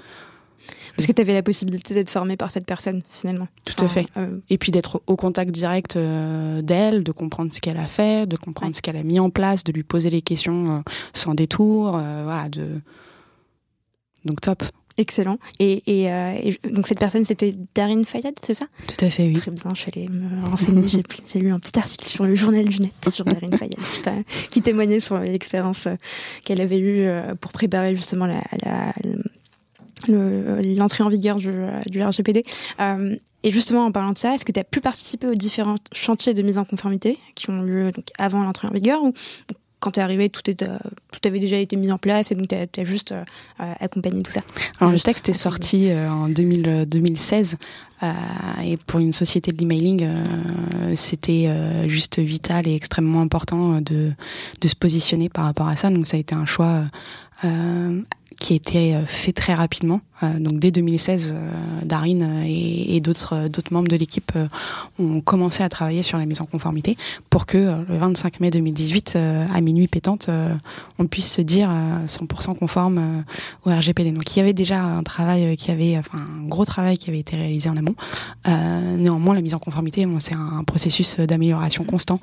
parce 0.95 1.07
que 1.07 1.11
tu 1.11 1.19
avais 1.19 1.33
la 1.33 1.41
possibilité 1.41 1.95
d'être 1.95 2.11
formé 2.11 2.37
par 2.37 2.51
cette 2.51 2.67
personne, 2.67 3.01
finalement. 3.09 3.47
Tout 3.65 3.83
à 3.83 3.87
fait. 3.87 4.05
Euh... 4.17 4.37
Et 4.51 4.59
puis 4.59 4.71
d'être 4.71 5.01
au 5.07 5.15
contact 5.15 5.49
direct 5.49 5.95
euh, 5.95 6.61
d'elle, 6.61 7.03
de 7.03 7.11
comprendre 7.11 7.51
ce 7.51 7.59
qu'elle 7.59 7.77
a 7.77 7.87
fait, 7.87 8.29
de 8.29 8.37
comprendre 8.37 8.69
ouais. 8.69 8.75
ce 8.75 8.83
qu'elle 8.83 8.97
a 8.97 9.01
mis 9.01 9.19
en 9.19 9.31
place, 9.31 9.63
de 9.63 9.71
lui 9.71 9.81
poser 9.81 10.11
les 10.11 10.21
questions 10.21 10.77
euh, 10.77 10.79
sans 11.11 11.33
détour. 11.33 11.93
voilà, 11.93 12.49
de... 12.49 12.67
Donc 14.25 14.41
top. 14.41 14.63
Excellent. 14.97 15.37
Et, 15.59 15.81
et, 15.87 16.11
euh, 16.11 16.33
et, 16.33 16.59
donc 16.69 16.87
cette 16.87 16.99
personne, 16.99 17.25
c'était 17.25 17.55
Darine 17.73 18.05
Fayad, 18.05 18.35
c'est 18.41 18.53
ça? 18.53 18.65
Tout 18.87 19.05
à 19.05 19.09
fait, 19.09 19.23
oui. 19.27 19.33
Très 19.33 19.51
bien, 19.51 19.63
je 19.73 19.79
suis 19.79 19.91
allée 19.95 20.07
me 20.07 20.45
renseigner. 20.47 20.87
J'ai 20.87 21.39
lu 21.39 21.51
un 21.51 21.59
petit 21.59 21.77
article 21.77 22.05
sur 22.05 22.25
le 22.25 22.35
journal 22.35 22.65
du 22.65 22.79
net 22.79 22.93
sur 23.09 23.25
Darine 23.25 23.57
Fayad 23.57 23.75
qui, 23.77 24.49
qui 24.49 24.61
témoignait 24.61 24.99
sur 24.99 25.19
l'expérience 25.19 25.87
euh, 25.87 25.95
qu'elle 26.43 26.61
avait 26.61 26.79
eue 26.79 27.05
euh, 27.05 27.33
pour 27.35 27.51
préparer 27.51 27.95
justement 27.95 28.27
la, 28.27 28.43
la, 28.63 28.93
l'entrée 30.07 31.03
en 31.03 31.09
vigueur 31.09 31.37
du, 31.37 31.51
du 31.89 32.03
RGPD. 32.03 32.43
Euh, 32.79 33.15
et 33.43 33.51
justement, 33.51 33.85
en 33.85 33.91
parlant 33.91 34.11
de 34.11 34.17
ça, 34.17 34.33
est-ce 34.33 34.45
que 34.45 34.51
tu 34.51 34.59
as 34.59 34.63
pu 34.63 34.79
participer 34.79 35.27
aux 35.27 35.35
différents 35.35 35.75
chantiers 35.91 36.33
de 36.33 36.41
mise 36.41 36.57
en 36.57 36.65
conformité 36.65 37.19
qui 37.35 37.49
ont 37.49 37.61
lieu 37.61 37.91
donc, 37.91 38.05
avant 38.17 38.41
l'entrée 38.41 38.67
en 38.69 38.73
vigueur 38.73 39.03
ou 39.03 39.13
quand 39.83 39.91
tu 39.91 39.99
es 39.99 40.03
arrivé, 40.03 40.29
tout, 40.29 40.49
est, 40.49 40.55
tout 40.55 41.19
avait 41.25 41.39
déjà 41.39 41.57
été 41.57 41.75
mis 41.75 41.91
en 41.91 41.97
place 41.97 42.31
et 42.31 42.35
donc 42.35 42.47
tu 42.47 42.55
as, 42.55 42.83
juste 42.85 43.13
accompagné 43.57 44.23
tout 44.23 44.31
ça 44.31 44.39
Alors 44.79 44.93
le 44.93 44.99
texte 44.99 45.27
est 45.27 45.33
sorti 45.33 45.91
en 45.93 46.29
2000, 46.29 46.85
2016 46.87 47.57
et 48.63 48.77
pour 48.77 49.01
une 49.01 49.11
société 49.11 49.51
de 49.51 49.57
l'emailing, 49.57 50.07
c'était 50.95 51.49
juste 51.87 52.19
vital 52.19 52.65
et 52.67 52.75
extrêmement 52.75 53.21
important 53.21 53.81
de, 53.81 54.13
de 54.61 54.67
se 54.67 54.75
positionner 54.75 55.27
par 55.27 55.43
rapport 55.43 55.67
à 55.67 55.75
ça. 55.75 55.89
Donc 55.89 56.07
ça 56.07 56.15
a 56.15 56.19
été 56.19 56.33
un 56.33 56.45
choix 56.45 56.85
qui 58.39 58.53
a 58.53 58.55
été 58.55 58.97
fait 59.05 59.33
très 59.33 59.53
rapidement. 59.53 59.99
Euh, 60.23 60.39
donc 60.39 60.59
dès 60.59 60.71
2016, 60.71 61.33
euh, 61.33 61.51
Darine 61.83 62.43
et, 62.45 62.95
et 62.95 63.01
d'autres 63.01 63.35
euh, 63.35 63.49
membres 63.71 63.87
de 63.87 63.95
l'équipe 63.95 64.31
ont 64.99 65.19
commencé 65.19 65.63
à 65.63 65.69
travailler 65.69 66.03
sur 66.03 66.17
la 66.17 66.25
mise 66.25 66.41
en 66.41 66.45
conformité 66.45 66.97
pour 67.29 67.45
que 67.45 67.57
le 67.57 67.97
25 67.97 68.39
mai 68.39 68.51
2018, 68.51 69.17
à 69.53 69.61
minuit 69.61 69.87
pétante, 69.87 70.29
on 70.99 71.05
puisse 71.05 71.31
se 71.31 71.41
dire 71.41 71.69
100% 72.07 72.57
conforme 72.57 73.23
au 73.65 73.69
RGPD. 73.69 74.11
Donc 74.11 74.35
il 74.35 74.39
y 74.39 74.41
avait 74.41 74.53
déjà 74.53 74.83
un 74.83 75.03
travail 75.03 75.55
qui 75.57 75.71
avait, 75.71 75.97
enfin 75.97 76.19
un 76.19 76.47
gros 76.47 76.65
travail 76.65 76.97
qui 76.97 77.09
avait 77.09 77.19
été 77.19 77.35
réalisé 77.35 77.69
en 77.69 77.77
amont. 77.77 77.95
néanmoins, 78.45 79.33
la 79.33 79.41
mise 79.41 79.53
en 79.53 79.59
conformité, 79.59 80.05
bon, 80.05 80.19
c'est 80.19 80.35
un 80.35 80.63
processus 80.63 81.17
d'amélioration 81.17 81.83
constant. 81.83 82.19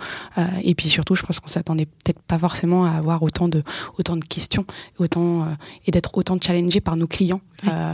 et 0.63 0.75
puis 0.75 0.89
surtout, 0.89 1.15
je 1.15 1.23
pense 1.23 1.41
qu'on 1.41 1.49
s'attendait 1.49 1.87
peut-être 1.87 2.21
pas 2.21 2.39
forcément 2.39 2.85
à 2.85 2.93
avoir 2.93 3.23
autant 3.23 3.49
de 3.49 3.63
autant 3.99 4.17
de 4.17 4.25
questions, 4.25 4.65
autant 4.99 5.47
et 5.87 5.91
d'être 5.91 6.17
autant 6.17 6.39
challengé 6.41 6.81
par 6.81 6.97
nos 6.97 7.07
clients. 7.07 7.41
Euh, 7.69 7.90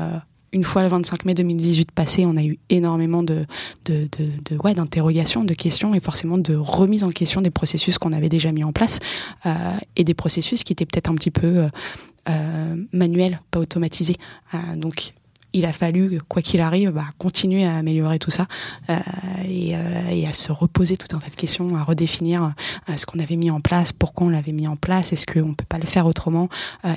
une 0.52 0.64
fois 0.64 0.82
le 0.82 0.88
25 0.88 1.24
mai 1.24 1.34
2018 1.34 1.90
passé, 1.90 2.24
on 2.24 2.36
a 2.36 2.42
eu 2.42 2.58
énormément 2.70 3.22
de, 3.22 3.46
de, 3.84 4.08
de, 4.18 4.74
d'interrogations, 4.74 5.44
de 5.44 5.54
questions 5.54 5.94
et 5.94 6.00
forcément 6.00 6.38
de 6.38 6.54
remise 6.54 7.04
en 7.04 7.10
question 7.10 7.42
des 7.42 7.50
processus 7.50 7.98
qu'on 7.98 8.12
avait 8.12 8.28
déjà 8.28 8.52
mis 8.52 8.64
en 8.64 8.72
place 8.72 8.98
euh, 9.44 9.54
et 9.96 10.04
des 10.04 10.14
processus 10.14 10.64
qui 10.64 10.72
étaient 10.72 10.86
peut-être 10.86 11.10
un 11.10 11.14
petit 11.14 11.30
peu 11.30 11.66
euh, 12.28 12.76
manuels, 12.92 13.40
pas 13.50 13.60
automatisés. 13.60 14.16
donc 14.76 15.12
il 15.56 15.64
a 15.64 15.72
fallu, 15.72 16.20
quoi 16.28 16.42
qu'il 16.42 16.60
arrive, 16.60 16.90
bah, 16.90 17.06
continuer 17.16 17.64
à 17.64 17.76
améliorer 17.76 18.18
tout 18.18 18.30
ça 18.30 18.46
euh, 18.90 18.98
et, 19.48 19.74
euh, 19.74 20.10
et, 20.10 20.26
à 20.26 20.34
se 20.34 20.52
reposer 20.52 20.98
tout 20.98 21.16
un 21.16 21.18
tas 21.18 21.30
de 21.30 21.34
questions, 21.34 21.74
à 21.76 21.82
redéfinir 21.82 22.52
euh, 22.90 22.96
ce 22.96 23.06
qu'on 23.06 23.18
avait 23.18 23.36
mis 23.36 23.50
en 23.50 23.62
place, 23.62 23.90
pourquoi 23.92 24.26
on 24.26 24.30
l'avait 24.30 24.52
mis 24.52 24.68
en 24.68 24.76
place, 24.76 25.14
est-ce 25.14 25.24
qu'on 25.24 25.54
peut 25.54 25.64
pas 25.66 25.78
le 25.78 25.86
faire 25.86 26.06
autrement. 26.06 26.48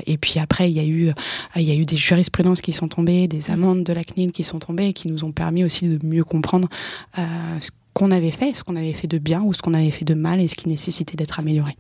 Et 0.05 0.17
puis 0.17 0.39
après, 0.39 0.69
il 0.69 0.75
y 0.75 0.79
a 0.81 0.85
eu, 0.85 1.11
il 1.55 1.61
y 1.61 1.71
a 1.71 1.75
eu 1.75 1.85
des 1.85 1.95
jurisprudences 1.95 2.59
qui 2.59 2.73
sont 2.73 2.89
tombées, 2.89 3.27
des 3.27 3.49
amendes 3.49 3.83
de 3.83 3.93
la 3.93 4.03
CNIL 4.03 4.33
qui 4.33 4.43
sont 4.43 4.59
tombées 4.59 4.87
et 4.87 4.93
qui 4.93 5.07
nous 5.07 5.23
ont 5.23 5.31
permis 5.31 5.63
aussi 5.63 5.87
de 5.87 6.05
mieux 6.05 6.25
comprendre 6.25 6.67
ce 7.15 7.69
qu'on 7.93 8.11
avait 8.11 8.31
fait, 8.31 8.53
ce 8.53 8.63
qu'on 8.63 8.75
avait 8.75 8.93
fait 8.93 9.07
de 9.07 9.17
bien 9.17 9.41
ou 9.41 9.53
ce 9.53 9.61
qu'on 9.61 9.73
avait 9.73 9.91
fait 9.91 10.05
de 10.05 10.13
mal 10.13 10.41
et 10.41 10.47
ce 10.47 10.55
qui 10.55 10.67
nécessitait 10.67 11.15
d'être 11.15 11.39
amélioré. 11.39 11.75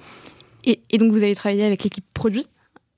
Et, 0.65 0.79
et 0.89 0.97
donc 0.97 1.11
vous 1.11 1.23
avez 1.23 1.35
travaillé 1.35 1.65
avec 1.65 1.83
l'équipe 1.83 2.05
produit 2.13 2.45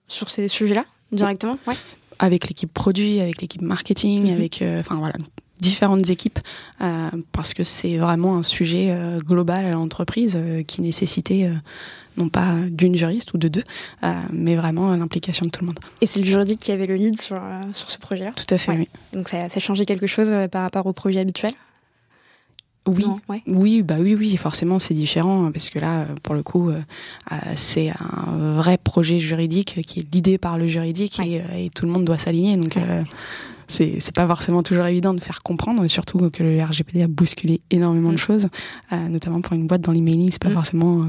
sur 0.08 0.30
ces 0.30 0.48
sujets-là 0.48 0.86
directement? 1.12 1.58
Ouais 1.68 1.76
avec 2.22 2.48
l'équipe 2.48 2.72
produit, 2.72 3.20
avec 3.20 3.42
l'équipe 3.42 3.62
marketing, 3.62 4.28
mhm. 4.28 4.34
avec, 4.34 4.62
euh, 4.62 4.80
enfin 4.80 4.96
voilà, 4.96 5.16
différentes 5.60 6.10
équipes, 6.10 6.40
euh, 6.82 7.10
parce 7.32 7.54
que 7.54 7.64
c'est 7.64 7.98
vraiment 7.98 8.38
un 8.38 8.44
sujet 8.44 8.90
euh, 8.92 9.18
global 9.18 9.66
à 9.66 9.72
l'entreprise 9.72 10.40
qui 10.68 10.82
nécessitait 10.82 11.52
non 12.18 12.30
pas 12.30 12.56
d'une 12.70 12.96
juriste 12.96 13.34
ou 13.34 13.38
de 13.38 13.48
deux, 13.48 13.64
mais 14.32 14.56
vraiment 14.56 14.96
l'implication 14.96 15.46
de 15.46 15.52
tout 15.52 15.62
le 15.62 15.68
monde. 15.68 15.80
Et 16.02 16.06
c'est 16.06 16.20
le 16.20 16.26
juridique 16.26 16.60
qui 16.60 16.72
avait 16.72 16.88
le 16.88 16.96
lead 16.96 17.20
sur, 17.20 17.42
sur 17.74 17.90
ce 17.90 17.98
projet-là 17.98 18.32
Tout 18.36 18.54
à 18.54 18.58
fait, 18.58 18.72
oui. 18.72 18.90
Donc 19.14 19.30
ça, 19.30 19.50
ça 19.50 19.58
a 19.58 19.60
changé 19.60 19.86
quelque 19.86 20.08
chose 20.08 20.34
par 20.52 20.62
rapport 20.62 20.86
au 20.86 20.94
projet 20.94 21.20
habituel? 21.20 21.54
Oui, 22.88 23.06
oui, 23.46 23.84
bah 23.84 23.96
oui, 24.00 24.16
oui, 24.16 24.36
forcément 24.38 24.80
c'est 24.80 24.96
différent 24.96 25.52
parce 25.52 25.70
que 25.70 25.78
là, 25.78 26.08
pour 26.24 26.34
le 26.34 26.42
coup, 26.42 26.70
euh, 26.70 26.82
euh, 27.32 27.36
c'est 27.56 27.90
un 27.90 28.56
vrai 28.56 28.80
projet 28.80 29.20
juridique 29.20 29.82
qui 29.86 30.00
est 30.00 30.14
l'idée 30.14 30.40
par 30.40 30.58
le 30.58 30.66
juridique 30.66 31.20
et, 31.20 31.42
euh, 31.42 31.44
et, 31.56 31.70
tout 31.70 31.86
le 31.86 31.92
monde 31.92 32.06
doit 32.06 32.18
s'aligner. 32.18 32.58
Donc 32.58 32.76
c'est 33.68 34.16
pas 34.16 34.26
forcément 34.26 34.64
toujours 34.64 34.88
évident 34.88 35.14
de 35.14 35.20
faire 35.20 35.44
comprendre, 35.44 35.86
surtout 35.88 36.32
que 36.32 36.42
le 36.42 36.62
RGPD 36.62 37.04
a 37.04 37.08
bousculé 37.08 37.62
énormément 37.70 38.10
de 38.10 38.16
mm. 38.16 38.18
choses, 38.18 38.48
notamment 38.92 39.42
pour 39.42 39.54
une 39.54 39.68
boîte 39.68 39.82
dans 39.82 39.92
l'emailing, 39.92 40.32
c'est 40.32 40.42
pas 40.42 40.50
mm. 40.50 40.54
forcément 40.54 41.06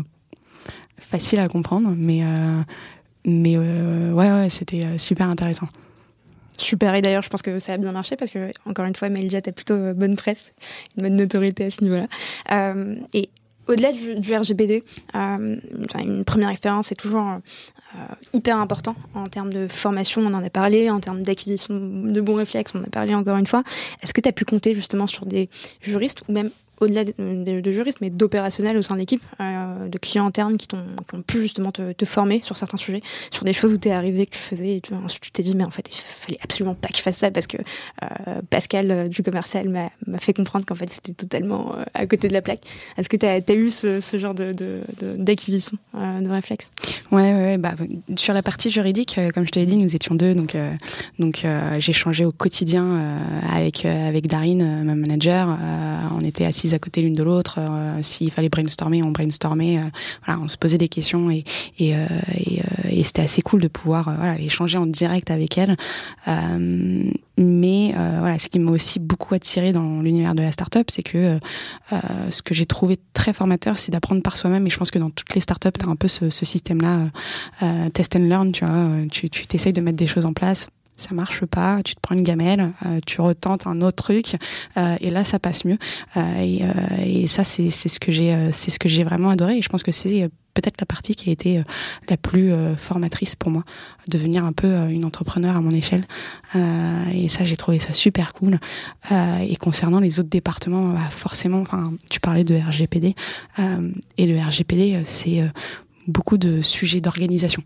facile 0.98 1.40
à 1.40 1.48
comprendre, 1.48 1.94
mais 1.96 2.22
mais 3.24 3.56
ouais, 3.56 4.30
ouais, 4.30 4.50
c'était 4.50 4.98
super 4.98 5.28
intéressant. 5.28 5.68
Super, 6.62 6.94
et 6.94 7.02
d'ailleurs 7.02 7.22
je 7.22 7.28
pense 7.28 7.42
que 7.42 7.58
ça 7.58 7.72
a 7.72 7.76
bien 7.76 7.90
marché 7.90 8.14
parce 8.14 8.30
que, 8.30 8.52
encore 8.66 8.84
une 8.84 8.94
fois, 8.94 9.08
Mailjet 9.08 9.48
a 9.48 9.52
plutôt 9.52 9.74
euh, 9.74 9.94
bonne 9.94 10.14
presse, 10.14 10.54
une 10.96 11.02
bonne 11.02 11.16
notoriété 11.16 11.64
à 11.64 11.70
ce 11.70 11.82
niveau-là. 11.82 12.06
Euh, 12.52 12.94
et 13.12 13.30
au-delà 13.66 13.90
du, 13.92 14.34
RGPD, 14.34 14.84
euh, 15.16 15.56
une 15.98 16.24
première 16.24 16.50
expérience 16.50 16.92
est 16.92 16.96
toujours 16.96 17.26
hyper 18.32 18.58
important 18.58 18.94
en 19.14 19.26
termes 19.26 19.52
de 19.52 19.68
formation, 19.68 20.22
on 20.22 20.34
en 20.34 20.44
a 20.44 20.50
parlé, 20.50 20.90
en 20.90 21.00
termes 21.00 21.22
d'acquisition 21.22 21.74
de 21.74 22.20
bons 22.20 22.34
réflexes, 22.34 22.72
on 22.74 22.80
en 22.80 22.84
a 22.84 22.90
parlé 22.90 23.14
encore 23.14 23.36
une 23.36 23.46
fois. 23.46 23.62
Est-ce 24.02 24.14
que 24.14 24.20
tu 24.20 24.28
as 24.28 24.32
pu 24.32 24.44
compter 24.44 24.74
justement 24.74 25.06
sur 25.06 25.26
des 25.26 25.48
juristes 25.80 26.22
ou 26.28 26.32
même 26.32 26.50
au-delà 26.82 27.04
de, 27.04 27.70
juristes, 27.70 28.00
mais 28.00 28.10
d'opérationnels 28.10 28.76
au 28.76 28.82
sein 28.82 28.94
de 28.94 29.00
l'équipe, 29.00 29.22
euh, 29.40 29.88
de 29.88 29.98
clients 29.98 30.26
internes 30.26 30.56
qui, 30.56 30.66
ont 30.74 31.22
pu 31.22 31.40
justement 31.40 31.70
te, 31.70 32.04
former 32.04 32.42
sur 32.42 32.56
certains 32.56 32.76
sujets, 32.76 33.02
sur 33.30 33.44
des 33.44 33.52
choses 33.52 33.72
où 33.72 33.78
tu 33.78 33.88
es 33.88 33.92
arrivé, 33.92 34.26
que 34.26 34.32
tu 34.32 34.40
faisais, 34.40 34.76
et 34.76 34.80
tu, 34.80 34.92
ensuite 34.94 35.22
tu 35.22 35.30
t'es 35.30 35.42
dit, 35.42 35.54
mais 35.54 35.64
en 35.64 35.70
fait, 35.70 35.88
il 35.88 36.00
fallait 36.00 36.38
absolument 36.42 36.74
pas 36.74 36.88
que 36.88 36.96
je 36.96 37.02
fasse 37.02 37.16
ça 37.16 37.30
parce 37.30 37.46
que 37.46 37.56
euh, 37.56 38.40
Pascal 38.50 38.90
euh, 38.90 39.06
du 39.06 39.22
commercial 39.22 39.68
m'a 39.68 40.18
fait 40.18 40.32
comprendre 40.32 40.66
qu'en 40.66 40.74
fait, 40.74 40.90
c'était 40.90 41.12
totalement 41.12 41.76
euh, 41.76 41.84
à 41.94 42.06
côté 42.06 42.26
de 42.26 42.32
la 42.32 42.42
plaque. 42.42 42.60
Est-ce 42.96 43.08
que 43.08 43.16
tu 43.16 43.26
as, 43.26 43.54
eu 43.54 43.70
ce, 43.70 44.00
ce 44.00 44.18
genre 44.18 44.34
d'acquisition 44.34 45.78
de, 45.94 46.24
de, 46.24 46.30
réflexe? 46.30 46.72
Ouais, 47.12 47.32
ouais, 47.32 47.58
bah, 47.58 47.74
sur 48.16 48.34
la 48.34 48.42
partie 48.42 48.70
juridique, 48.70 49.18
comme 49.34 49.44
je 49.44 49.50
te 49.50 49.58
l'ai 49.58 49.66
dit, 49.66 49.76
nous 49.76 49.94
étions 49.94 50.14
deux, 50.14 50.34
donc, 50.34 50.56
donc 51.18 51.46
j'ai 51.78 51.92
changé 51.92 52.24
au 52.24 52.32
quotidien 52.32 53.18
avec, 53.50 53.84
avec 53.84 54.26
Darine, 54.26 54.82
ma 54.84 54.94
manager. 54.94 55.56
on 56.16 56.24
était 56.24 56.44
assis 56.44 56.74
à 56.74 56.78
côté 56.78 57.02
l'une 57.02 57.14
de 57.14 57.22
l'autre. 57.22 57.58
Euh, 57.58 57.98
s'il 58.02 58.30
fallait 58.30 58.48
brainstormer, 58.48 59.02
on 59.02 59.10
brainstormait. 59.10 59.78
Euh, 59.78 60.34
on 60.40 60.48
se 60.48 60.56
posait 60.56 60.78
des 60.78 60.88
questions 60.88 61.30
et, 61.30 61.44
euh, 61.80 62.06
c'était 63.02 63.22
assez 63.22 63.42
cool 63.42 63.60
de 63.60 63.68
pouvoir 63.68 64.04
voilà, 64.16 64.38
échanger 64.38 64.78
en 64.78 64.86
direct 64.86 65.30
avec 65.30 65.58
elle. 65.58 65.76
Mais 67.42 67.92
voilà, 67.94 68.38
ce 68.38 68.48
qui 68.48 68.58
m'a 68.58 68.70
aussi 68.70 69.00
beaucoup 69.00 69.34
attiré 69.34 69.72
dans 69.72 70.00
l'univers 70.00 70.34
de 70.34 70.42
la 70.42 70.52
startup, 70.52 70.90
c'est 70.90 71.02
que 71.02 71.38
ce 72.30 72.42
que 72.42 72.54
j'ai 72.54 72.66
trouvé 72.66 72.98
très 73.12 73.32
formateur, 73.32 73.78
c'est 73.78 73.92
d'apprendre 73.92 74.22
par 74.22 74.36
soi-même. 74.36 74.66
Et 74.66 74.70
je 74.70 74.78
pense 74.78 74.90
que 74.90 74.98
dans 74.98 75.10
toutes 75.10 75.34
les 75.34 75.40
startups, 75.40 75.70
tu 75.78 75.86
as 75.86 75.88
un 75.88 75.96
peu 75.96 76.08
ce, 76.08 76.30
système-là, 76.30 77.08
test 77.92 78.16
and 78.16 78.20
learn. 78.20 78.52
Tu 78.52 78.64
vois, 78.64 78.88
tu 79.10 79.30
t'essayes 79.46 79.72
de 79.72 79.80
mettre 79.80 79.98
des 79.98 80.06
choses 80.06 80.26
en 80.26 80.32
place 80.32 80.68
ça 81.02 81.14
marche 81.14 81.44
pas, 81.44 81.82
tu 81.84 81.94
te 81.94 82.00
prends 82.00 82.14
une 82.14 82.22
gamelle, 82.22 82.72
euh, 82.86 83.00
tu 83.06 83.20
retentes 83.20 83.66
un 83.66 83.80
autre 83.80 84.04
truc 84.04 84.36
euh, 84.76 84.96
et 85.00 85.10
là 85.10 85.24
ça 85.24 85.38
passe 85.38 85.64
mieux. 85.64 85.78
Euh, 86.16 86.20
et, 86.38 87.22
et, 87.22 87.26
ça 87.26 87.44
c'est 87.44 87.70
ce 87.70 87.98
que 87.98 88.12
j'ai 88.12 88.36
c'est 88.52 88.70
ce 88.70 88.78
que 88.78 88.88
j'ai 88.88 89.04
vraiment 89.04 89.30
adoré 89.30 89.58
et 89.58 89.62
je 89.62 89.68
pense 89.68 89.82
que 89.82 89.92
c'est 89.92 90.30
peut-être 90.54 90.80
la 90.80 90.86
partie 90.86 91.14
qui 91.14 91.30
a 91.30 91.32
été 91.32 91.62
la 92.08 92.16
plus 92.16 92.52
formatrice 92.76 93.36
pour 93.36 93.50
moi, 93.50 93.64
devenir 94.08 94.44
un 94.44 94.52
peu 94.52 94.90
une 94.90 95.04
entrepreneur 95.04 95.56
à 95.56 95.60
mon 95.60 95.70
échelle. 95.70 96.04
et 97.12 97.28
ça, 97.28 97.44
j'ai 97.44 97.56
trouvé 97.56 97.78
ça 97.78 97.92
super 97.92 98.32
cool. 98.32 98.58
et 99.10 99.56
concernant 99.56 100.00
les 100.00 100.20
autres 100.20 100.28
départements, 100.28 100.88
bah, 100.88 101.08
forcément, 101.10 101.64
tu 102.10 102.20
parlais 102.20 102.44
de 102.44 102.56
RGPD 102.56 103.14
et 104.18 104.26
le 104.26 104.38
RGPD, 104.38 105.02
c'est 105.04 105.42
beaucoup 106.06 106.38
de 106.38 106.62
sujets 106.62 107.00
d'organisation 107.00 107.62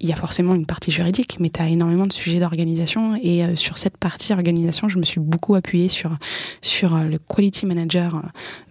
il 0.00 0.08
y 0.08 0.12
a 0.12 0.16
forcément 0.16 0.54
une 0.54 0.66
partie 0.66 0.90
juridique, 0.90 1.38
mais 1.40 1.50
tu 1.50 1.60
as 1.60 1.68
énormément 1.68 2.06
de 2.06 2.12
sujets 2.12 2.40
d'organisation. 2.40 3.16
Et 3.22 3.44
euh, 3.44 3.56
sur 3.56 3.78
cette 3.78 3.96
partie 3.96 4.32
organisation, 4.32 4.88
je 4.88 4.98
me 4.98 5.04
suis 5.04 5.20
beaucoup 5.20 5.54
appuyée 5.54 5.88
sur, 5.88 6.16
sur 6.62 6.94
euh, 6.94 7.04
le 7.04 7.18
quality 7.18 7.66
manager 7.66 8.22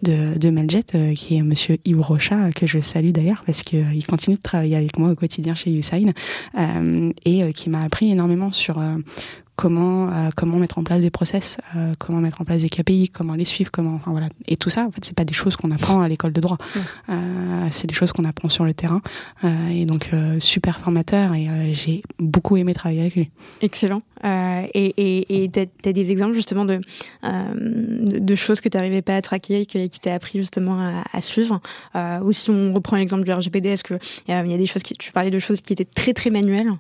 de, 0.04 0.38
de 0.38 0.50
Meljet, 0.50 0.84
euh, 0.96 1.13
qui 1.13 1.38
est 1.38 1.42
monsieur 1.42 1.78
Yves 1.86 2.02
Rocha, 2.02 2.52
que 2.52 2.66
je 2.66 2.80
salue 2.80 3.12
d'ailleurs, 3.12 3.44
parce 3.46 3.63
qu'il 3.63 4.06
continue 4.06 4.38
de 4.38 4.42
travailler 4.42 4.76
avec 4.76 4.98
moi 4.98 5.12
au 5.12 5.16
quotidien 5.16 5.56
chez 5.56 5.74
Usain, 5.74 6.12
et 7.26 7.54
qui 7.54 7.70
m'a 7.70 7.82
appris 7.82 8.12
énormément 8.12 8.52
sur 8.52 8.80
comment 9.58 10.10
euh, 10.10 10.30
comment 10.36 10.58
mettre 10.58 10.78
en 10.78 10.84
place 10.84 11.02
des 11.02 11.10
process, 11.10 11.58
euh, 11.76 11.91
comment 12.00 12.20
mettre 12.20 12.39
en 12.39 12.46
place 12.46 12.62
des 12.62 12.70
KPI, 12.70 13.10
comment 13.10 13.34
les 13.34 13.43
suivre, 13.43 13.72
comment 13.72 13.96
enfin 13.96 14.12
voilà. 14.12 14.30
Et 14.48 14.56
tout 14.56 14.70
ça, 14.70 14.86
en 14.86 14.91
fait, 14.91 15.04
c'est 15.04 15.15
pas 15.15 15.26
des 15.26 15.34
choses 15.34 15.58
qu'on 15.58 15.72
apprend 15.72 16.00
à 16.00 16.08
l'école 16.08 16.32
de 16.32 16.39
droit. 16.39 16.58
Euh, 17.10 17.67
c'est 17.72 17.88
des 17.88 17.96
choses 17.96 18.13
qu'on 18.13 18.24
apprend 18.24 18.48
sur 18.48 18.63
le 18.63 18.74
terrain. 18.74 19.02
et 19.72 19.86
donc 19.86 20.12
super 20.39 20.80
formateur 20.80 21.34
et 21.34 21.74
j'ai 21.74 22.04
beaucoup 22.20 22.56
aimé 22.56 22.74
travailler 22.74 23.02
avec 23.02 23.15
lui. 23.15 23.30
Excellent. 23.62 24.02
et 24.24 25.43
et 25.43 25.50
t'as 25.50 25.65
as 25.89 25.93
des 25.93 26.12
exemples 26.12 26.36
justement 26.36 26.65
de 26.65 26.80
de, 27.24 28.36
choses 28.36 28.62
que 28.62 28.70
tu 28.70 28.78
n'arrivais 28.78 29.02
pas 29.02 29.15
à 29.15 29.22
traquer, 29.22 29.65
qui, 29.65 29.89
qui 29.89 30.00
t'a 30.00 30.13
appris 30.13 30.38
justement 30.39 30.80
à, 30.80 31.04
à 31.13 31.22
suivre? 31.22 31.60
ou 32.24 32.32
si 32.32 32.52
on 32.52 32.74
reprend 32.74 32.98
l'exemple 32.98 33.24
du 33.24 33.32
RGPD, 33.32 33.70
est-ce 33.70 33.84
que 33.84 33.96
il 34.28 34.32
y, 34.32 34.54
a 34.54 34.58
des 34.58 34.65
choses 34.67 34.84
qui 34.84 34.93
tu 34.93 35.12
parlais 35.12 35.32
de 35.32 35.39
choses 35.39 35.62
qui 35.62 35.74
étaient 35.74 35.86
très 35.86 36.13
très 36.13 36.30
manuelles 36.30 36.72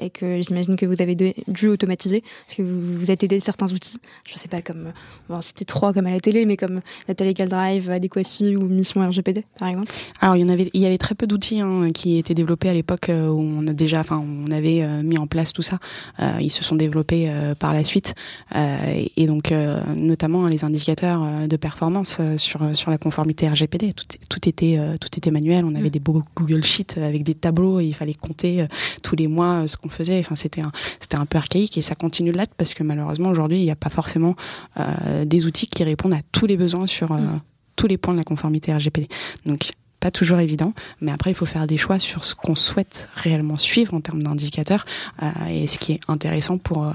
et 0.00 0.10
que 0.10 0.40
j'imagine 0.42 0.76
que 0.76 0.86
vous 0.86 1.02
avez 1.02 1.16
dû 1.16 1.68
automatiser 1.68 1.95
automatisé 1.96 2.18
Est-ce 2.48 2.56
que 2.56 2.62
vous, 2.62 2.98
vous 2.98 3.10
êtes 3.10 3.24
aidé 3.24 3.38
de 3.38 3.42
certains 3.42 3.72
outils 3.72 3.98
Je 4.24 4.38
sais 4.38 4.48
pas, 4.48 4.62
comme, 4.62 4.92
bon, 5.28 5.40
c'était 5.42 5.64
trois 5.64 5.92
comme 5.92 6.06
à 6.06 6.10
la 6.10 6.20
télé, 6.20 6.46
mais 6.46 6.56
comme 6.56 6.80
Legal 7.08 7.48
Drive, 7.48 7.90
Adequacy 7.90 8.56
ou 8.56 8.66
Mission 8.66 9.06
RGPD, 9.06 9.44
par 9.58 9.68
exemple 9.68 9.92
Alors, 10.20 10.36
il 10.36 10.42
y 10.42 10.44
en 10.44 10.48
avait, 10.48 10.70
il 10.72 10.80
y 10.80 10.86
avait 10.86 10.98
très 10.98 11.14
peu 11.14 11.26
d'outils 11.26 11.60
hein, 11.60 11.90
qui 11.92 12.18
étaient 12.18 12.34
développés 12.34 12.68
à 12.68 12.74
l'époque 12.74 13.06
où 13.08 13.40
on 13.40 13.66
a 13.66 13.72
déjà, 13.72 14.00
enfin, 14.00 14.22
on 14.24 14.50
avait 14.50 14.86
mis 15.02 15.18
en 15.18 15.26
place 15.26 15.52
tout 15.52 15.62
ça. 15.62 15.78
ils 16.40 16.50
se 16.50 16.62
sont 16.62 16.76
développés 16.76 17.32
par 17.58 17.72
la 17.72 17.84
suite, 17.84 18.14
et 18.54 19.26
donc 19.26 19.52
notamment 19.94 20.46
les 20.46 20.64
indicateurs 20.64 21.48
de 21.48 21.56
performance 21.56 22.18
sur 22.36 22.74
sur 22.74 22.90
la 22.90 22.98
conformité 22.98 23.48
RGPD. 23.48 23.92
Tout, 23.92 24.04
tout 24.28 24.48
était 24.48 24.78
tout 25.00 25.08
était 25.16 25.30
manuel. 25.30 25.64
On 25.64 25.74
avait 25.74 25.88
mm. 25.88 25.90
des 25.90 26.00
beaux 26.00 26.22
Google 26.36 26.64
Sheets 26.64 26.98
avec 26.98 27.22
des 27.22 27.34
tableaux 27.34 27.80
et 27.80 27.86
il 27.86 27.94
fallait 27.94 28.14
compter 28.14 28.66
tous 29.02 29.16
les 29.16 29.28
mois 29.28 29.66
ce 29.66 29.76
qu'on 29.76 29.88
faisait. 29.88 30.18
Enfin, 30.20 30.36
c'était 30.36 30.60
un, 30.60 30.72
c'était 31.00 31.16
un 31.16 31.26
peu 31.26 31.38
archaïque 31.38 31.78
et 31.78 31.82
ça 31.86 31.94
continue 31.94 32.32
de 32.32 32.36
l'être 32.36 32.54
parce 32.56 32.74
que 32.74 32.82
malheureusement 32.82 33.30
aujourd'hui 33.30 33.58
il 33.58 33.64
n'y 33.64 33.70
a 33.70 33.76
pas 33.76 33.90
forcément 33.90 34.34
euh, 34.78 35.24
des 35.24 35.46
outils 35.46 35.66
qui 35.66 35.84
répondent 35.84 36.14
à 36.14 36.20
tous 36.32 36.46
les 36.46 36.56
besoins 36.56 36.86
sur 36.86 37.12
euh, 37.12 37.18
mm. 37.18 37.40
tous 37.76 37.86
les 37.86 37.96
points 37.96 38.14
de 38.14 38.18
la 38.18 38.24
conformité 38.24 38.74
RGPD. 38.74 39.08
Donc 39.46 39.70
pas 40.00 40.10
toujours 40.10 40.40
évident, 40.40 40.74
mais 41.00 41.10
après 41.10 41.30
il 41.30 41.34
faut 41.34 41.46
faire 41.46 41.66
des 41.66 41.78
choix 41.78 41.98
sur 41.98 42.24
ce 42.24 42.34
qu'on 42.34 42.54
souhaite 42.54 43.08
réellement 43.14 43.56
suivre 43.56 43.94
en 43.94 44.00
termes 44.00 44.22
d'indicateurs 44.22 44.84
euh, 45.22 45.30
et 45.48 45.66
ce 45.66 45.78
qui 45.78 45.92
est 45.92 46.00
intéressant 46.08 46.58
pour 46.58 46.92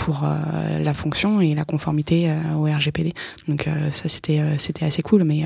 pour 0.00 0.24
euh, 0.24 0.78
la 0.82 0.94
fonction 0.94 1.42
et 1.42 1.54
la 1.54 1.64
conformité 1.64 2.30
euh, 2.30 2.54
au 2.56 2.64
RGPD. 2.64 3.12
Donc 3.48 3.68
euh, 3.68 3.90
ça 3.90 4.08
c'était 4.08 4.40
c'était 4.58 4.86
assez 4.86 5.02
cool. 5.02 5.24
Mais 5.24 5.44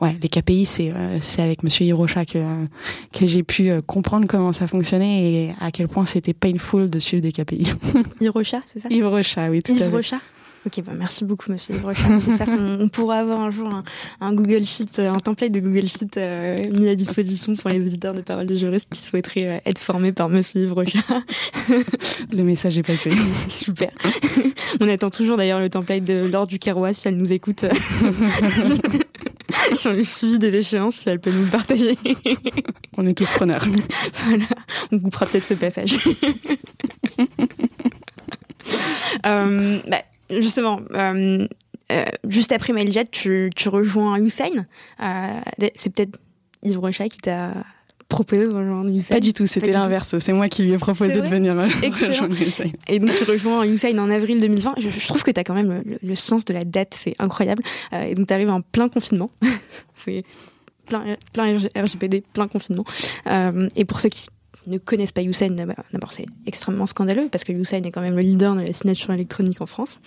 ouais, 0.00 0.16
les 0.22 0.28
KPI 0.28 0.64
c'est 0.64 0.92
c'est 1.20 1.42
avec 1.42 1.62
Monsieur 1.62 1.84
Hirocha 1.84 2.24
que 2.24 2.38
que 3.12 3.26
j'ai 3.26 3.42
pu 3.42 3.70
comprendre 3.86 4.26
comment 4.26 4.52
ça 4.52 4.66
fonctionnait 4.66 5.30
et 5.30 5.54
à 5.60 5.70
quel 5.70 5.88
point 5.88 6.06
c'était 6.06 6.32
painful 6.32 6.88
de 6.88 6.98
suivre 6.98 7.22
des 7.22 7.32
KPI. 7.32 7.72
Hirocha, 8.20 8.60
c'est 8.66 8.78
ça? 8.78 8.88
Hirocha, 8.90 9.50
oui. 9.50 9.62
Tout 9.62 9.74
Hirocha? 9.74 10.20
Ok, 10.64 10.80
bah 10.84 10.92
merci 10.96 11.24
beaucoup, 11.24 11.50
monsieur 11.50 11.76
Brochard. 11.76 12.20
J'espère 12.24 12.46
qu'on 12.46 12.88
pourra 12.88 13.16
avoir 13.16 13.40
un 13.40 13.50
jour 13.50 13.82
un, 14.20 14.32
Google 14.32 14.64
Sheet, 14.64 15.00
un 15.00 15.18
template 15.18 15.50
de 15.50 15.58
Google 15.58 15.88
Sheet 15.88 16.16
euh, 16.16 16.56
mis 16.72 16.88
à 16.88 16.94
disposition 16.94 17.56
pour 17.56 17.68
les 17.68 17.80
éditeurs 17.80 18.14
de 18.14 18.20
paroles 18.20 18.46
de 18.46 18.54
juristes 18.54 18.88
qui 18.88 19.00
souhaiteraient 19.00 19.48
euh, 19.48 19.58
être 19.66 19.80
formés 19.80 20.12
par 20.12 20.28
monsieur 20.28 20.68
Brochard. 20.68 21.02
Le 22.32 22.44
message 22.44 22.78
est 22.78 22.84
passé. 22.84 23.10
Super. 23.48 23.90
On 24.80 24.88
attend 24.88 25.10
toujours 25.10 25.36
d'ailleurs 25.36 25.58
le 25.58 25.68
template 25.68 26.04
de 26.04 26.26
Laure 26.26 26.46
du 26.46 26.60
Carois 26.60 26.92
si 26.92 27.08
elle 27.08 27.16
nous 27.16 27.32
écoute. 27.32 27.64
sur 29.74 29.92
le 29.92 30.04
suivi 30.04 30.38
des 30.38 30.56
échéances, 30.56 30.94
si 30.94 31.08
elle 31.08 31.20
peut 31.20 31.32
nous 31.32 31.44
le 31.44 31.50
partager. 31.50 31.98
On 32.96 33.06
est 33.06 33.18
tous 33.18 33.28
preneurs. 33.30 33.64
Voilà. 34.24 34.44
On 34.92 34.98
coupera 35.00 35.26
peut-être 35.26 35.44
ce 35.44 35.54
passage. 35.54 35.98
euh, 39.26 39.80
bah, 39.88 40.02
justement, 40.30 40.80
euh, 40.94 41.46
euh, 41.90 42.04
juste 42.28 42.52
après 42.52 42.72
Mailjet, 42.72 43.04
tu, 43.06 43.50
tu 43.54 43.68
rejoins 43.68 44.18
Usain. 44.20 44.66
Euh, 45.00 45.40
c'est 45.74 45.92
peut-être 45.92 46.18
Yves 46.62 46.78
Rochat 46.78 47.08
qui 47.08 47.18
t'a 47.18 47.52
proposé 48.08 48.46
de 48.46 48.54
rejoindre 48.54 48.90
Usain 48.90 49.14
Pas 49.14 49.20
du 49.20 49.32
tout, 49.32 49.46
c'était 49.46 49.72
l'inverse. 49.72 50.18
C'est 50.18 50.32
moi 50.32 50.48
qui 50.48 50.62
lui 50.62 50.72
ai 50.72 50.78
proposé 50.78 51.20
de 51.20 51.28
venir 51.28 51.54
rejoindre 52.08 52.40
Usain. 52.40 52.70
Et 52.88 52.98
donc 52.98 53.14
tu 53.14 53.24
rejoins 53.24 53.64
Usain 53.64 53.98
en 53.98 54.10
avril 54.10 54.40
2020. 54.40 54.74
Je, 54.78 55.06
trouve 55.06 55.22
que 55.22 55.30
tu 55.30 55.40
as 55.40 55.44
quand 55.44 55.54
même 55.54 55.82
le, 56.02 56.14
sens 56.14 56.44
de 56.44 56.52
la 56.52 56.64
date, 56.64 56.94
c'est 56.94 57.14
incroyable. 57.18 57.62
et 57.92 58.14
donc 58.14 58.26
tu 58.26 58.34
arrives 58.34 58.50
en 58.50 58.60
plein 58.60 58.88
confinement. 58.88 59.30
c'est 59.96 60.24
plein, 60.86 61.16
plein 61.32 61.58
RGPD, 61.76 62.22
plein 62.32 62.48
confinement. 62.48 62.84
et 63.76 63.84
pour 63.84 64.00
ceux 64.00 64.08
qui 64.08 64.28
ne 64.66 64.78
connaissent 64.78 65.12
pas 65.12 65.22
Usain, 65.22 65.50
d'abord 65.50 66.12
c'est 66.12 66.26
extrêmement 66.46 66.86
scandaleux 66.86 67.28
parce 67.30 67.44
que 67.44 67.52
Usain 67.52 67.82
est 67.82 67.90
quand 67.90 68.00
même 68.00 68.16
le 68.16 68.22
leader 68.22 68.54
de 68.54 68.60
la 68.60 68.72
signature 68.72 69.12
électronique 69.12 69.60
en 69.60 69.66
France. 69.66 69.98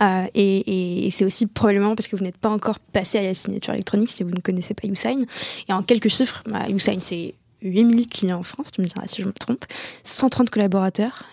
Euh, 0.00 0.26
et, 0.34 1.08
c'est 1.10 1.24
aussi 1.24 1.46
probablement 1.46 1.96
parce 1.96 2.08
que 2.08 2.16
vous 2.16 2.22
n'êtes 2.22 2.36
pas 2.36 2.50
encore 2.50 2.78
passé 2.78 3.18
à 3.18 3.22
la 3.22 3.34
signature 3.34 3.74
électronique 3.74 4.10
si 4.10 4.22
vous 4.22 4.30
ne 4.30 4.40
connaissez 4.40 4.74
pas 4.74 4.86
YouSign. 4.86 5.26
Et 5.68 5.72
en 5.72 5.82
quelques 5.82 6.08
chiffres, 6.08 6.42
bah, 6.50 6.68
YouSign 6.68 7.00
c'est 7.00 7.34
8000 7.62 8.06
clients 8.06 8.38
en 8.38 8.42
France, 8.42 8.70
tu 8.72 8.80
me 8.80 8.86
diras 8.86 9.06
si 9.06 9.22
je 9.22 9.26
me 9.26 9.32
trompe, 9.32 9.64
130 10.04 10.50
collaborateurs 10.50 11.24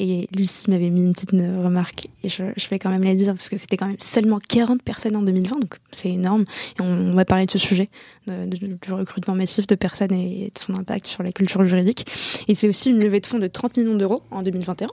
et 0.00 0.28
Lucie 0.36 0.70
m'avait 0.70 0.90
mis 0.90 1.00
une 1.00 1.12
petite 1.12 1.32
remarque, 1.32 2.08
et 2.24 2.28
je, 2.28 2.44
vais 2.70 2.78
quand 2.78 2.90
même 2.90 3.04
la 3.04 3.14
dire, 3.14 3.34
parce 3.34 3.48
que 3.48 3.56
c'était 3.56 3.76
quand 3.76 3.86
même 3.86 4.00
seulement 4.00 4.38
40 4.38 4.82
personnes 4.82 5.16
en 5.16 5.22
2020, 5.22 5.60
donc 5.60 5.76
c'est 5.92 6.10
énorme. 6.10 6.44
Et 6.78 6.82
on, 6.82 7.14
va 7.14 7.24
parler 7.24 7.46
de 7.46 7.50
ce 7.50 7.58
sujet, 7.58 7.88
du 8.26 8.78
recrutement 8.90 9.34
massif 9.34 9.66
de 9.66 9.74
personnes 9.74 10.12
et 10.12 10.50
de 10.54 10.58
son 10.58 10.74
impact 10.74 11.06
sur 11.06 11.22
la 11.22 11.32
culture 11.32 11.64
juridique. 11.64 12.06
Et 12.48 12.54
c'est 12.54 12.68
aussi 12.68 12.90
une 12.90 13.00
levée 13.00 13.20
de 13.20 13.26
fonds 13.26 13.38
de 13.38 13.46
30 13.46 13.76
millions 13.76 13.96
d'euros 13.96 14.22
en 14.30 14.42
2021. 14.42 14.88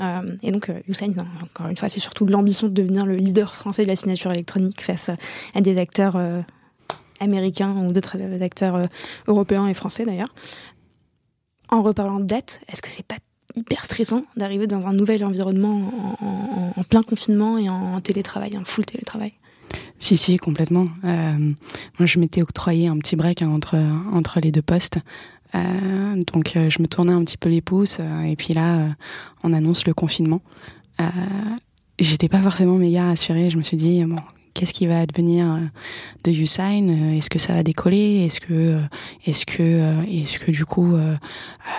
Euh, 0.00 0.36
et 0.42 0.52
donc, 0.52 0.70
euh, 0.70 0.80
encore 1.42 1.68
une 1.68 1.76
fois, 1.76 1.88
c'est 1.88 2.00
surtout 2.00 2.26
l'ambition 2.26 2.68
de 2.68 2.72
devenir 2.72 3.06
le 3.06 3.16
leader 3.16 3.54
français 3.54 3.84
de 3.84 3.88
la 3.88 3.96
signature 3.96 4.30
électronique 4.30 4.82
face 4.82 5.10
à 5.54 5.60
des 5.60 5.78
acteurs 5.78 6.16
euh, 6.16 6.42
américains 7.20 7.76
ou 7.82 7.92
d'autres 7.92 8.16
acteurs 8.42 8.76
euh, 8.76 8.84
européens 9.26 9.66
et 9.66 9.74
français 9.74 10.04
d'ailleurs. 10.04 10.34
En 11.70 11.82
reparlant 11.82 12.20
de 12.20 12.24
dette, 12.24 12.60
est-ce 12.68 12.80
que 12.80 12.88
c'est 12.88 13.06
pas 13.06 13.16
hyper 13.56 13.84
stressant 13.84 14.22
d'arriver 14.36 14.66
dans 14.66 14.86
un 14.86 14.92
nouvel 14.92 15.24
environnement 15.24 16.16
en, 16.76 16.82
plein 16.84 17.02
confinement 17.02 17.58
et 17.58 17.68
en, 17.68 18.00
télétravail, 18.00 18.56
en 18.56 18.64
full 18.64 18.86
télétravail. 18.86 19.32
Si, 19.98 20.16
si, 20.16 20.36
complètement. 20.36 20.88
Euh, 21.04 21.52
moi, 21.98 22.06
je 22.06 22.18
m'étais 22.18 22.42
octroyé 22.42 22.88
un 22.88 22.96
petit 22.98 23.16
break 23.16 23.42
hein, 23.42 23.48
entre, 23.48 23.76
entre 24.12 24.40
les 24.40 24.52
deux 24.52 24.62
postes. 24.62 24.98
Euh, 25.54 26.24
donc, 26.32 26.56
euh, 26.56 26.70
je 26.70 26.80
me 26.80 26.86
tournais 26.86 27.12
un 27.12 27.24
petit 27.24 27.36
peu 27.36 27.48
les 27.48 27.60
pouces. 27.60 28.00
et 28.24 28.36
puis 28.36 28.54
là, 28.54 28.94
on 29.42 29.52
annonce 29.52 29.86
le 29.86 29.94
confinement. 29.94 30.40
J'étais 31.98 32.28
pas 32.28 32.40
forcément 32.40 32.76
méga 32.76 33.10
assurée. 33.10 33.50
Je 33.50 33.58
me 33.58 33.62
suis 33.62 33.76
dit, 33.76 34.04
bon, 34.04 34.20
qu'est-ce 34.58 34.74
qui 34.74 34.88
va 34.88 34.98
advenir 34.98 35.46
euh, 35.46 35.58
de 36.24 36.32
Usain 36.32 36.88
euh, 36.88 37.16
Est-ce 37.16 37.30
que 37.30 37.38
ça 37.38 37.54
va 37.54 37.62
décoller 37.62 38.24
Est-ce 38.26 38.40
que, 38.40 38.52
euh, 38.52 38.80
est-ce 39.24 39.46
que, 39.46 40.04
est-ce 40.08 40.40
que 40.40 40.50
du 40.50 40.64
coup, 40.64 40.96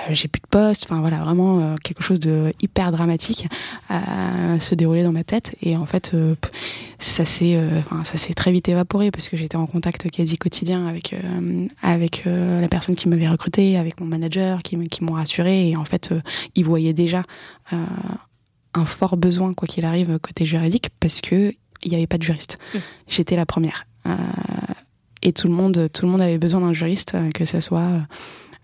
j'ai 0.10 0.30
plus 0.30 0.40
de 0.40 0.48
poste 0.48 0.86
Enfin 0.86 1.02
voilà, 1.02 1.18
vraiment 1.18 1.76
quelque 1.84 2.02
chose 2.02 2.20
de 2.20 2.54
hyper 2.62 2.92
dramatique 2.92 3.48
se 4.60 4.76
dérouler 4.76 5.04
dans 5.04 5.12
ma 5.12 5.24
tête. 5.24 5.56
Et 5.62 5.76
en 5.76 5.86
fait, 5.86 6.16
ça 7.00 7.26
s'est, 7.26 7.60
enfin 7.80 8.04
ça 8.06 8.18
s'est 8.18 8.34
très 8.34 8.52
vite 8.52 8.70
évaporé 8.70 9.12
parce 9.12 9.30
que 9.30 9.38
j'étais 9.38 9.58
en 9.58 9.66
contact 9.66 10.10
quasi 10.10 10.38
quotidien 10.38 10.88
avec 10.88 11.16
avec 11.82 12.24
la 12.26 12.68
personne 12.68 12.96
qui 12.96 13.10
m'avait 13.10 13.28
recruté, 13.28 13.78
avec 13.78 14.00
mon 14.00 14.06
manager, 14.06 14.62
qui, 14.64 14.78
qui 14.88 15.04
m'ont 15.04 15.14
rassuré. 15.14 15.70
Et 15.70 15.76
en 15.76 15.86
fait, 15.86 16.14
ils 16.56 16.64
voyaient 16.66 16.94
déjà 16.94 17.24
un 17.72 18.86
fort 18.86 19.18
besoin, 19.18 19.54
quoi 19.54 19.68
qu'il 19.68 19.86
arrive, 19.86 20.20
côté 20.20 20.46
juridique, 20.46 20.90
parce 21.00 21.22
que 21.22 21.54
il 21.84 21.90
n'y 21.90 21.96
avait 21.96 22.08
pas 22.08 22.18
de 22.18 22.24
juriste. 22.24 22.58
Mmh. 22.74 22.78
J'étais 23.08 23.36
la 23.36 23.46
première. 23.46 23.86
Euh, 24.06 24.16
et 25.22 25.34
tout 25.34 25.48
le 25.48 25.54
monde, 25.54 25.90
tout 25.94 26.06
le 26.06 26.12
monde 26.12 26.22
avait 26.22 26.38
besoin 26.38 26.62
d'un 26.62 26.74
juriste, 26.74 27.16
euh, 27.16 27.30
que 27.32 27.46
ce 27.46 27.60
soit 27.60 27.90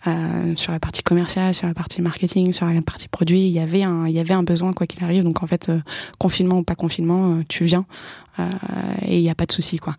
euh, 0.07 0.55
sur 0.55 0.71
la 0.71 0.79
partie 0.79 1.03
commerciale, 1.03 1.53
sur 1.53 1.67
la 1.67 1.73
partie 1.73 2.01
marketing, 2.01 2.53
sur 2.53 2.65
la 2.65 2.81
partie 2.81 3.07
produit. 3.07 3.41
Il 3.41 3.51
y 3.51 3.59
avait 3.59 3.83
un, 3.83 4.07
il 4.07 4.13
y 4.13 4.19
avait 4.19 4.33
un 4.33 4.43
besoin 4.43 4.71
quoi 4.71 4.87
qu'il 4.87 5.03
arrive. 5.03 5.23
Donc 5.23 5.43
en 5.43 5.47
fait, 5.47 5.71
confinement 6.17 6.59
ou 6.59 6.63
pas 6.63 6.75
confinement, 6.75 7.41
tu 7.47 7.65
viens 7.65 7.85
et 9.01 9.17
il 9.17 9.21
n'y 9.21 9.29
a 9.29 9.35
pas 9.35 9.45
de 9.45 9.53
souci 9.53 9.77
quoi. 9.77 9.95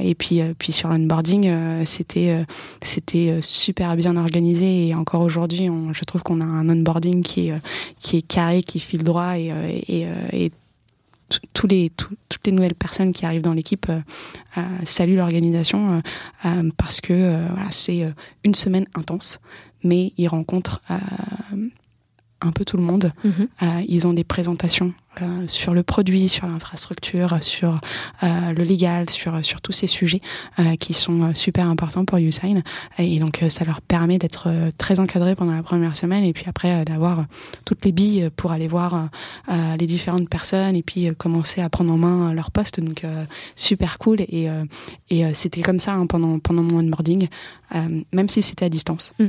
et 0.00 0.14
puis, 0.14 0.40
puis 0.60 0.70
sur 0.70 0.88
l'onboarding, 0.88 1.52
c'était, 1.84 2.46
c'était 2.82 3.38
super 3.40 3.96
bien 3.96 4.16
organisé 4.16 4.86
et 4.86 4.94
encore 4.94 5.22
aujourd'hui, 5.22 5.68
je 5.92 6.04
trouve 6.04 6.22
qu'on 6.22 6.40
a 6.40 6.44
un 6.44 6.68
onboarding 6.68 7.24
qui 7.24 7.48
est, 7.48 7.54
qui 7.98 8.18
est 8.18 8.22
carré, 8.22 8.62
qui 8.62 8.78
file 8.78 9.02
droit 9.02 9.36
et, 9.36 9.52
et, 9.88 10.06
et 10.32 10.52
tous 11.52 11.66
les, 11.66 11.90
toutes 11.90 12.46
les 12.46 12.52
nouvelles 12.52 12.74
personnes 12.74 13.12
qui 13.12 13.26
arrivent 13.26 13.42
dans 13.42 13.52
l'équipe 13.52 13.86
euh, 13.88 14.00
euh 14.56 14.62
saluent 14.84 15.16
l'organisation 15.16 16.02
euh, 16.44 16.70
parce 16.76 17.00
que 17.00 17.48
voilà, 17.52 17.70
c'est 17.70 18.12
une 18.44 18.54
semaine 18.54 18.86
intense, 18.94 19.40
mais 19.84 20.12
ils 20.16 20.28
rencontrent 20.28 20.82
un 22.40 22.52
peu 22.52 22.64
tout 22.64 22.76
le 22.76 22.82
monde. 22.82 23.12
Mhm. 23.24 23.48
ils 23.88 24.06
ont 24.06 24.12
des 24.12 24.24
présentations 24.24 24.92
sur 25.46 25.74
le 25.74 25.82
produit, 25.82 26.28
sur 26.28 26.46
l'infrastructure, 26.46 27.42
sur 27.42 27.80
euh, 28.22 28.52
le 28.52 28.64
légal, 28.64 29.10
sur 29.10 29.44
sur 29.44 29.60
tous 29.60 29.72
ces 29.72 29.86
sujets 29.86 30.20
euh, 30.58 30.76
qui 30.76 30.94
sont 30.94 31.34
super 31.34 31.66
importants 31.66 32.04
pour 32.04 32.18
Usain. 32.18 32.62
Et 32.98 33.18
donc 33.18 33.42
ça 33.48 33.64
leur 33.64 33.80
permet 33.80 34.18
d'être 34.18 34.48
très 34.78 35.00
encadrés 35.00 35.34
pendant 35.34 35.52
la 35.52 35.62
première 35.62 35.96
semaine 35.96 36.24
et 36.24 36.32
puis 36.32 36.44
après 36.46 36.84
d'avoir 36.84 37.24
toutes 37.64 37.84
les 37.84 37.92
billes 37.92 38.30
pour 38.36 38.52
aller 38.52 38.68
voir 38.68 39.08
les 39.78 39.86
différentes 39.86 40.28
personnes 40.28 40.76
et 40.76 40.82
puis 40.82 41.14
commencer 41.16 41.60
à 41.60 41.68
prendre 41.68 41.92
en 41.92 41.98
main 41.98 42.32
leur 42.32 42.50
poste. 42.50 42.80
Donc 42.80 43.04
super 43.54 43.98
cool 43.98 44.20
et 44.20 44.48
et 45.10 45.34
c'était 45.34 45.62
comme 45.62 45.80
ça 45.80 45.94
hein, 45.94 46.06
pendant 46.06 46.38
pendant 46.38 46.62
mon 46.62 46.80
onboarding, 46.80 47.28
même 48.12 48.28
si 48.28 48.42
c'était 48.42 48.66
à 48.66 48.68
distance. 48.68 49.14
Mm. 49.18 49.28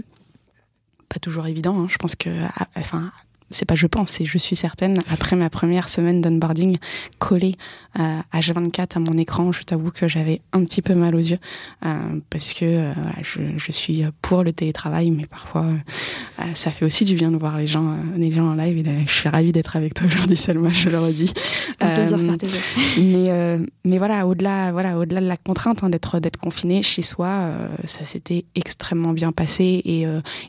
Pas 1.09 1.19
toujours 1.19 1.47
évident. 1.47 1.79
Hein. 1.79 1.87
Je 1.89 1.97
pense 1.97 2.15
que 2.15 2.29
enfin 2.75 3.11
c'est 3.49 3.65
pas 3.65 3.75
je 3.75 3.87
pense, 3.87 4.11
c'est 4.11 4.25
je 4.25 4.37
suis 4.37 4.55
certaine, 4.55 4.99
après 5.11 5.35
ma 5.35 5.49
première 5.49 5.89
semaine 5.89 6.21
d'onboarding 6.21 6.77
collée 7.19 7.55
euh, 7.97 8.19
H24 8.33 8.97
à 8.97 8.99
mon 8.99 9.17
écran, 9.17 9.51
je 9.51 9.63
t'avoue 9.63 9.91
que 9.91 10.07
j'avais 10.07 10.41
un 10.53 10.63
petit 10.63 10.81
peu 10.81 10.93
mal 10.93 11.15
aux 11.15 11.19
yeux 11.19 11.39
euh, 11.85 12.19
parce 12.29 12.53
que 12.53 12.65
euh, 12.65 12.93
je, 13.21 13.41
je, 13.57 13.71
suis 13.71 14.05
pour 14.21 14.43
le 14.43 14.51
télétravail, 14.51 15.09
mais 15.09 15.25
parfois 15.25 15.65
euh, 15.65 16.43
ça 16.53 16.69
fait 16.69 16.85
aussi 16.85 17.03
du 17.03 17.15
bien 17.15 17.31
de 17.31 17.37
voir 17.37 17.57
les 17.57 17.65
gens, 17.65 17.95
les 18.15 18.31
gens 18.31 18.51
en 18.51 18.55
live. 18.55 18.77
Et 18.77 19.07
je 19.07 19.11
suis 19.11 19.29
ravie 19.29 19.51
d'être 19.51 19.75
avec 19.75 19.95
toi 19.95 20.05
aujourd'hui, 20.07 20.37
Selma, 20.37 20.71
je 20.71 20.89
le 20.89 20.99
redis. 20.99 21.33
Un 21.81 21.95
plaisir 21.95 22.19
partagé. 22.19 22.57
Mais, 22.99 23.59
mais 23.85 23.97
voilà, 23.97 24.27
au-delà 24.27 24.71
voilà, 24.71 24.97
au-delà 24.97 25.21
de 25.21 25.27
la 25.27 25.37
contrainte 25.37 25.83
hein, 25.83 25.89
d'être 25.89 26.19
d'être 26.19 26.37
confiné 26.37 26.83
chez 26.83 27.01
soi, 27.01 27.51
ça 27.85 28.05
s'était 28.05 28.45
extrêmement 28.53 29.13
bien 29.13 29.31
passé 29.31 29.81
et, 29.83 30.05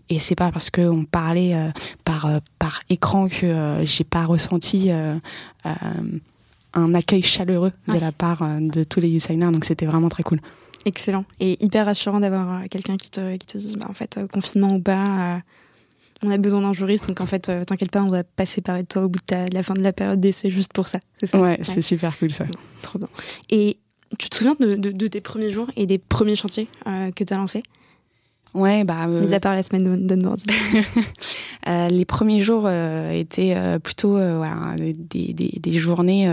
et 0.08 0.18
c'est 0.18 0.34
pas 0.34 0.52
parce 0.52 0.70
qu'on 0.70 1.04
parlait 1.04 1.56
par, 2.04 2.28
par 2.58 2.80
écran 2.90 3.28
que 3.28 3.80
j'ai 3.84 4.04
pas 4.04 4.24
ressenti 4.26 4.90
un 6.74 6.94
accueil 6.94 7.22
chaleureux 7.22 7.72
de 7.88 7.98
la 7.98 8.12
part 8.12 8.42
euh, 8.42 8.58
de 8.60 8.84
tous 8.84 9.00
les 9.00 9.10
Usainers, 9.10 9.50
donc 9.52 9.64
c'était 9.64 9.86
vraiment 9.86 10.08
très 10.08 10.22
cool. 10.22 10.40
Excellent. 10.84 11.24
Et 11.40 11.62
hyper 11.62 11.86
rassurant 11.86 12.20
d'avoir 12.20 12.62
euh, 12.62 12.66
quelqu'un 12.70 12.96
qui 12.96 13.10
te, 13.10 13.36
qui 13.36 13.46
te 13.46 13.58
dise 13.58 13.76
bah, 13.76 13.86
en 13.88 13.92
fait 13.92 14.16
euh, 14.16 14.26
confinement 14.26 14.74
ou 14.74 14.80
pas 14.80 15.42
on 16.22 16.30
a 16.30 16.36
besoin 16.36 16.60
d'un 16.60 16.72
juriste. 16.72 17.06
Donc 17.06 17.20
en 17.20 17.26
fait 17.26 17.50
t'inquiète 17.66 17.90
pas 17.90 18.02
on 18.02 18.08
va 18.08 18.24
pas 18.24 18.46
séparer 18.46 18.82
de 18.82 18.88
toi 18.88 19.04
au 19.04 19.08
bout 19.08 19.18
de, 19.28 19.54
la 19.54 19.62
fin 19.62 19.74
de 19.74 19.82
la 19.82 19.92
période 19.92 20.20
d'essai 20.20 20.50
juste 20.50 20.72
pour 20.72 20.88
ça. 20.88 21.00
C'est 21.18 21.26
ça 21.26 21.40
ouais, 21.40 21.58
c'est 21.62 21.82
super 21.82 22.16
cool 22.18 22.30
ça. 22.30 22.44
Trop 22.82 22.98
bien. 22.98 23.08
Et 23.48 23.78
tu 24.18 24.28
te 24.28 24.36
souviens 24.36 24.56
de, 24.58 24.74
de, 24.74 25.06
tes 25.06 25.20
premiers 25.20 25.50
jours 25.50 25.70
et 25.76 25.86
des 25.86 25.98
premiers 25.98 26.36
chantiers 26.36 26.68
que 26.84 27.24
tu 27.24 27.32
as 27.32 27.36
lancés? 27.36 27.62
Ouais, 28.54 28.84
bah. 28.84 29.06
Euh... 29.06 29.20
Mis 29.20 29.32
à 29.32 29.40
part 29.40 29.54
la 29.54 29.62
semaine 29.62 30.06
d'onboarding. 30.06 30.46
euh, 31.68 31.88
les 31.88 32.04
premiers 32.04 32.40
jours 32.40 32.64
euh, 32.66 33.12
étaient 33.12 33.54
euh, 33.56 33.78
plutôt 33.78 34.16
euh, 34.16 34.36
voilà, 34.38 34.74
des, 34.76 35.32
des, 35.32 35.58
des 35.60 35.72
journées 35.72 36.30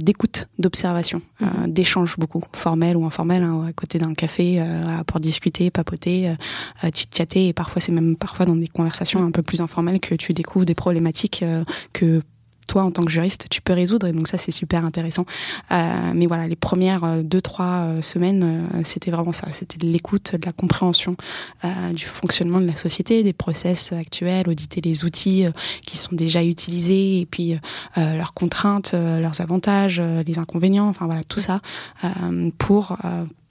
d'écoute, 0.00 0.48
d'observation, 0.58 1.22
mm 1.40 1.46
d'échange 1.68 2.16
beaucoup, 2.18 2.42
formel 2.52 2.96
ou 2.96 3.04
informel, 3.04 3.42
hein, 3.42 3.66
à 3.68 3.72
côté 3.72 3.98
d'un 3.98 4.14
café 4.14 4.62
pour 5.06 5.20
discuter, 5.20 5.70
papoter, 5.70 6.34
chit-chatter. 6.82 7.48
Et 7.48 7.52
parfois, 7.52 7.80
c'est 7.80 7.92
même 7.92 8.16
parfois 8.16 8.46
dans 8.46 8.56
des 8.56 8.66
conversations 8.66 9.22
un 9.24 9.30
peu 9.30 9.42
plus 9.42 9.60
informelles 9.60 10.00
que 10.00 10.14
tu 10.14 10.32
découvres 10.32 10.64
des 10.64 10.74
problématiques 10.74 11.44
que 11.92 12.22
toi 12.70 12.84
en 12.84 12.92
tant 12.92 13.04
que 13.04 13.10
juriste 13.10 13.46
tu 13.50 13.60
peux 13.60 13.72
résoudre 13.72 14.06
et 14.06 14.12
donc 14.12 14.28
ça 14.28 14.38
c'est 14.38 14.52
super 14.52 14.84
intéressant. 14.84 15.26
Euh, 15.72 16.12
mais 16.14 16.26
voilà 16.26 16.46
les 16.46 16.56
premières 16.56 17.02
euh, 17.04 17.22
deux 17.22 17.40
trois 17.40 17.64
euh, 17.82 18.02
semaines 18.02 18.68
c'était 18.84 19.10
vraiment 19.10 19.32
ça. 19.32 19.48
C'était 19.50 19.78
de 19.78 19.86
l'écoute 19.86 20.36
de 20.36 20.46
la 20.46 20.52
compréhension 20.52 21.16
du 21.92 22.04
fonctionnement 22.04 22.60
de 22.60 22.66
la 22.66 22.76
société 22.76 23.22
des 23.22 23.32
process 23.32 23.92
actuels 23.92 24.48
auditer 24.48 24.80
les 24.80 25.04
outils 25.04 25.46
qui 25.84 25.98
sont 25.98 26.14
déjà 26.14 26.44
utilisés 26.44 27.20
et 27.20 27.26
puis 27.26 27.58
leurs 27.96 28.32
contraintes 28.32 28.92
leurs 28.92 29.40
avantages 29.40 30.00
les 30.00 30.38
inconvénients 30.38 30.88
enfin 30.88 31.06
voilà 31.06 31.24
tout 31.24 31.40
ça 31.40 31.60
pour 32.58 32.96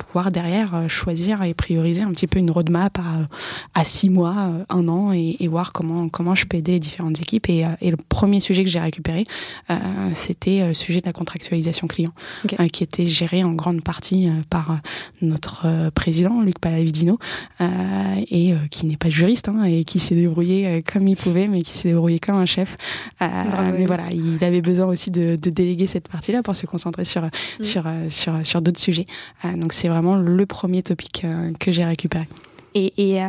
pouvoir 0.03 0.31
derrière 0.31 0.89
choisir 0.89 1.43
et 1.43 1.53
prioriser 1.53 2.01
un 2.01 2.11
petit 2.11 2.27
peu 2.27 2.39
une 2.39 2.51
roadmap 2.51 2.97
à, 2.99 3.79
à 3.79 3.83
six 3.83 4.09
mois, 4.09 4.51
un 4.69 4.87
an 4.87 5.11
et, 5.13 5.37
et 5.39 5.47
voir 5.47 5.73
comment 5.73 6.09
comment 6.09 6.35
je 6.35 6.45
peux 6.45 6.57
aider 6.57 6.73
les 6.73 6.79
différentes 6.79 7.19
équipes. 7.21 7.49
Et, 7.49 7.65
et 7.81 7.91
le 7.91 7.97
premier 7.97 8.39
sujet 8.39 8.63
que 8.63 8.69
j'ai 8.69 8.79
récupéré 8.79 9.25
euh, 9.69 9.75
c'était 10.13 10.61
euh, 10.61 10.67
le 10.69 10.73
sujet 10.73 11.01
de 11.01 11.05
la 11.05 11.11
contractualisation 11.11 11.87
client, 11.87 12.11
euh, 12.59 12.67
qui 12.67 12.83
était 12.83 13.05
géré 13.05 13.43
en 13.43 13.51
grande 13.51 13.81
partie 13.81 14.29
par 14.49 14.79
notre 15.21 15.89
président 15.91 16.41
Luc 16.41 16.59
Palavidino, 16.59 17.17
et 17.59 18.53
qui 18.71 18.85
n'est 18.85 18.97
pas 18.97 19.09
juriste 19.09 19.49
hein, 19.49 19.63
et 19.63 19.83
qui 19.83 19.99
s'est 19.99 20.15
débrouillé 20.15 20.83
comme 20.91 21.07
il 21.07 21.15
pouvait, 21.15 21.47
mais 21.47 21.61
qui 21.61 21.77
s'est 21.77 21.89
débrouillé 21.89 22.19
comme 22.19 22.35
un 22.35 22.45
chef. 22.45 22.77
mais 23.21 23.85
voilà, 23.85 24.05
il 24.11 24.43
avait 24.43 24.61
besoin 24.61 24.87
aussi 24.87 25.11
de, 25.11 25.35
de 25.35 25.49
déléguer 25.49 25.87
cette 25.87 26.07
partie-là 26.07 26.43
pour 26.43 26.55
se 26.55 26.65
concentrer 26.65 27.05
sur 27.05 27.23
mm. 27.23 27.63
sur 27.63 27.83
sur 28.09 28.45
sur 28.45 28.61
d'autres 28.61 28.79
sujets. 28.79 29.07
donc 29.55 29.73
c'est 29.73 29.88
vraiment 29.89 30.15
le 30.15 30.45
premier 30.45 30.83
topic 30.83 31.25
que 31.59 31.71
j'ai 31.71 31.85
récupéré. 31.85 32.27
Et, 32.75 32.93
et 32.97 33.21
euh, 33.21 33.25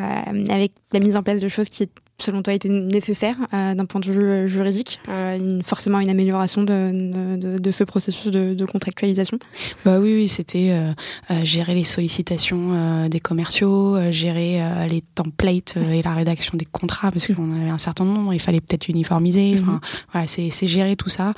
avec 0.50 0.72
la 0.92 1.00
mise 1.00 1.16
en 1.16 1.22
place 1.22 1.40
de 1.40 1.48
choses 1.48 1.68
qui 1.68 1.88
selon 2.20 2.42
toi, 2.42 2.54
était 2.54 2.68
nécessaire 2.68 3.36
euh, 3.52 3.74
d'un 3.74 3.86
point 3.86 4.00
de 4.00 4.10
vue 4.10 4.22
euh, 4.22 4.46
juridique 4.46 5.00
euh, 5.08 5.36
une, 5.36 5.62
Forcément 5.62 6.00
une 6.00 6.10
amélioration 6.10 6.62
de, 6.62 7.36
de, 7.36 7.58
de 7.58 7.70
ce 7.70 7.84
processus 7.84 8.30
de, 8.30 8.54
de, 8.54 8.64
contractualisation? 8.64 9.38
Bah 9.84 9.98
oui, 9.98 10.14
oui 10.14 10.28
c'était 10.28 10.70
euh, 10.70 10.92
euh, 11.30 11.44
gérer 11.44 11.74
les 11.74 11.84
sollicitations 11.84 12.74
euh, 12.74 13.08
des 13.08 13.20
commerciaux, 13.20 13.96
gérer 14.10 14.60
les 14.88 15.02
templates 15.14 15.76
et 15.76 16.02
la 16.02 16.14
rédaction 16.14 16.56
des 16.56 16.64
contrats, 16.64 17.10
parce 17.10 17.26
qu'on 17.28 17.52
avait 17.60 17.70
un 17.70 17.78
certain 17.78 18.04
nombre, 18.04 18.34
il 18.34 18.40
fallait 18.40 18.60
peut-être 18.60 18.88
uniformiser. 18.88 19.54
Enfin, 19.54 19.72
mm 19.72 19.76
-hmm. 19.76 20.04
voilà, 20.12 20.26
c'est 20.26 20.66
gérer 20.66 20.96
tout 20.96 21.08
ça, 21.08 21.32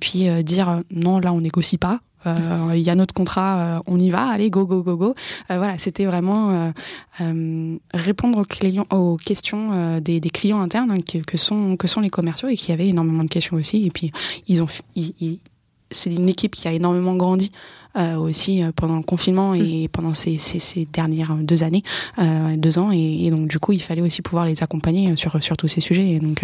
puis 0.00 0.28
dire 0.44 0.82
non, 0.90 1.18
là 1.20 1.32
on 1.32 1.40
négocie 1.40 1.78
pas. 1.78 2.00
Euh, 2.26 2.72
il 2.74 2.80
y 2.80 2.90
a 2.90 2.94
notre 2.94 3.14
contrat, 3.14 3.58
euh, 3.58 3.78
on 3.86 3.98
y 3.98 4.10
va, 4.10 4.26
allez, 4.28 4.50
go, 4.50 4.66
go, 4.66 4.82
go, 4.82 4.96
go. 4.96 5.14
Euh, 5.50 5.56
voilà, 5.56 5.78
c'était 5.78 6.04
vraiment 6.04 6.72
répondre 7.92 8.38
aux, 8.38 8.44
clients, 8.44 8.86
aux 8.90 9.16
questions 9.16 9.98
des, 10.00 10.20
clients 10.20 10.60
internes 10.60 10.92
hein, 10.92 11.02
que, 11.06 11.18
que, 11.18 11.36
sont, 11.36 11.76
que 11.76 11.86
sont 11.86 12.00
les 12.00 12.10
commerciaux 12.10 12.48
et 12.48 12.56
qui 12.56 12.72
avaient 12.72 12.88
énormément 12.88 13.24
de 13.24 13.28
questions 13.28 13.56
aussi. 13.56 13.86
Et 13.86 13.90
puis, 13.90 14.12
ils 14.48 14.62
ont, 14.62 14.68
ils, 14.94 15.14
ils, 15.20 15.38
c'est 15.92 16.12
une 16.12 16.28
équipe 16.28 16.54
qui 16.54 16.68
a 16.68 16.72
énormément 16.72 17.14
grandi 17.14 17.50
euh, 17.94 18.16
aussi 18.16 18.62
euh, 18.62 18.72
pendant 18.74 18.96
le 18.96 19.02
confinement 19.02 19.52
et 19.52 19.84
mm. 19.84 19.88
pendant 19.88 20.14
ces, 20.14 20.38
ces, 20.38 20.58
ces, 20.58 20.86
dernières 20.86 21.34
deux 21.34 21.62
années, 21.62 21.82
euh, 22.18 22.56
deux 22.56 22.78
ans. 22.78 22.90
Et, 22.90 23.26
et, 23.26 23.30
donc, 23.30 23.48
du 23.48 23.58
coup, 23.58 23.72
il 23.72 23.82
fallait 23.82 24.00
aussi 24.00 24.22
pouvoir 24.22 24.46
les 24.46 24.62
accompagner 24.62 25.14
sur, 25.16 25.42
sur 25.42 25.58
tous 25.58 25.68
ces 25.68 25.82
sujets. 25.82 26.08
Et 26.08 26.18
donc, 26.18 26.42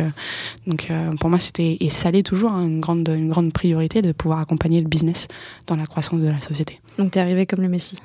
donc 0.66 0.92
pour 1.20 1.30
moi, 1.30 1.38
c'était, 1.38 1.78
et 1.80 1.88
ça 1.88 2.10
l'est 2.10 2.22
toujours, 2.22 2.52
hein, 2.52 2.66
une, 2.66 2.80
grande, 2.80 3.08
une 3.08 3.30
grande 3.30 3.52
priorité 3.54 4.02
de 4.02 4.12
pouvoir 4.12 4.40
accompagner 4.40 4.80
le 4.80 4.88
business 4.88 5.26
dans 5.66 5.76
la 5.76 5.86
croissance 5.86 6.20
de 6.20 6.28
la 6.28 6.40
société. 6.40 6.80
Donc, 6.98 7.12
tu 7.12 7.18
es 7.18 7.22
arrivé 7.22 7.46
comme 7.46 7.62
le 7.62 7.68
Messie. 7.68 7.96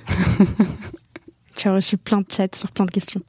tu 1.57 1.67
as 1.67 1.73
reçu 1.73 1.97
plein 1.97 2.21
de 2.21 2.27
chats 2.29 2.47
sur 2.55 2.71
plein 2.71 2.85
de 2.85 2.91
questions. 2.91 3.21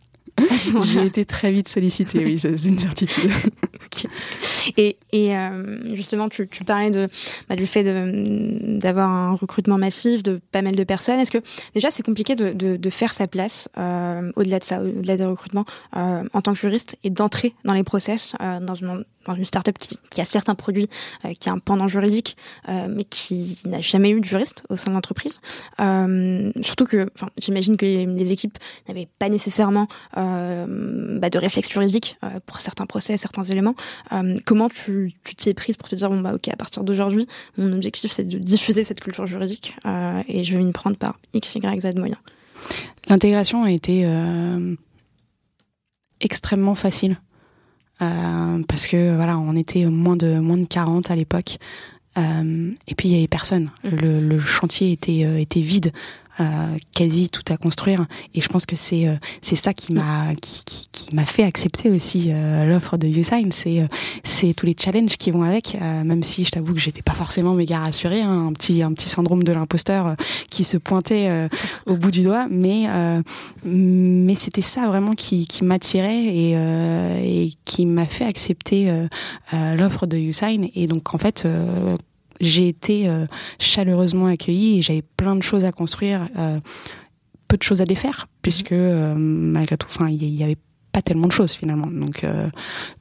J'ai 0.82 1.06
été 1.06 1.24
très 1.24 1.52
vite 1.52 1.68
sollicitée, 1.68 2.24
oui, 2.24 2.38
c'est 2.38 2.64
une 2.64 2.78
certitude. 2.78 3.30
okay. 3.86 4.08
Et, 4.76 4.96
et 5.12 5.36
euh, 5.36 5.94
justement, 5.94 6.28
tu, 6.28 6.48
tu 6.48 6.64
parlais 6.64 6.90
de, 6.90 7.08
bah, 7.48 7.56
du 7.56 7.66
fait 7.66 7.84
d'avoir 8.78 9.10
un 9.10 9.34
recrutement 9.34 9.78
massif 9.78 10.22
de 10.22 10.40
pas 10.50 10.62
mal 10.62 10.74
de 10.74 10.84
personnes. 10.84 11.20
Est-ce 11.20 11.30
que 11.30 11.42
déjà 11.74 11.90
c'est 11.90 12.02
compliqué 12.02 12.34
de, 12.34 12.52
de, 12.52 12.76
de, 12.76 12.90
faire 12.90 13.12
sa 13.12 13.26
place 13.26 13.68
euh, 13.78 14.32
au-delà 14.36 14.58
de 14.58 14.64
ça, 14.64 14.80
au-delà 14.80 15.16
des 15.16 15.24
recrutements, 15.24 15.66
euh, 15.96 16.24
en 16.32 16.42
tant 16.42 16.52
que 16.52 16.58
juriste 16.58 16.96
et 17.04 17.10
d'entrer 17.10 17.54
dans 17.64 17.74
les 17.74 17.84
process 17.84 18.34
dans 18.40 18.74
une 18.74 19.04
dans 19.26 19.34
une 19.34 19.44
startup 19.44 19.78
qui, 19.78 19.98
qui 20.10 20.20
a 20.20 20.24
certains 20.24 20.54
produits, 20.54 20.88
euh, 21.24 21.32
qui 21.38 21.48
a 21.48 21.52
un 21.52 21.58
pendant 21.58 21.88
juridique, 21.88 22.36
euh, 22.68 22.86
mais 22.88 23.04
qui 23.04 23.62
n'a 23.66 23.80
jamais 23.80 24.10
eu 24.10 24.20
de 24.20 24.24
juriste 24.24 24.64
au 24.68 24.76
sein 24.76 24.90
de 24.90 24.94
l'entreprise. 24.94 25.40
Euh, 25.80 26.52
surtout 26.62 26.86
que, 26.86 27.10
enfin, 27.14 27.28
j'imagine 27.40 27.76
que 27.76 27.86
les, 27.86 28.24
équipes 28.32 28.58
n'avaient 28.88 29.08
pas 29.18 29.28
nécessairement 29.28 29.86
bah, 30.16 31.30
de 31.30 31.38
réflexe 31.38 31.70
juridique 31.70 32.16
pour 32.46 32.60
certains 32.60 32.86
procès, 32.86 33.18
certains 33.18 33.42
éléments. 33.42 33.74
Comment 34.46 34.70
tu 34.70 35.12
t'y 35.36 35.50
es 35.50 35.54
prise 35.54 35.76
pour 35.76 35.90
te 35.90 35.94
dire 35.94 36.08
bon 36.08 36.20
bah 36.20 36.32
ok, 36.34 36.48
à 36.48 36.56
partir 36.56 36.84
d'aujourd'hui, 36.84 37.28
mon 37.58 37.70
objectif 37.74 38.12
c'est 38.12 38.26
de 38.26 38.38
diffuser 38.38 38.82
cette 38.82 39.00
culture 39.00 39.26
juridique 39.26 39.76
et 40.26 40.42
je 40.42 40.56
vais 40.56 40.64
m'y 40.64 40.72
prendre 40.72 40.96
par 40.96 41.18
x, 41.34 41.54
y, 41.56 41.80
z 41.80 41.98
moyens. 41.98 42.18
L'intégration 43.08 43.62
a 43.64 43.70
été 43.70 44.06
extrêmement 46.20 46.74
facile. 46.74 47.18
Euh, 48.02 48.62
parce 48.68 48.86
que 48.86 49.14
voilà, 49.14 49.38
on 49.38 49.54
était 49.54 49.84
moins 49.86 50.16
de 50.16 50.38
moins 50.38 50.58
de 50.58 50.66
40 50.66 51.10
à 51.10 51.16
l'époque. 51.16 51.58
Euh, 52.16 52.70
et 52.86 52.94
puis 52.94 53.08
il 53.08 53.14
y 53.14 53.18
avait 53.18 53.28
personne. 53.28 53.70
Mmh. 53.82 53.88
Le, 53.88 54.20
le 54.20 54.38
chantier 54.38 54.92
était 54.92 55.24
euh, 55.24 55.38
était 55.38 55.60
vide 55.60 55.92
quasi 56.94 57.28
tout 57.28 57.42
à 57.52 57.56
construire. 57.56 58.06
Et 58.34 58.40
je 58.40 58.48
pense 58.48 58.66
que 58.66 58.76
c'est 58.76 59.08
euh, 59.08 59.14
c'est 59.40 59.56
ça 59.56 59.74
qui 59.74 59.92
m'a 59.92 60.34
qui, 60.40 60.64
qui, 60.64 60.88
qui 60.90 61.14
m'a 61.14 61.24
fait 61.24 61.44
accepter 61.44 61.90
aussi 61.90 62.26
euh, 62.28 62.64
l'offre 62.64 62.96
de 62.96 63.06
YouSign. 63.06 63.52
C'est 63.52 63.80
euh, 63.80 63.86
c'est 64.22 64.54
tous 64.54 64.66
les 64.66 64.76
challenges 64.78 65.16
qui 65.16 65.30
vont 65.30 65.42
avec. 65.42 65.76
même 65.80 66.22
si 66.22 66.44
je 66.44 66.50
t'avoue 66.50 66.74
que 66.74 66.80
j'étais 66.80 67.02
pas 67.02 67.12
forcément 67.12 67.54
méga 67.54 67.78
rassurée, 67.78 68.22
hein, 68.22 68.46
un 68.48 68.52
petit 68.52 68.82
un 68.82 68.92
petit 68.92 69.08
syndrome 69.08 69.44
de 69.44 69.52
l'imposteur 69.52 70.16
qui 70.50 70.64
se 70.64 70.76
pointait 70.76 71.48
au 71.86 71.96
bout 71.96 72.10
du 72.10 72.22
doigt. 72.22 72.46
Mais 72.50 72.86
mais 73.64 74.34
c'était 74.34 74.62
ça 74.62 74.86
vraiment 74.86 75.12
qui 75.14 75.46
qui 75.46 75.64
m'attirait 75.64 76.24
et 76.24 76.52
et 76.54 77.52
qui 77.64 77.86
m'a 77.86 78.06
fait 78.06 78.24
accepter 78.24 78.92
l'offre 79.52 80.06
de 80.06 80.16
YouSign. 80.16 80.70
Et 80.74 80.86
donc 80.86 81.14
en 81.14 81.18
fait 81.18 81.46
j'ai 82.40 82.68
été 82.68 83.08
euh, 83.08 83.26
chaleureusement 83.58 84.26
accueillie 84.26 84.78
et 84.78 84.82
j'avais 84.82 85.02
plein 85.02 85.36
de 85.36 85.42
choses 85.42 85.64
à 85.64 85.72
construire, 85.72 86.28
euh, 86.38 86.58
peu 87.48 87.56
de 87.56 87.62
choses 87.62 87.80
à 87.80 87.84
défaire, 87.84 88.26
puisque 88.42 88.72
euh, 88.72 89.14
malgré 89.16 89.76
tout, 89.76 89.86
enfin, 89.90 90.08
il 90.08 90.22
y, 90.22 90.26
y, 90.26 90.42
avait 90.42 90.58
pas 90.92 91.02
tellement 91.02 91.26
de 91.26 91.32
choses 91.32 91.52
finalement. 91.52 91.88
Donc, 91.88 92.24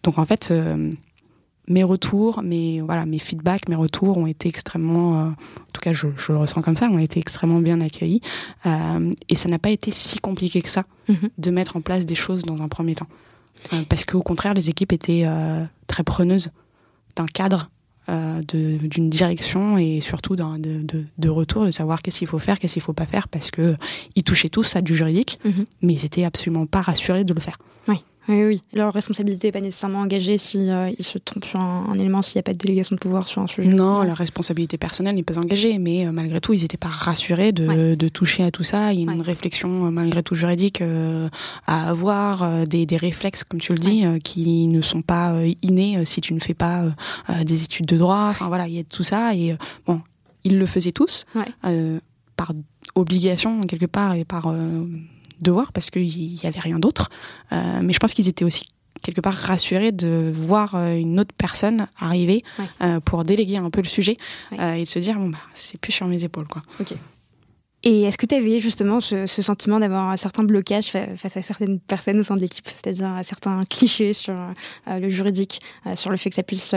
donc 0.02 0.18
en 0.18 0.26
fait, 0.26 0.52
mes 1.68 1.84
retours, 1.84 2.42
mes 2.42 2.82
voilà, 2.82 3.06
mes 3.06 3.20
feedbacks, 3.20 3.70
mes 3.70 3.76
retours 3.76 4.18
ont 4.18 4.26
été 4.26 4.50
extrêmement, 4.50 5.20
en 5.20 5.36
tout 5.74 5.80
cas, 5.80 5.94
je, 5.94 6.08
je, 6.18 6.32
le 6.32 6.40
ressens 6.40 6.64
comme 6.64 6.76
ça, 6.76 6.88
ont 6.88 6.98
été 6.98 7.20
extrêmement 7.20 7.60
bien 7.60 7.82
accueillis. 7.82 8.22
et 9.30 9.36
ça 9.36 9.48
n'a 9.48 9.60
pas 9.60 9.70
été 9.70 9.92
si 9.92 10.18
compliqué 10.18 10.64
que 10.64 10.72
ça 10.72 10.86
mm 11.08 11.14
-hmm. 11.14 11.30
de 11.38 11.52
mettre 11.52 11.76
en 11.78 11.82
place 11.82 12.04
des 12.08 12.16
choses 12.16 12.46
dans 12.46 12.64
un 12.64 12.68
premier 12.68 12.96
temps. 12.96 13.10
parce 13.90 14.06
qu'au 14.06 14.24
contraire, 14.24 14.56
les 14.56 14.70
équipes 14.70 14.94
étaient 14.94 15.28
très 15.86 16.04
preneuses 16.04 16.50
d'un 17.16 17.28
cadre 17.28 17.70
euh, 18.10 18.42
d'une 18.44 19.10
direction 19.10 19.78
et 19.78 20.02
surtout 20.02 20.36
de, 20.36 20.58
de, 20.58 21.06
de, 21.18 21.30
retour, 21.30 21.66
de 21.66 21.72
savoir 21.72 22.02
qu'est-ce 22.02 22.20
qu'il 22.20 22.28
faut 22.28 22.40
faire, 22.40 22.60
qu'est-ce 22.60 22.74
qu'il 22.74 22.82
faut 22.82 22.94
pas 22.94 23.06
faire, 23.06 23.28
parce 23.28 23.50
que 23.50 23.76
ils 24.16 24.24
touchaient 24.24 24.50
tous 24.50 24.76
à 24.76 24.82
du 24.82 24.96
juridique, 24.96 25.40
mhm. 25.46 25.66
mais 25.82 25.94
ils 25.94 26.06
étaient 26.06 26.26
absolument 26.26 26.66
pas 26.66 26.82
rassurés 26.82 27.24
de 27.24 27.34
le 27.34 27.40
faire. 27.40 27.58
Oui. 27.88 28.04
Oui, 28.30 28.44
oui. 28.46 28.62
Leur 28.74 28.94
responsabilité 28.94 29.48
n'est 29.48 29.52
pas 29.52 29.60
nécessairement 29.60 30.00
engagée 30.00 30.38
si 30.38 30.70
euh, 30.70 30.90
ils 30.98 31.04
se 31.04 31.18
trompent 31.18 31.46
sur 31.46 31.60
un, 31.60 31.92
élément, 31.94 32.22
s'il 32.22 32.38
n'y 32.38 32.40
a 32.40 32.44
pas 32.44 32.54
de 32.54 32.58
délégation 32.58 32.96
de 32.96 33.00
pouvoir 33.00 33.28
sur 33.28 33.42
un 33.42 33.48
sujet. 33.48 33.68
Non, 33.68 34.04
leur 34.04 34.16
responsabilité 34.16 34.78
personnelle 34.78 35.16
n'est 35.16 35.24
pas 35.24 35.38
engagée, 35.38 35.78
mais 35.78 36.08
euh, 36.08 36.12
malgré 36.12 36.40
tout, 36.40 36.54
ils 36.54 36.62
n'étaient 36.62 36.78
pas 36.78 36.88
rassurés 36.88 37.52
de, 37.52 37.96
de, 37.96 38.08
toucher 38.08 38.44
à 38.44 38.52
tout 38.52 38.64
ça. 38.64 38.94
Il 38.94 39.02
y 39.02 39.10
a 39.10 39.12
une 39.12 39.22
réflexion, 39.22 39.88
euh, 39.88 39.90
malgré 39.92 40.24
tout, 40.24 40.36
juridique 40.36 40.82
à 41.68 41.90
avoir, 41.90 42.66
des, 42.66 42.86
des, 42.86 42.98
réflexes, 42.98 43.44
comme 43.44 43.60
tu 43.60 43.74
le 43.74 43.80
dis, 43.80 44.04
qui 44.24 44.68
ne 44.68 44.82
sont 44.82 45.02
pas 45.02 45.36
innés 45.62 46.06
si 46.06 46.22
tu 46.22 46.34
ne 46.34 46.40
fais 46.40 46.54
pas 46.54 46.86
des 47.44 47.64
études 47.64 47.86
de 47.86 47.98
droit. 47.98 48.28
Enfin 48.30 48.48
voilà, 48.48 48.68
il 48.68 48.76
y 48.76 48.80
a 48.80 48.84
tout 48.84 49.04
ça. 49.04 49.36
Et 49.36 49.56
bon, 49.86 50.02
ils 50.44 50.58
le 50.58 50.66
faisaient 50.66 50.92
tous, 50.92 51.26
par 52.36 52.52
obligation, 52.96 53.62
quelque 53.62 53.86
part, 53.86 54.16
et 54.16 54.26
par 54.26 54.54
devoir 55.44 55.72
parce 55.72 55.90
qu'il 55.90 56.08
n'y 56.08 56.42
avait 56.46 56.60
rien 56.60 56.80
d'autre. 56.80 57.10
Euh, 57.52 57.80
mais 57.84 57.94
je 57.94 58.00
pense 58.00 58.14
qu'ils 58.14 58.28
étaient 58.28 58.46
aussi 58.46 58.66
quelque 59.02 59.22
part 59.22 59.34
rassurés 59.34 59.92
de 59.92 60.34
voir 60.34 60.76
euh, 60.76 60.96
une 60.96 61.20
autre 61.20 61.34
personne 61.38 61.88
arriver 62.00 62.44
euh, 62.82 63.00
pour 63.02 63.26
déléguer 63.26 63.58
un 63.58 63.70
peu 63.70 63.82
le 63.82 63.88
sujet 63.88 64.18
et 64.54 64.84
de 64.84 64.88
se 64.88 65.00
dire 65.00 65.18
bon 65.18 65.30
bah 65.30 65.40
c'est 65.54 65.80
plus 65.80 65.92
sur 65.92 66.08
mes 66.08 66.24
épaules 66.24 66.48
quoi. 66.48 66.64
Et 67.86 68.04
est-ce 68.04 68.18
que 68.18 68.26
tu 68.26 68.34
avais 68.34 68.62
justement 68.62 69.02
ce, 69.02 69.26
sentiment 69.28 69.78
d'avoir 69.78 70.10
un 70.10 70.16
certain 70.16 70.44
blocage 70.44 70.90
face 71.18 71.36
à 71.36 71.42
certaines 71.42 71.82
personnes 71.82 72.18
au 72.18 72.24
sein 72.24 72.38
de 72.38 72.40
l'équipe, 72.40 72.66
c'est-à-dire 72.66 73.10
à 73.10 73.24
certains 73.24 73.66
clichés 73.70 74.14
sur 74.14 74.38
le 74.88 75.10
juridique, 75.10 75.62
sur 75.96 76.10
le 76.10 76.16
fait 76.16 76.30
que 76.30 76.36
ça 76.38 76.44
puisse 76.44 76.74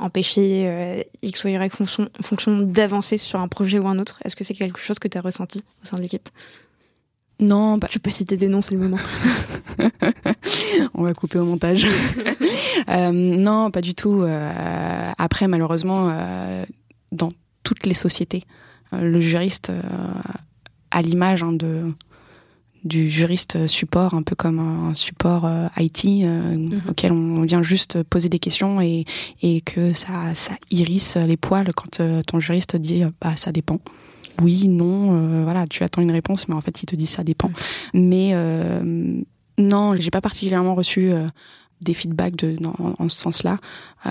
empêcher 0.00 1.06
X 1.22 1.44
ou 1.44 1.48
Y 1.48 1.74
fonction, 1.74 2.10
fonction 2.20 2.58
d'avancer 2.58 3.16
sur 3.16 3.40
un 3.40 3.48
projet 3.48 3.78
ou 3.78 3.88
un 3.88 3.98
autre? 3.98 4.20
Est-ce 4.22 4.36
que 4.36 4.44
c'est 4.44 4.52
quelque 4.52 4.80
chose 4.80 4.98
que 4.98 5.08
tu 5.08 5.16
as 5.16 5.22
ressenti 5.22 5.64
au 5.82 5.86
sein 5.86 5.96
de 5.96 6.02
l'équipe? 6.02 6.28
Non, 7.40 7.78
bah... 7.78 7.88
Je 7.90 7.98
peux 7.98 8.10
citer 8.10 8.36
des 8.36 8.48
noms, 8.48 8.62
c'est 8.62 8.74
le 8.74 8.80
moment. 8.80 8.98
On 10.94 11.02
va 11.02 11.14
couper 11.14 11.38
au 11.38 11.44
montage. 11.44 11.86
euh, 12.88 13.10
non, 13.12 13.70
pas 13.70 13.80
du 13.80 13.94
tout. 13.94 14.22
Euh, 14.22 15.12
après, 15.18 15.48
malheureusement, 15.48 16.08
euh, 16.10 16.64
dans 17.12 17.32
toutes 17.62 17.86
les 17.86 17.94
sociétés, 17.94 18.44
le 18.92 19.20
juriste 19.20 19.72
à 20.90 21.02
l'image 21.02 21.42
hein, 21.42 21.52
de 21.52 21.92
du 22.82 23.10
juriste 23.10 23.66
support, 23.66 24.14
un 24.14 24.22
peu 24.22 24.34
comme 24.34 24.58
un 24.58 24.94
support 24.94 25.46
IT 25.78 26.04
mhm. 26.24 26.80
auquel 26.88 27.12
on 27.12 27.42
vient 27.42 27.62
juste 27.62 28.02
poser 28.04 28.30
des 28.30 28.38
questions 28.38 28.80
et, 28.80 29.04
et 29.42 29.60
que 29.60 29.92
ça, 29.92 30.34
ça 30.34 30.54
irrisse 30.70 31.16
les 31.16 31.36
poils 31.36 31.74
quand 31.74 32.00
ton 32.26 32.40
juriste 32.40 32.76
dit 32.76 33.04
bah 33.20 33.36
ça 33.36 33.52
dépend 33.52 33.80
oui, 34.40 34.68
non, 34.68 35.14
euh, 35.14 35.42
voilà, 35.44 35.66
tu 35.66 35.82
attends 35.82 36.02
une 36.02 36.10
réponse, 36.10 36.48
mais 36.48 36.54
en 36.54 36.60
fait, 36.60 36.82
il 36.82 36.86
te 36.86 36.96
dit 36.96 37.06
ça 37.06 37.24
dépend. 37.24 37.50
Mais 37.94 38.30
euh, 38.32 39.20
non, 39.58 39.94
j'ai 39.98 40.10
pas 40.10 40.20
particulièrement 40.20 40.74
reçu 40.74 41.10
euh, 41.10 41.26
des 41.82 41.94
feedbacks 41.94 42.34
en 42.98 43.08
ce 43.08 43.18
sens-là. 43.18 43.58
Euh, 44.06 44.10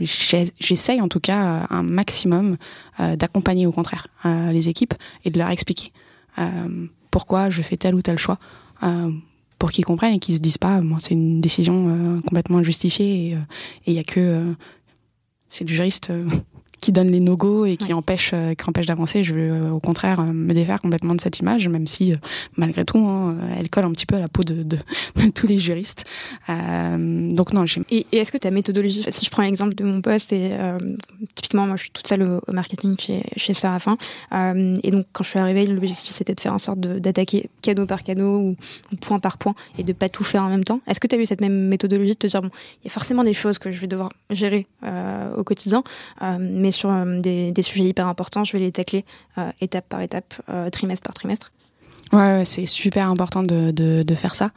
J'essaye 0.00 1.00
en 1.00 1.08
tout 1.08 1.20
cas 1.20 1.66
un 1.70 1.82
maximum 1.82 2.56
d'accompagner 2.98 3.64
au 3.64 3.72
contraire 3.72 4.08
les 4.24 4.68
équipes 4.68 4.92
et 5.24 5.30
de 5.30 5.38
leur 5.38 5.48
expliquer 5.48 5.92
pourquoi 7.10 7.48
je 7.48 7.62
fais 7.62 7.76
tel 7.76 7.94
ou 7.94 8.02
tel 8.02 8.18
choix. 8.18 8.38
pour 9.58 9.70
qu'ils 9.70 9.84
comprennent 9.84 10.14
et 10.14 10.18
qu'ils 10.18 10.34
se 10.34 10.40
disent 10.40 10.58
pas, 10.58 10.80
moi 10.82 10.98
c'est 11.00 11.12
une 11.12 11.40
décision 11.40 12.20
complètement 12.26 12.58
injustifiée 12.58 13.30
et 13.30 13.38
il 13.86 13.94
y 13.94 13.98
a 13.98 14.04
que 14.04 14.54
c'est 15.48 15.64
du 15.64 15.74
juriste 15.74 16.12
qui 16.84 16.92
donne 16.92 17.10
les 17.10 17.20
no-go 17.20 17.64
et 17.64 17.78
qui 17.78 17.94
empêche, 17.94 18.32
euh, 18.34 18.52
qui 18.52 18.68
empêche 18.68 18.84
d'avancer. 18.84 19.24
Je 19.24 19.32
veux 19.32 19.50
euh, 19.50 19.70
au 19.70 19.80
contraire 19.80 20.20
euh, 20.20 20.24
me 20.24 20.52
défaire 20.52 20.82
complètement 20.82 21.14
de 21.14 21.20
cette 21.20 21.38
image, 21.38 21.66
même 21.66 21.86
si 21.86 22.12
malgré 22.58 22.84
tout, 22.84 22.98
hein, 22.98 23.36
elle 23.58 23.70
colle 23.70 23.84
un 23.84 23.92
petit 23.92 24.04
peu 24.04 24.16
à 24.16 24.18
la 24.18 24.28
peau 24.28 24.44
de, 24.44 24.62
de, 24.62 24.76
de 25.16 25.30
tous 25.30 25.46
les 25.46 25.58
juristes. 25.58 26.04
Donc 26.46 27.54
non, 27.54 27.64
j'ai. 27.64 27.80
Et, 27.90 28.06
et 28.12 28.18
est-ce 28.18 28.30
que 28.30 28.36
ta 28.36 28.50
méthodologie, 28.50 29.02
si 29.08 29.24
je 29.24 29.30
prends 29.30 29.42
l'exemple 29.42 29.74
de 29.74 29.82
mon 29.82 30.02
poste, 30.02 30.34
et 30.34 30.52
typiquement 31.34 31.66
moi 31.66 31.76
je 31.76 31.84
suis 31.84 31.90
toute 31.90 32.06
seule 32.06 32.22
au, 32.22 32.52
marketing 32.52 32.96
chez, 32.98 33.22
chez 33.36 33.54
Sarafin, 33.54 33.96
et 34.32 34.90
donc 34.90 35.06
quand 35.12 35.24
je 35.24 35.30
suis 35.30 35.38
arrivée, 35.38 35.64
l'objectif 35.64 36.14
c'était 36.14 36.34
de 36.34 36.40
faire 36.40 36.52
en 36.52 36.58
sorte 36.58 36.80
d'attaquer 36.80 37.48
cadeau 37.62 37.86
par 37.86 38.02
cadeau 38.02 38.36
ou, 38.36 38.56
point 39.00 39.20
par 39.20 39.38
point 39.38 39.54
et 39.78 39.84
de 39.84 39.92
pas 39.94 40.10
tout 40.10 40.24
faire 40.24 40.42
en 40.42 40.48
même 40.50 40.64
temps. 40.64 40.80
Est-ce 40.86 41.00
que 41.00 41.06
tu 41.06 41.16
as 41.16 41.18
eu 41.18 41.24
cette 41.24 41.40
même 41.40 41.68
méthodologie 41.68 42.12
de 42.12 42.18
te 42.18 42.26
dire 42.26 42.42
bon, 42.42 42.50
il 42.82 42.88
y 42.88 42.88
a 42.88 42.90
forcément 42.90 43.24
des 43.24 43.34
choses 43.34 43.58
que 43.58 43.72
je 43.72 43.80
vais 43.80 43.86
devoir 43.86 44.10
gérer 44.28 44.66
au 45.36 45.44
quotidien, 45.44 45.82
mais 46.20 46.73
sur 46.74 46.90
euh, 46.90 47.20
des, 47.20 47.62
sujets 47.62 47.84
hyper 47.84 48.06
importants, 48.06 48.44
je 48.44 48.52
vais 48.52 48.58
les 48.58 48.72
tacler 48.72 49.04
euh, 49.38 49.50
étape 49.60 49.88
par 49.88 50.00
étape, 50.00 50.34
euh, 50.48 50.70
trimestre 50.70 51.04
par 51.04 51.14
trimestre. 51.14 51.52
Ouais, 52.12 52.44
c'est 52.44 52.66
super 52.66 53.08
important 53.08 53.42
de, 53.42 53.70
de, 53.70 54.14
faire 54.14 54.34
ça. 54.34 54.50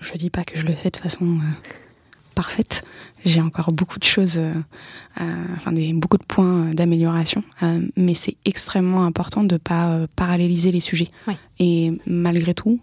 Je 0.00 0.12
dis 0.14 0.30
pas 0.30 0.44
que 0.44 0.58
je 0.58 0.66
le 0.66 0.74
fais 0.74 0.90
de 0.90 0.96
façon 0.96 1.38
parfaite. 2.34 2.84
J'ai 3.24 3.40
encore 3.40 3.72
beaucoup 3.72 3.98
de 3.98 4.04
choses, 4.04 4.40
enfin 5.16 5.72
des, 5.72 5.92
beaucoup 5.92 6.18
de 6.18 6.24
points 6.24 6.66
d'amélioration, 6.72 7.42
mais 7.96 8.14
c'est 8.14 8.36
extrêmement 8.44 9.04
important 9.04 9.42
de 9.44 9.56
pas 9.56 10.06
paralléliser 10.14 10.70
les 10.70 10.80
sujets. 10.80 11.10
Et 11.58 11.92
malgré 12.06 12.54
tout, 12.54 12.80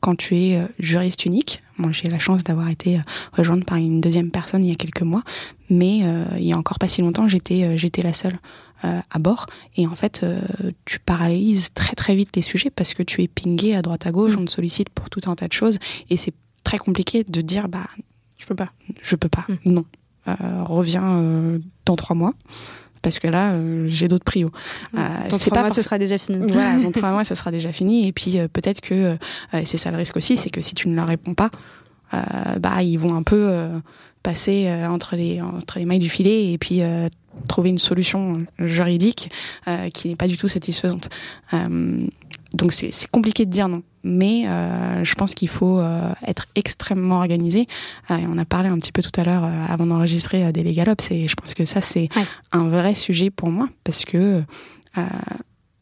quand 0.00 0.16
tu 0.16 0.36
es 0.36 0.56
euh, 0.56 0.66
juriste 0.78 1.24
unique. 1.24 1.62
Moi, 1.78 1.92
j'ai 1.92 2.08
la 2.08 2.18
chance 2.18 2.44
d'avoir 2.44 2.68
été 2.68 2.96
euh, 2.96 3.02
rejointe 3.32 3.64
par 3.64 3.76
une 3.76 4.00
deuxième 4.00 4.30
personne 4.30 4.64
il 4.64 4.68
y 4.68 4.72
a 4.72 4.76
quelques 4.76 5.02
mois, 5.02 5.22
mais 5.70 6.00
euh, 6.04 6.24
il 6.36 6.44
y 6.44 6.52
a 6.52 6.58
encore 6.58 6.78
pas 6.78 6.88
si 6.88 7.02
longtemps, 7.02 7.28
j'étais 7.28 7.76
j'étais 7.76 8.02
la 8.02 8.12
seule 8.12 8.38
à 8.82 9.18
bord. 9.18 9.46
Et 9.76 9.86
en 9.86 9.96
fait, 9.96 10.24
tu 10.84 11.00
paralyses 11.00 11.72
très 11.72 11.96
très 11.96 12.14
vite 12.14 12.36
les 12.36 12.42
sujets 12.42 12.70
parce 12.70 12.94
que 12.94 13.02
tu 13.02 13.22
es 13.22 13.26
pingé 13.26 13.74
à 13.74 13.82
droite 13.82 14.06
à 14.06 14.12
gauche, 14.12 14.36
mm. 14.36 14.40
on 14.40 14.44
te 14.44 14.50
sollicite 14.50 14.90
pour 14.90 15.10
tout 15.10 15.22
un 15.26 15.34
tas 15.34 15.48
de 15.48 15.52
choses, 15.52 15.78
et 16.10 16.16
c'est 16.16 16.34
très 16.62 16.78
compliqué 16.78 17.24
de 17.24 17.40
dire 17.40 17.68
bah 17.68 17.86
je 18.36 18.46
peux 18.46 18.54
pas, 18.54 18.70
je 19.02 19.16
peux 19.16 19.30
pas, 19.30 19.44
mm. 19.48 19.72
non, 19.72 19.84
reviens 20.26 21.58
dans 21.86 21.96
trois 21.96 22.14
mois 22.14 22.34
parce 23.06 23.20
que 23.20 23.28
là, 23.28 23.52
euh, 23.52 23.84
j'ai 23.86 24.08
d'autres 24.08 24.24
prios. 24.24 24.50
Euh, 24.98 25.06
c'est 25.38 25.54
pas 25.54 25.60
mois, 25.60 25.70
ce 25.70 25.80
sera 25.80 25.96
déjà 25.96 26.18
fini. 26.18 26.44
Voilà, 26.52 26.76
dans 26.80 26.90
trois 26.92 27.12
mois, 27.12 27.22
ça 27.22 27.36
sera 27.36 27.52
déjà 27.52 27.70
fini. 27.70 28.08
Et 28.08 28.12
puis 28.12 28.40
euh, 28.40 28.48
peut-être 28.52 28.80
que 28.80 29.16
c'est 29.64 29.76
ça 29.76 29.92
le 29.92 29.96
risque 29.96 30.16
aussi, 30.16 30.36
c'est 30.36 30.50
que 30.50 30.60
si 30.60 30.74
tu 30.74 30.88
ne 30.88 30.96
leur 30.96 31.06
réponds 31.06 31.34
pas, 31.34 31.50
bah 32.58 32.82
ils 32.82 32.96
vont 32.96 33.14
un 33.14 33.22
peu 33.22 33.68
passer 34.24 34.68
entre 34.88 35.14
les 35.14 35.40
entre 35.40 35.78
les 35.78 35.84
mailles 35.84 36.00
du 36.00 36.08
filet 36.08 36.52
et 36.52 36.58
puis 36.58 36.82
trouver 37.48 37.70
une 37.70 37.78
solution 37.78 38.44
juridique 38.58 39.30
qui 39.92 40.08
n'est 40.08 40.16
pas 40.16 40.26
du 40.26 40.36
tout 40.36 40.48
satisfaisante. 40.48 41.08
donc 41.52 42.72
c'est 42.72 43.10
compliqué 43.10 43.44
de 43.44 43.50
dire 43.50 43.68
non 43.68 43.82
mais 44.06 44.46
euh, 44.46 45.04
je 45.04 45.14
pense 45.14 45.34
qu'il 45.34 45.48
faut 45.48 45.80
euh, 45.80 46.12
être 46.26 46.46
extrêmement 46.54 47.16
organisé. 47.16 47.66
Euh, 48.10 48.16
on 48.32 48.38
a 48.38 48.44
parlé 48.44 48.68
un 48.68 48.78
petit 48.78 48.92
peu 48.92 49.02
tout 49.02 49.20
à 49.20 49.24
l'heure 49.24 49.44
avant 49.68 49.84
d'enregistrer 49.84 50.52
des 50.52 50.62
Legalops 50.62 51.10
et 51.10 51.28
je 51.28 51.34
pense 51.34 51.54
que 51.54 51.64
ça 51.64 51.82
c'est 51.82 52.08
un 52.52 52.68
vrai 52.68 52.94
sujet 52.94 53.30
pour 53.30 53.50
moi 53.50 53.68
parce 53.84 54.04
que 54.04 54.42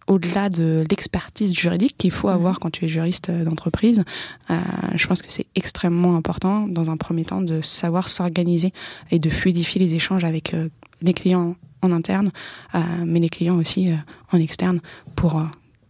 au-delà 0.07 0.50
de 0.50 0.84
l'expertise 0.90 1.55
juridique 1.55 1.96
qu'il 1.96 2.11
faut 2.11 2.28
mhm. 2.28 2.34
avoir 2.34 2.61
quand 2.61 2.70
tu 2.70 2.84
es 2.84 2.88
juriste 2.88 3.30
d'entreprise, 3.30 4.05
je 4.48 5.07
pense 5.07 5.22
que 5.22 5.30
c'est 5.30 5.46
extrêmement 5.55 6.16
important 6.16 6.68
dans 6.68 6.90
un 6.90 6.96
premier 6.96 7.24
temps 7.24 7.42
de 7.42 7.61
savoir 7.61 8.09
s'organiser 8.09 8.72
et 9.11 9.18
de 9.18 9.30
fluidifier 9.30 9.80
les 9.80 9.94
échanges 9.94 10.24
avec 10.24 10.55
les 11.02 11.14
clients 11.14 11.57
en 11.82 11.92
interne, 11.92 12.30
mais 13.05 13.20
les 13.20 13.28
clients 13.28 13.57
aussi 13.57 13.90
en 14.32 14.38
externe 14.38 14.80
pour 15.16 15.42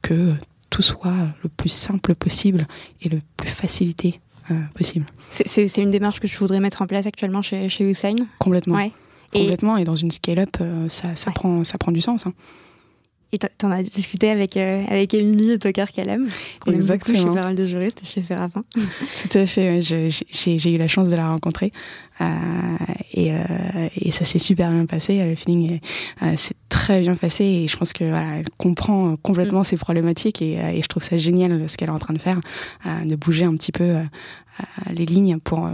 que 0.03 0.35
tout 0.71 0.83
soit 0.83 1.29
le 1.43 1.49
plus 1.49 1.69
simple 1.69 2.15
possible 2.15 2.67
et 3.03 3.09
le 3.09 3.21
plus 3.37 3.49
facilité 3.49 4.21
euh, 4.51 4.55
possible. 4.75 5.07
C'est 5.31 5.79
une 5.79 5.91
démarche 5.91 6.21
que 6.21 6.29
je 6.29 6.37
voudrais 6.39 6.61
mettre 6.61 6.83
en 6.83 6.87
place 6.87 7.07
actuellement 7.07 7.41
chez, 7.41 7.71
chez 7.71 7.89
Hussein? 7.89 8.17
Complètement. 8.39 8.77
Ouais. 8.77 8.93
Complètement. 9.33 9.79
Et, 9.79 9.85
dans 9.85 9.97
une 9.97 10.11
scale-up, 10.11 10.51
euh, 10.61 10.87
ça, 10.91 11.17
ça, 11.17 11.31
prend, 11.31 11.65
ça 11.65 11.79
prend 11.79 11.93
du 11.93 12.03
sens. 12.03 12.27
Hein. 12.27 12.35
Et 13.35 13.39
tu 13.39 13.67
en 13.67 13.73
as 13.73 13.83
discuté 13.83 14.31
avec, 14.31 14.57
euh, 14.57 14.85
avec 14.89 15.13
Émilie 15.13 15.59
Tokar 15.59 15.91
Kalem, 15.91 16.29
qu'on 16.61 16.71
aime 16.71 16.87
beaucoup 16.87 17.13
chez 17.13 17.25
pas 17.25 17.43
mal 17.43 17.57
de 17.57 17.67
juristes, 17.67 18.03
chez 18.05 18.23
Séraphin. 18.23 18.63
Tout 18.77 19.39
à 19.39 19.45
fait, 19.47 19.81
j'ai 19.83 20.73
eu 20.73 20.79
la 20.79 20.87
chance 20.87 21.11
de 21.11 21.17
la 21.17 21.27
rencontrer. 21.27 21.73
Euh, 22.21 22.27
et, 23.13 23.35
euh, 23.35 23.39
et, 23.97 24.13
ça 24.13 24.25
s'est 24.25 24.39
super 24.39 24.71
bien 24.71 24.87
passé. 24.87 25.25
Le 25.25 25.35
feeling 25.35 25.81
euh, 26.23 26.37
s'est 26.37 26.55
très 26.69 27.01
bien 27.01 27.17
passé 27.17 27.45
et 27.45 27.67
je 27.67 27.77
pense 27.77 27.93
que 27.93 28.05
voilà, 28.05 28.37
elle 28.37 28.51
comprend 28.57 29.17
complètement 29.17 29.63
mm. 29.63 29.65
ses 29.65 29.77
problématiques 29.77 30.41
et, 30.41 30.53
et, 30.53 30.81
je 30.81 30.87
trouve 30.87 31.03
ça 31.03 31.19
génial 31.19 31.69
ce 31.69 31.77
qu'elle 31.77 31.89
est 31.89 31.93
en 31.93 31.99
train 31.99 32.15
de 32.15 32.21
faire, 32.21 32.39
de 33.05 33.17
bouger 33.17 33.47
un 33.47 33.57
petit 33.57 33.73
peu 33.73 33.97
les 34.93 35.07
lignes 35.07 35.39
pour 35.41 35.69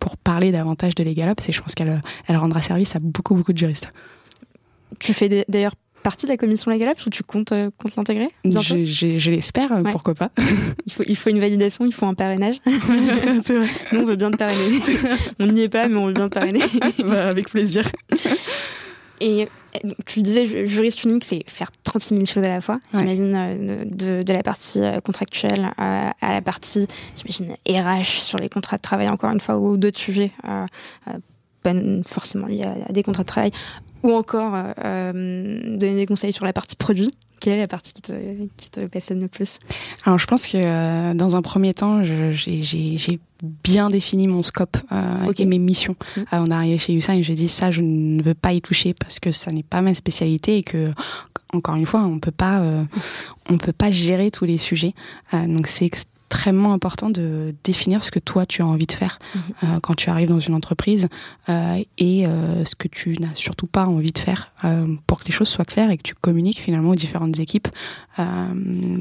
pour 0.00 0.16
parler 0.16 0.50
davantage 0.50 0.96
de 0.96 1.04
l'égalops 1.04 1.48
et 1.48 1.52
je 1.52 1.60
pense 1.60 1.76
qu'elle 1.76 2.02
elle 2.26 2.36
rendra 2.36 2.60
service 2.60 2.96
à 2.96 2.98
beaucoup 2.98 3.36
beaucoup 3.36 3.52
de 3.52 3.58
juristes. 3.58 3.92
Tu 4.98 5.14
fais 5.14 5.44
d'ailleurs 5.48 5.74
partie 6.02 6.26
de 6.26 6.30
la 6.30 6.36
commission 6.36 6.70
Legal 6.70 6.94
ou 7.06 7.10
tu 7.10 7.22
comptes, 7.22 7.54
comptes 7.78 7.96
l'intégrer 7.96 8.28
je, 8.44 8.84
je, 8.84 9.30
l'espère, 9.30 9.70
pourquoi 9.90 10.14
pas. 10.14 10.30
il, 10.86 10.92
faut, 10.92 11.02
il 11.06 11.16
faut 11.16 11.30
une 11.30 11.40
validation, 11.40 11.84
il 11.84 11.94
faut 11.94 12.06
un 12.06 12.14
parrainage. 12.14 12.56
C'est 13.42 13.56
vrai. 13.56 13.68
Nous, 13.92 14.00
on 14.00 14.04
veut 14.04 14.16
bien 14.16 14.30
te 14.30 14.36
parrainer. 14.36 14.78
on 15.40 15.46
n'y 15.46 15.62
est 15.62 15.68
pas, 15.68 15.88
mais 15.88 15.96
on 15.96 16.06
veut 16.06 16.12
bien 16.12 16.28
te 16.28 16.34
parrainer. 16.34 16.62
Bah, 17.04 17.28
avec 17.28 17.48
plaisir. 17.48 17.84
Et 19.20 19.46
tu 20.06 20.22
disais, 20.22 20.66
juriste 20.66 21.04
unique, 21.04 21.22
c'est 21.22 21.44
faire 21.46 21.70
36 21.84 22.14
000 22.14 22.26
choses 22.26 22.44
à 22.44 22.48
la 22.48 22.60
fois. 22.60 22.80
J'imagine 22.92 23.34
euh, 23.36 23.84
de, 23.84 24.22
de, 24.24 24.32
la 24.32 24.42
partie 24.42 24.80
euh, 24.80 24.98
contractuelle 25.00 25.70
à, 25.76 26.14
à 26.20 26.32
la 26.32 26.42
partie, 26.42 26.88
j'imagine, 27.16 27.54
RH 27.68 28.22
sur 28.22 28.38
les 28.38 28.48
contrats 28.48 28.78
de 28.78 28.82
travail, 28.82 29.08
encore 29.08 29.30
une 29.30 29.40
fois, 29.40 29.58
ou 29.58 29.76
d'autres 29.76 30.00
sujets, 30.00 30.32
euh, 30.48 30.66
pas 31.62 31.74
forcément 32.06 32.46
liés 32.46 32.64
à, 32.88 32.92
des 32.92 33.02
contrats 33.02 33.22
de 33.22 33.28
travail, 33.28 33.50
ou 34.02 34.12
encore 34.12 34.52
donner 35.14 35.94
des 35.94 36.06
conseils 36.06 36.32
sur 36.32 36.44
la 36.44 36.52
partie 36.52 36.76
produit. 36.76 37.10
Quelle 37.40 37.54
est 37.54 37.60
la 37.60 37.66
partie 37.66 37.92
qui 37.92 38.02
te, 38.02 38.12
qui 38.56 38.70
te 38.70 38.84
passionne 38.86 39.20
le 39.20 39.28
plus? 39.28 39.58
Alors, 40.04 40.18
je 40.18 40.26
pense 40.26 40.46
que 40.46 41.12
dans 41.14 41.34
un 41.34 41.42
premier 41.42 41.74
temps, 41.74 42.04
j'ai 42.04 43.20
bien 43.64 43.88
défini 43.88 44.28
mon 44.28 44.42
scope 44.42 44.76
euh, 44.92 45.32
et 45.36 45.44
mes 45.44 45.58
missions. 45.58 45.96
Mmh. 46.16 46.20
Euh, 46.20 46.24
on 46.32 46.46
est 46.46 46.54
arrivé 46.54 46.78
chez 46.78 46.94
Usain 46.94 47.20
je 47.22 47.32
dis 47.32 47.48
ça, 47.48 47.70
je 47.70 47.82
ne 47.82 48.22
veux 48.22 48.34
pas 48.34 48.52
y 48.52 48.60
toucher 48.60 48.94
parce 48.94 49.18
que 49.18 49.32
ça 49.32 49.50
n'est 49.52 49.62
pas 49.62 49.80
ma 49.80 49.94
spécialité 49.94 50.58
et 50.58 50.62
que 50.62 50.90
encore 51.52 51.74
une 51.74 51.86
fois, 51.86 52.02
on 52.02 52.18
peut 52.18 52.30
pas, 52.30 52.60
euh, 52.60 52.84
on 53.50 53.58
peut 53.58 53.72
pas 53.72 53.90
gérer 53.90 54.30
tous 54.30 54.44
les 54.46 54.58
sujets. 54.58 54.94
Euh, 55.34 55.46
donc 55.46 55.66
c'est 55.66 55.90
extrêmement 56.32 56.72
important 56.72 57.10
de 57.10 57.54
définir 57.62 58.02
ce 58.02 58.10
que 58.10 58.18
toi 58.18 58.46
tu 58.46 58.62
as 58.62 58.66
envie 58.66 58.86
de 58.86 58.92
faire 58.92 59.18
mhm. 59.34 59.42
euh, 59.64 59.80
quand 59.80 59.94
tu 59.94 60.08
arrives 60.08 60.30
dans 60.30 60.40
une 60.40 60.54
entreprise 60.54 61.08
euh, 61.50 61.82
et 61.98 62.26
euh, 62.26 62.64
ce 62.64 62.74
que 62.74 62.88
tu 62.88 63.18
n'as 63.20 63.34
surtout 63.34 63.66
pas 63.66 63.84
envie 63.84 64.12
de 64.12 64.18
faire 64.18 64.50
pour 65.06 65.20
que 65.20 65.26
les 65.26 65.32
choses 65.32 65.48
soient 65.48 65.64
claires 65.64 65.90
et 65.90 65.96
que 65.98 66.02
tu 66.02 66.14
communiques 66.14 66.60
finalement 66.60 66.90
aux 66.90 66.94
différentes 66.94 67.38
équipes 67.38 67.68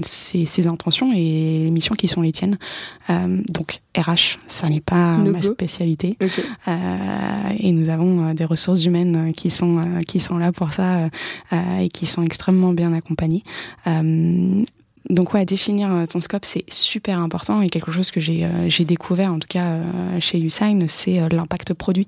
ces, 0.01 0.67
intentions 0.67 1.11
et 1.13 1.59
les 1.61 1.69
missions 1.69 1.95
qui 1.95 2.07
sont 2.07 2.21
les 2.21 2.32
tiennes. 2.32 2.57
donc 3.09 3.82
RH, 3.95 4.38
ça 4.47 4.69
n'est 4.69 4.82
pas 4.82 5.17
ma 5.17 5.41
spécialité 5.41 6.17
et 6.67 7.71
nous 7.71 7.89
avons 7.89 8.34
des 8.34 8.45
ressources 8.45 8.86
humaines 8.86 9.34
qui 9.34 9.49
sont 9.49 9.82
qui 10.07 10.19
sont 10.19 10.38
là 10.38 10.51
pour 10.51 10.73
ça 10.73 11.09
et 11.79 11.89
qui 11.89 12.05
sont 12.07 12.23
extrêmement 12.23 12.73
bien 12.73 12.93
accompagnées. 12.93 13.43
Donc 15.10 15.34
ouais, 15.34 15.45
définir 15.45 15.91
euh, 15.91 16.06
ton 16.06 16.22
scope, 16.22 16.45
c'est 16.45 16.64
super 16.72 17.20
important 17.20 17.62
et 17.62 17.70
quelque 17.70 17.91
chose 17.91 18.12
que 18.12 18.20
j'ai 18.20 18.45
euh, 18.45 18.70
découvert, 18.86 19.34
en 19.34 19.39
tout 19.39 19.47
cas 19.47 19.66
euh, 19.66 20.20
chez 20.20 20.39
Usign, 20.39 20.88
c'est 20.88 21.28
l'impact 21.30 21.74
produit 21.74 22.08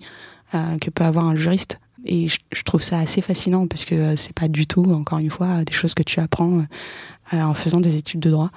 que 0.82 0.92
peut 0.92 1.04
avoir 1.04 1.26
un 1.26 1.36
juriste. 1.36 1.80
Et 2.06 2.28
je, 2.28 2.64
trouve 2.64 2.84
ça 2.84 3.00
assez 3.00 3.24
fascinant 3.24 3.66
parce 3.66 3.86
que 3.86 4.16
c'est 4.16 4.34
pas 4.34 4.48
du 4.48 4.68
tout, 4.68 4.84
encore 4.84 5.18
une 5.18 5.32
fois, 5.32 5.64
des 5.64 5.74
choses 5.74 5.96
que 5.96 6.04
tu 6.04 6.20
apprends 6.20 6.64
en 7.32 7.54
faisant 7.56 7.80
des 7.80 7.96
études 7.96 8.20
de 8.20 8.30
droit. 8.30 8.52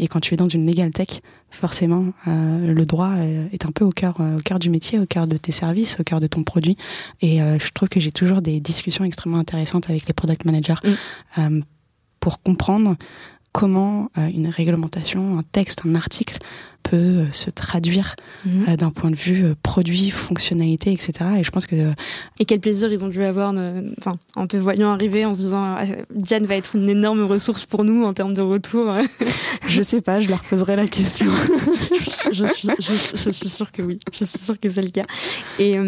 et 0.00 0.08
quand 0.08 0.20
tu 0.20 0.32
es 0.32 0.38
dans 0.38 0.48
une 0.48 0.66
legal 0.66 0.92
tech, 0.92 1.20
forcément, 1.50 2.06
le 2.24 2.84
droit 2.84 3.16
est 3.52 3.66
un 3.66 3.70
peu 3.70 3.84
au 3.84 3.90
cœur, 3.90 4.14
au 4.18 4.40
cœur 4.40 4.58
du 4.58 4.70
métier, 4.70 4.98
au 4.98 5.04
cœur 5.04 5.26
de 5.26 5.36
tes 5.36 5.52
services, 5.52 6.00
au 6.00 6.04
cœur 6.04 6.20
de 6.20 6.26
ton 6.26 6.42
produit. 6.42 6.78
Et 7.20 7.38
je 7.38 7.70
trouve 7.72 7.90
que 7.90 8.00
j'ai 8.00 8.12
toujours 8.12 8.40
des 8.40 8.60
discussions 8.60 9.04
extrêmement 9.04 9.40
intéressantes 9.40 9.90
avec 9.90 10.06
les 10.06 10.14
product 10.14 10.46
managers 10.46 10.80
mm. 11.36 11.60
pour 12.18 12.40
comprendre 12.40 12.96
comment 13.56 14.10
euh, 14.18 14.28
une 14.28 14.48
réglementation, 14.48 15.38
un 15.38 15.42
texte, 15.42 15.80
un 15.86 15.94
article 15.94 16.36
peut 16.82 16.96
euh, 16.96 17.32
se 17.32 17.48
traduire 17.48 18.14
mhm. 18.44 18.66
euh, 18.68 18.76
d'un 18.76 18.90
point 18.90 19.10
de 19.10 19.16
vue 19.16 19.54
produit, 19.62 20.10
fonctionnalité, 20.10 20.92
etc. 20.92 21.12
Et 21.38 21.42
je 21.42 21.50
pense 21.50 21.64
que 21.64 21.92
et 22.38 22.44
quel 22.44 22.60
plaisir 22.60 22.92
ils 22.92 23.02
ont 23.02 23.08
dû 23.08 23.24
avoir, 23.24 23.54
enfin, 23.98 24.18
en 24.34 24.46
te 24.46 24.58
voyant 24.58 24.92
arriver, 24.92 25.24
en 25.24 25.32
se 25.32 25.40
disant 25.40 25.74
ah, 25.78 25.84
Diane 26.14 26.44
va 26.44 26.56
être 26.56 26.76
une 26.76 26.90
énorme 26.90 27.24
ressource 27.24 27.64
pour 27.64 27.82
nous 27.82 28.04
en 28.04 28.12
termes 28.12 28.34
de 28.34 28.42
retour. 28.42 28.94
je 29.68 29.80
sais 29.80 30.02
pas, 30.02 30.20
je 30.20 30.28
leur 30.28 30.42
poserai 30.42 30.76
la 30.76 30.86
question. 30.86 31.32
je, 32.32 32.44
suis, 32.44 32.68
je, 32.78 33.30
suis 33.30 33.48
sûre 33.48 33.72
que 33.72 33.80
oui, 33.80 33.98
je 34.12 34.26
suis 34.26 34.38
sûre 34.38 34.60
que 34.60 34.68
c'est 34.68 34.82
le 34.82 34.90
cas. 34.90 35.06
Et 35.58 35.78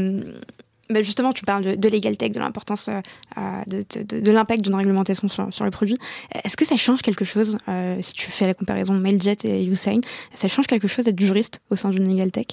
bah, 0.90 1.02
justement, 1.02 1.32
tu 1.32 1.44
parles 1.44 1.64
de, 1.64 1.74
de 1.74 1.88
Legal 1.88 2.16
Tech, 2.16 2.32
de 2.32 2.40
l'importance 2.40 2.88
euh, 2.88 3.00
euh, 3.36 3.62
de, 3.66 3.84
de, 4.02 4.20
de 4.20 4.30
l'impact 4.30 4.62
d'une 4.62 4.74
réglementation 4.74 5.28
sur, 5.28 5.52
sur 5.52 5.64
le 5.64 5.70
produit. 5.70 5.96
Est-ce 6.44 6.56
que 6.56 6.64
ça 6.64 6.76
change 6.76 7.02
quelque 7.02 7.24
chose, 7.24 7.58
euh, 7.68 7.98
si 8.00 8.14
tu 8.14 8.30
fais 8.30 8.46
la 8.46 8.54
comparaison 8.54 8.94
Mailjet 8.94 9.36
et 9.44 9.64
Usain, 9.64 10.00
ça 10.34 10.48
change 10.48 10.66
quelque 10.66 10.88
chose 10.88 11.04
d'être 11.04 11.20
juriste 11.20 11.60
au 11.70 11.76
sein 11.76 11.90
d'une 11.90 12.08
Legal 12.08 12.30
Tech? 12.30 12.46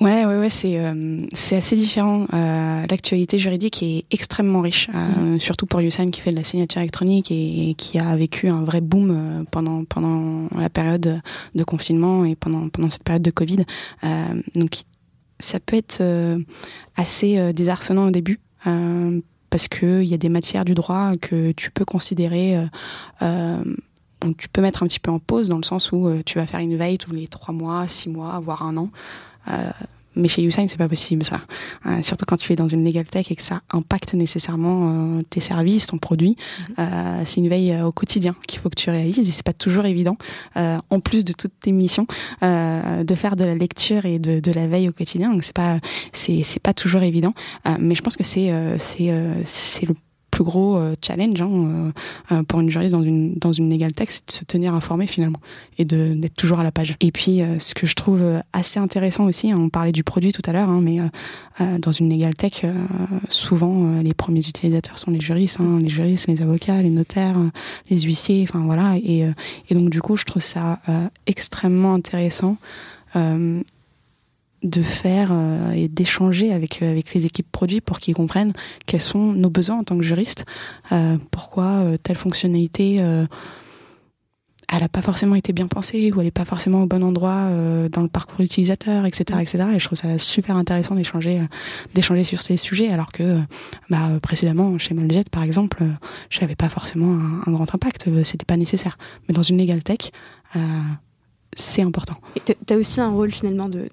Ouais, 0.00 0.24
ouais, 0.24 0.38
ouais, 0.38 0.48
c'est 0.48 0.78
euh, 0.78 1.22
c'est 1.32 1.56
assez 1.56 1.74
différent. 1.74 2.26
Euh, 2.32 2.86
L'actualité 2.88 3.36
juridique 3.36 3.82
est 3.82 4.04
extrêmement 4.12 4.60
riche, 4.60 4.88
euh, 4.94 5.34
mm. 5.34 5.40
surtout 5.40 5.66
pour 5.66 5.80
Usain 5.80 6.10
qui 6.10 6.20
fait 6.20 6.30
de 6.30 6.36
la 6.36 6.44
signature 6.44 6.80
électronique 6.80 7.32
et, 7.32 7.70
et 7.70 7.74
qui 7.74 7.98
a 7.98 8.16
vécu 8.16 8.48
un 8.48 8.62
vrai 8.62 8.80
boom 8.80 9.10
euh, 9.10 9.44
pendant 9.50 9.84
pendant 9.84 10.48
la 10.56 10.70
période 10.70 11.20
de 11.54 11.64
confinement 11.64 12.24
et 12.24 12.36
pendant 12.36 12.68
pendant 12.68 12.90
cette 12.90 13.02
période 13.02 13.22
de 13.22 13.32
Covid. 13.32 13.64
donc 14.54 14.82
ça 15.40 15.60
peut 15.60 15.76
être 15.76 16.00
euh, 16.00 16.38
assez 16.96 17.38
euh, 17.38 17.52
désarçonnant 17.52 18.08
au 18.08 18.10
début. 18.10 18.40
Euh, 18.66 19.20
parce 19.50 19.68
qu'il 19.68 20.04
y 20.04 20.14
a 20.14 20.18
des 20.18 20.28
matières 20.28 20.64
du 20.64 20.74
droit 20.74 21.12
que 21.20 21.52
tu 21.52 21.70
peux 21.70 21.86
considérer 21.86 22.58
tu 24.36 24.48
peux 24.48 24.60
mettre 24.60 24.82
un 24.82 24.86
petit 24.86 25.00
peu 25.00 25.10
en 25.10 25.20
pause 25.20 25.48
dans 25.48 25.56
le 25.56 25.62
sens 25.62 25.90
où 25.90 26.10
tu 26.26 26.38
vas 26.38 26.46
faire 26.46 26.60
une 26.60 26.76
veille 26.76 26.98
tous 26.98 27.12
les 27.12 27.28
trois 27.28 27.54
mois, 27.54 27.88
six 27.88 28.10
mois, 28.10 28.38
voire 28.40 28.62
un 28.62 28.76
an. 28.76 28.90
Mais 30.18 30.28
chez 30.28 30.42
Usain, 30.42 30.66
c'est 30.68 30.76
pas 30.76 30.88
possible 30.88 31.24
ça. 31.24 31.40
Euh, 31.86 32.02
surtout 32.02 32.24
quand 32.26 32.36
tu 32.36 32.52
es 32.52 32.56
dans 32.56 32.68
une 32.68 32.84
legal 32.84 33.06
tech 33.06 33.30
et 33.30 33.36
que 33.36 33.42
ça 33.42 33.62
impacte 33.70 34.14
nécessairement 34.14 35.18
euh, 35.18 35.22
tes 35.30 35.40
services, 35.40 35.86
ton 35.86 35.98
produit. 35.98 36.36
Mhm. 36.36 36.74
Euh, 36.78 37.22
c'est 37.24 37.40
une 37.40 37.48
veille 37.48 37.80
au 37.82 37.92
quotidien 37.92 38.34
qu'il 38.46 38.60
faut 38.60 38.68
que 38.68 38.76
tu 38.76 38.90
réalises 38.90 39.28
et 39.28 39.32
c'est 39.32 39.46
pas 39.46 39.52
toujours 39.52 39.86
évident. 39.86 40.16
en 40.56 41.00
plus 41.00 41.24
de 41.24 41.32
toutes 41.32 41.52
tes 41.60 41.72
missions, 41.72 42.06
de 42.42 43.14
faire 43.14 43.36
de 43.36 43.44
la 43.44 43.54
lecture 43.54 44.04
et 44.04 44.18
de, 44.18 44.40
de 44.40 44.52
la 44.52 44.66
veille 44.66 44.88
au 44.88 44.92
quotidien. 44.92 45.30
Donc 45.30 45.44
c'est 45.44 45.54
pas 45.54 45.78
c'est 46.12 46.42
c'est 46.42 46.60
pas 46.60 46.74
toujours 46.74 47.02
évident. 47.02 47.32
mais 47.78 47.94
je 47.94 48.02
pense 48.02 48.16
que 48.16 48.24
c'est 48.24 48.52
c'est 48.78 49.12
c'est 49.44 49.86
le 49.86 49.94
plus 50.38 50.44
gros 50.44 50.76
euh, 50.76 50.94
challenge 51.04 51.42
hein, 51.42 51.50
euh, 51.50 51.90
euh, 52.30 52.42
pour 52.44 52.60
une 52.60 52.70
juriste 52.70 52.92
dans 52.92 53.02
une 53.02 53.34
dans 53.34 53.52
une 53.52 53.68
legal 53.68 53.92
tech, 53.92 54.08
c'est 54.10 54.24
de 54.24 54.30
se 54.30 54.44
tenir 54.44 54.72
informé 54.72 55.08
finalement 55.08 55.40
et 55.78 55.84
d'être 55.84 56.36
toujours 56.36 56.60
à 56.60 56.62
la 56.62 56.70
page. 56.70 56.94
Et 57.00 57.10
puis 57.10 57.40
ce 57.58 57.74
que 57.74 57.86
je 57.88 57.94
trouve 57.94 58.22
assez 58.52 58.78
intéressant 58.78 59.24
aussi, 59.24 59.50
hein, 59.50 59.58
on 59.58 59.68
parlait 59.68 59.90
du 59.90 60.04
produit 60.04 60.30
tout 60.30 60.42
à 60.46 60.52
l'heure, 60.52 60.68
hein, 60.68 60.80
mais 60.80 60.98
dans 61.78 61.92
une 61.92 62.10
legal 62.10 62.34
tech, 62.34 62.64
souvent 63.28 64.00
les 64.00 64.14
premiers 64.14 64.46
utilisateurs 64.46 64.98
sont 64.98 65.10
les 65.10 65.20
juristes, 65.20 65.58
les 65.80 65.88
juristes, 65.88 66.26
les 66.28 66.42
avocats, 66.42 66.82
les 66.82 66.90
notaires, 66.90 67.36
les 67.90 68.00
huissiers, 68.00 68.44
enfin 68.48 68.60
voilà. 68.64 68.96
Et, 68.96 69.24
et 69.68 69.74
donc 69.74 69.90
du 69.90 70.00
coup, 70.00 70.16
je 70.16 70.24
trouve 70.24 70.42
ça 70.42 70.80
extrêmement 71.26 71.94
intéressant 71.94 72.56
de 74.62 74.82
faire 74.82 75.28
euh, 75.30 75.70
et 75.72 75.88
d'échanger 75.88 76.52
avec 76.52 76.82
euh, 76.82 76.90
avec 76.90 77.14
les 77.14 77.26
équipes 77.26 77.50
produits 77.50 77.80
pour 77.80 78.00
qu'ils 78.00 78.14
comprennent 78.14 78.52
quels 78.86 79.00
sont 79.00 79.32
nos 79.32 79.50
besoins 79.50 79.78
en 79.78 79.84
tant 79.84 79.96
que 79.96 80.02
juriste, 80.02 80.44
euh, 80.92 81.16
pourquoi 81.30 81.84
telle 82.02 82.16
fonctionnalité 82.16 82.96
elle 84.70 84.80
n'a 84.80 84.88
pas 84.90 85.00
forcément 85.00 85.34
été 85.34 85.54
bien 85.54 85.66
pensée 85.66 86.12
ou 86.12 86.20
elle 86.20 86.26
n'est 86.26 86.30
pas 86.30 86.44
forcément 86.44 86.82
au 86.82 86.86
bon 86.86 87.02
endroit 87.02 87.48
dans 87.90 88.02
le 88.02 88.08
parcours 88.08 88.42
utilisateur, 88.42 89.06
etc., 89.06 89.38
etc. 89.40 89.64
Et 89.74 89.78
je 89.78 89.84
trouve 89.86 89.96
ça 89.96 90.18
super 90.18 90.56
intéressant 90.56 90.94
d'échanger 90.94 91.40
d'échanger 91.94 92.22
sur 92.22 92.42
ces 92.42 92.58
sujets, 92.58 92.90
alors 92.90 93.10
que 93.10 93.38
bah, 93.88 94.10
précédemment 94.20 94.76
chez 94.78 94.92
Maljet 94.92 95.24
par 95.30 95.42
exemple, 95.42 95.84
je 96.28 96.40
n'avais 96.40 96.54
pas 96.54 96.68
forcément 96.68 97.18
un, 97.46 97.50
grand 97.50 97.74
impact, 97.74 98.10
c'était 98.24 98.44
pas 98.44 98.58
nécessaire. 98.58 98.98
Mais 99.26 99.34
dans 99.34 99.42
une 99.42 99.56
legal 99.56 99.82
tech, 99.82 100.10
c'est 101.56 101.82
important. 101.82 102.16
Tu 102.44 102.74
as 102.74 102.76
aussi 102.76 103.00
un 103.00 103.10
rôle 103.10 103.30
finalement 103.30 103.70
de 103.70 103.88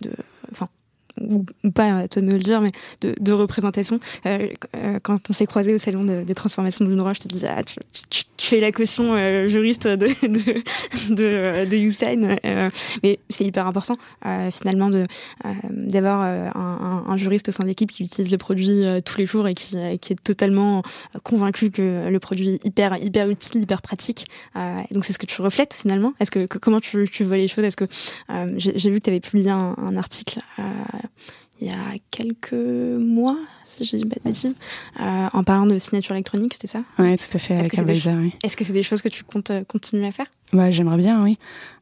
ou, 1.29 1.71
pas 1.71 1.99
à 1.99 2.07
toi 2.07 2.21
de 2.21 2.27
me 2.27 2.33
le 2.33 2.39
dire, 2.39 2.61
mais 2.61 2.71
de, 3.01 3.13
de 3.19 3.31
représentation. 3.31 3.99
Euh, 4.25 4.47
euh, 4.75 4.99
quand 5.01 5.29
on 5.29 5.33
s'est 5.33 5.45
croisé 5.45 5.73
au 5.73 5.77
salon 5.77 6.03
des 6.03 6.35
transformations 6.35 6.85
de 6.85 6.95
droit, 6.95 7.13
je 7.13 7.19
te 7.19 7.27
disais, 7.27 7.49
ah, 7.49 7.63
tu, 7.63 7.75
tu, 8.09 8.23
fais 8.37 8.59
la 8.59 8.71
caution 8.71 9.13
euh, 9.13 9.47
juriste 9.47 9.87
de, 9.87 10.07
de, 10.27 11.15
de, 11.15 11.69
de 11.69 11.75
Usain. 11.77 12.37
Euh, 12.45 12.69
mais 13.03 13.19
c'est 13.29 13.45
hyper 13.45 13.67
important, 13.67 13.95
euh, 14.25 14.51
finalement, 14.51 14.89
de 14.89 15.05
d'avoir 15.69 16.21
un, 16.21 17.05
un, 17.07 17.17
juriste 17.17 17.49
au 17.49 17.51
sein 17.51 17.63
de 17.63 17.69
l'équipe 17.69 17.91
qui 17.91 18.03
utilise 18.03 18.31
le 18.31 18.37
produit 18.37 18.83
tous 19.05 19.17
les 19.17 19.25
jours 19.25 19.47
et 19.47 19.53
qui, 19.53 19.77
qui 19.99 20.13
est 20.13 20.23
totalement 20.23 20.81
convaincu 21.23 21.71
que 21.71 22.09
le 22.09 22.19
produit 22.19 22.49
est 22.55 22.65
hyper, 22.65 22.97
hyper 22.97 23.29
utile, 23.29 23.61
hyper 23.61 23.81
pratique. 23.81 24.27
donc 24.91 25.05
c'est 25.05 25.13
ce 25.13 25.19
que 25.19 25.25
tu 25.25 25.41
reflètes 25.41 25.73
finalement. 25.73 26.13
Est-ce 26.19 26.31
que, 26.31 26.45
comment 26.45 26.79
tu, 26.79 27.07
tu 27.09 27.23
vois 27.23 27.37
les 27.37 27.47
choses? 27.47 27.63
Est-ce 27.63 27.77
que 27.77 27.85
j'ai 28.57 28.89
vu 28.89 28.99
que 28.99 29.05
tu 29.05 29.09
avais 29.09 29.19
publié 29.19 29.49
un, 29.51 29.75
un 29.77 29.95
article 29.95 30.39
il 31.61 31.67
y 31.67 31.69
a 31.69 31.95
quelques 32.11 32.53
mois, 32.53 33.37
si 33.67 33.83
je 33.83 33.97
dis 33.97 34.05
pas 34.05 34.15
de 34.15 34.21
bêtises, 34.23 34.55
euh, 34.99 35.27
en 35.33 35.43
parlant 35.43 35.65
de 35.65 35.77
signature 35.79 36.15
électronique, 36.15 36.53
c'était 36.53 36.67
ça? 36.67 36.83
Oui, 36.99 37.17
tout 37.17 37.25
à 37.33 37.39
fait, 37.39 37.55
avec 37.55 37.77
Advisor. 37.77 38.15
Est-ce 38.43 38.55
que 38.55 38.63
c'est 38.63 38.73
des 38.73 38.83
choses 38.83 39.01
que 39.01 39.09
tu 39.09 39.23
comptes 39.23 39.51
euh, 39.51 39.63
continuer 39.63 40.07
à 40.07 40.11
faire? 40.11 40.27
Bah, 40.53 40.71
j'aimerais 40.71 40.97
bien, 40.97 41.23
oui. 41.23 41.37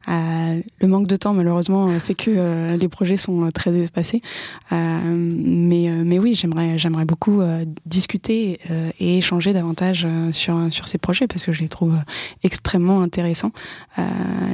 Euh, 0.08 0.60
le 0.80 0.88
manque 0.88 1.06
de 1.06 1.16
temps, 1.16 1.34
malheureusement, 1.34 1.86
fait 1.88 2.14
que 2.14 2.74
les 2.76 2.88
projets 2.88 3.16
sont 3.16 3.50
très 3.52 3.74
espacés. 3.76 4.22
Mais, 4.70 5.90
mais 6.04 6.18
oui, 6.18 6.34
j'aimerais, 6.34 6.78
j'aimerais 6.78 7.04
beaucoup 7.04 7.40
discuter 7.86 8.58
et 8.98 9.18
échanger 9.18 9.52
davantage 9.52 10.06
sur, 10.32 10.58
sur 10.70 10.88
ces 10.88 10.98
projets 10.98 11.26
parce 11.26 11.44
que 11.44 11.52
je 11.52 11.60
les 11.60 11.68
trouve 11.68 11.94
extrêmement 12.42 13.00
intéressants. 13.02 13.52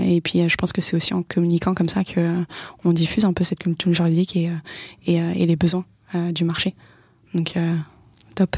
et 0.04 0.20
puis, 0.20 0.48
je 0.48 0.56
pense 0.56 0.72
que 0.72 0.80
c'est 0.80 0.96
aussi 0.96 1.14
en 1.14 1.22
communiquant 1.22 1.74
comme 1.74 1.88
ça 1.88 2.04
que 2.04 2.44
on 2.84 2.92
diffuse 2.92 3.24
un 3.24 3.32
peu 3.32 3.44
cette 3.44 3.60
culture 3.60 3.94
juridique 3.94 4.36
et, 4.36 4.50
et, 5.06 5.16
et 5.16 5.46
les 5.46 5.56
besoins 5.56 5.84
du 6.32 6.44
marché. 6.44 6.74
Donc, 7.34 7.56
top. 8.34 8.56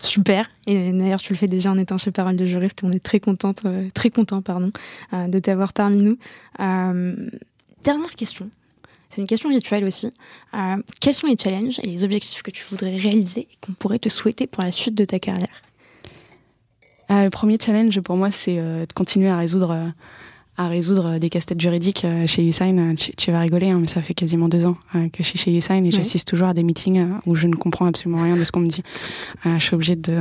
Super. 0.00 0.48
Et 0.66 0.92
d'ailleurs, 0.92 1.20
tu 1.20 1.32
le 1.32 1.38
fais 1.38 1.48
déjà 1.48 1.70
en 1.70 1.78
étant 1.78 1.98
chez 1.98 2.12
Parole 2.12 2.36
de 2.36 2.46
juriste. 2.46 2.80
On 2.84 2.90
est 2.90 3.02
très 3.02 3.18
contente, 3.18 3.62
euh, 3.64 3.88
très 3.92 4.10
content, 4.10 4.42
pardon, 4.42 4.70
euh, 5.12 5.26
de 5.26 5.38
t'avoir 5.38 5.72
parmi 5.72 6.02
nous. 6.02 6.18
Euh, 6.60 7.30
dernière 7.82 8.14
question. 8.14 8.48
C'est 9.10 9.20
une 9.20 9.26
question 9.26 9.48
rituelle 9.48 9.84
aussi. 9.84 10.12
quels 11.00 11.14
sont 11.14 11.26
les 11.26 11.36
challenges 11.36 11.80
et 11.82 11.88
les 11.88 12.04
objectifs 12.04 12.42
que 12.42 12.50
tu 12.50 12.64
voudrais 12.68 12.94
réaliser 12.94 13.48
et 13.50 13.56
qu'on 13.60 13.72
pourrait 13.72 13.98
te 13.98 14.10
souhaiter 14.10 14.46
pour 14.46 14.62
la 14.62 14.70
suite 14.70 14.94
de 14.94 15.04
ta 15.06 15.18
carrière? 15.18 15.62
Le 17.08 17.30
premier 17.30 17.56
challenge 17.58 17.98
pour 18.02 18.16
moi, 18.16 18.30
c'est 18.30 18.56
de 18.56 18.92
continuer 18.92 19.30
à 19.30 19.38
résoudre 19.38 19.94
à 20.58 20.66
résoudre 20.66 21.18
des 21.18 21.30
casse-têtes 21.30 21.60
juridiques 21.60 22.04
euh, 22.04 22.26
chez 22.26 22.46
Usain. 22.46 22.94
Tu, 22.96 23.30
vas 23.30 23.38
rigoler, 23.38 23.70
hein, 23.70 23.78
mais 23.80 23.86
ça 23.86 24.02
fait 24.02 24.12
quasiment 24.12 24.48
deux 24.48 24.66
ans 24.66 24.76
euh, 24.96 25.08
que 25.08 25.22
je 25.22 25.28
suis 25.28 25.38
chez 25.38 25.56
Usain 25.56 25.84
et 25.84 25.90
j'assiste 25.92 26.26
toujours 26.26 26.48
à 26.48 26.54
des 26.54 26.64
meetings 26.64 26.98
euh, 26.98 27.14
où 27.26 27.36
je 27.36 27.46
ne 27.46 27.54
comprends 27.54 27.86
absolument 27.86 28.22
rien 28.22 28.36
de 28.36 28.42
ce 28.42 28.50
qu'on 28.50 28.60
me 28.60 28.68
dit. 28.68 28.82
je 29.44 29.58
suis 29.58 29.76
obligée 29.76 29.94
de 29.94 30.20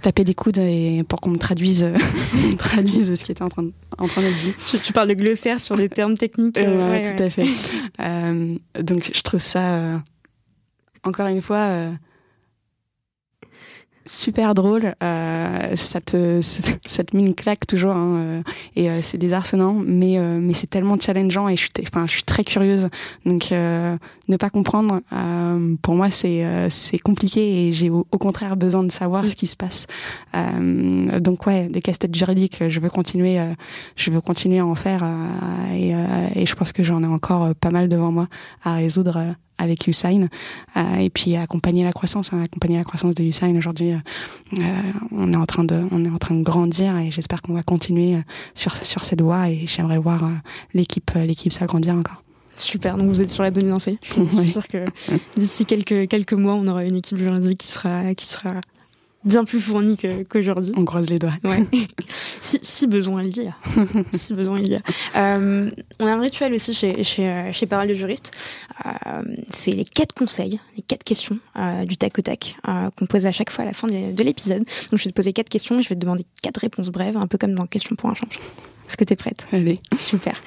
taper 0.00 0.24
des 0.24 0.34
coudes 0.34 0.56
et 0.56 1.04
pour 1.06 1.20
qu'on 1.20 1.28
me 1.28 1.38
traduise, 1.38 1.86
traduise 2.58 3.14
ce 3.14 3.22
qui 3.22 3.32
était 3.32 3.42
en 3.42 3.50
train, 3.50 3.66
en 3.98 4.06
train 4.06 4.22
d'être 4.22 4.42
dit. 4.42 4.80
Tu, 4.82 4.94
parles 4.94 5.08
de 5.08 5.14
glossaire 5.14 5.60
sur 5.60 5.76
des 5.76 5.90
termes 5.90 6.16
techniques. 6.16 6.56
ouais, 6.56 7.02
tout 7.02 7.22
à 7.22 7.28
fait. 7.28 7.46
donc 8.82 9.10
je 9.12 9.20
trouve 9.20 9.40
ça, 9.40 10.02
encore 11.04 11.26
une 11.26 11.42
fois, 11.42 11.90
super 14.08 14.54
drôle. 14.54 14.94
Euh, 15.02 15.76
ça 15.76 16.00
te 16.00 16.40
ça 16.86 17.04
te 17.04 17.16
met 17.16 17.22
une 17.22 17.34
claque 17.34 17.66
toujours 17.66 17.92
hein, 17.92 18.16
euh, 18.16 18.42
et 18.76 18.90
euh, 18.90 19.00
c'est 19.02 19.18
désarçonnant, 19.18 19.74
mais 19.74 20.18
euh, 20.18 20.40
mais 20.40 20.54
c'est 20.54 20.66
tellement 20.66 20.98
challengeant 20.98 21.48
et 21.48 21.56
je 21.56 21.62
suis 21.62 21.70
enfin 21.82 22.06
je 22.06 22.12
suis 22.12 22.22
très 22.22 22.44
curieuse. 22.44 22.88
Donc 23.24 23.50
ne 23.50 24.36
pas 24.36 24.50
comprendre 24.50 25.00
pour 25.82 25.94
moi 25.94 26.10
c'est 26.10 26.44
c'est 26.70 26.98
compliqué 26.98 27.68
et 27.68 27.72
j'ai 27.72 27.90
au, 27.90 28.04
contraire 28.04 28.56
besoin 28.56 28.84
de 28.84 28.92
savoir 28.92 29.26
ce 29.26 29.34
qui 29.34 29.46
se 29.46 29.56
passe. 29.56 29.86
donc 31.20 31.46
ouais, 31.46 31.68
des 31.68 31.80
casse-têtes 31.80 32.14
juridiques, 32.14 32.62
je 32.68 32.80
veux 32.80 32.90
continuer 32.90 33.40
je 33.96 34.10
veux 34.10 34.20
continuer 34.20 34.58
à 34.58 34.66
en 34.66 34.74
faire 34.74 35.04
et, 35.72 35.92
et 36.34 36.46
je 36.46 36.54
pense 36.54 36.72
que 36.72 36.82
j'en 36.82 37.02
ai 37.02 37.06
encore 37.06 37.54
pas 37.54 37.70
mal 37.70 37.88
devant 37.88 38.12
moi 38.12 38.28
à 38.64 38.74
résoudre 38.74 39.34
avec 39.58 39.86
Usain 39.86 40.28
euh, 40.76 40.96
et 40.96 41.10
puis 41.10 41.36
accompagner 41.36 41.84
la 41.84 41.92
croissance, 41.92 42.32
hein, 42.32 42.42
accompagner 42.42 42.78
la 42.78 42.84
croissance 42.84 43.14
de 43.14 43.22
Usain. 43.22 43.54
Aujourd'hui, 43.56 43.92
euh, 43.92 43.98
euh, 44.60 44.92
on 45.12 45.32
est 45.32 45.36
en 45.36 45.46
train 45.46 45.64
de, 45.64 45.80
on 45.90 46.04
est 46.04 46.10
en 46.10 46.18
train 46.18 46.34
de 46.34 46.42
grandir 46.42 46.96
et 46.96 47.10
j'espère 47.10 47.42
qu'on 47.42 47.54
va 47.54 47.62
continuer 47.62 48.16
sur 48.54 48.74
sur 48.76 49.04
cette 49.04 49.20
voie 49.20 49.50
et 49.50 49.66
j'aimerais 49.66 49.98
voir 49.98 50.28
l'équipe 50.74 51.10
l'équipe 51.14 51.52
s'agrandir 51.52 51.94
encore. 51.94 52.22
Super, 52.56 52.96
donc 52.96 53.08
vous 53.08 53.20
êtes 53.20 53.30
sur 53.30 53.44
la 53.44 53.50
bonne 53.50 53.68
lancée. 53.68 53.98
Je 54.02 54.12
suis 54.12 54.48
sûre 54.50 54.66
que 54.66 54.84
d'ici 55.36 55.64
quelques 55.64 56.08
quelques 56.08 56.32
mois, 56.32 56.54
on 56.54 56.66
aura 56.66 56.84
une 56.84 56.96
équipe 56.96 57.18
juridique 57.18 57.58
qui 57.58 57.68
sera 57.68 58.14
qui 58.14 58.26
sera 58.26 58.54
bien 59.24 59.44
plus 59.44 59.60
fourni 59.60 59.96
qu'aujourd'hui. 60.28 60.72
On 60.76 60.84
croise 60.84 61.10
les 61.10 61.18
doigts. 61.18 61.34
Ouais. 61.44 61.64
si, 62.40 62.58
si, 62.62 62.86
besoin 62.86 63.22
il 63.22 63.36
y 63.36 63.46
a. 63.46 63.54
si 64.12 64.34
besoin 64.34 64.58
il 64.58 64.68
y 64.68 64.74
a. 64.74 64.80
Euh, 65.16 65.70
on 66.00 66.06
a 66.06 66.12
un 66.12 66.20
rituel 66.20 66.54
aussi 66.54 66.74
chez, 66.74 67.04
chez, 67.04 67.28
euh, 67.28 67.52
chez 67.52 67.66
Parole 67.66 67.88
de 67.88 67.94
Juriste. 67.94 68.32
Euh, 68.86 69.22
c'est 69.52 69.72
les 69.72 69.84
quatre 69.84 70.14
conseils, 70.14 70.60
les 70.76 70.82
quatre 70.82 71.04
questions 71.04 71.38
euh, 71.56 71.84
du 71.84 71.96
tac 71.96 72.18
au 72.18 72.22
tac 72.22 72.56
qu'on 72.96 73.06
pose 73.06 73.26
à 73.26 73.32
chaque 73.32 73.50
fois 73.50 73.64
à 73.64 73.66
la 73.66 73.72
fin 73.72 73.86
de, 73.88 74.22
l'épisode. 74.22 74.64
Donc 74.90 74.98
je 74.98 75.04
vais 75.04 75.10
te 75.10 75.16
poser 75.16 75.32
quatre 75.32 75.48
questions 75.48 75.78
et 75.78 75.82
je 75.82 75.88
vais 75.88 75.94
te 75.94 76.00
demander 76.00 76.24
quatre 76.42 76.58
réponses 76.58 76.88
brèves, 76.88 77.16
un 77.16 77.26
peu 77.26 77.38
comme 77.38 77.54
dans 77.54 77.66
Question 77.66 77.96
pour 77.96 78.08
un 78.08 78.14
champion. 78.14 78.40
Est-ce 78.88 78.96
que 78.96 79.04
tu 79.04 79.12
es 79.12 79.16
prête? 79.16 79.46
Allez. 79.52 79.80
Super. 79.94 80.40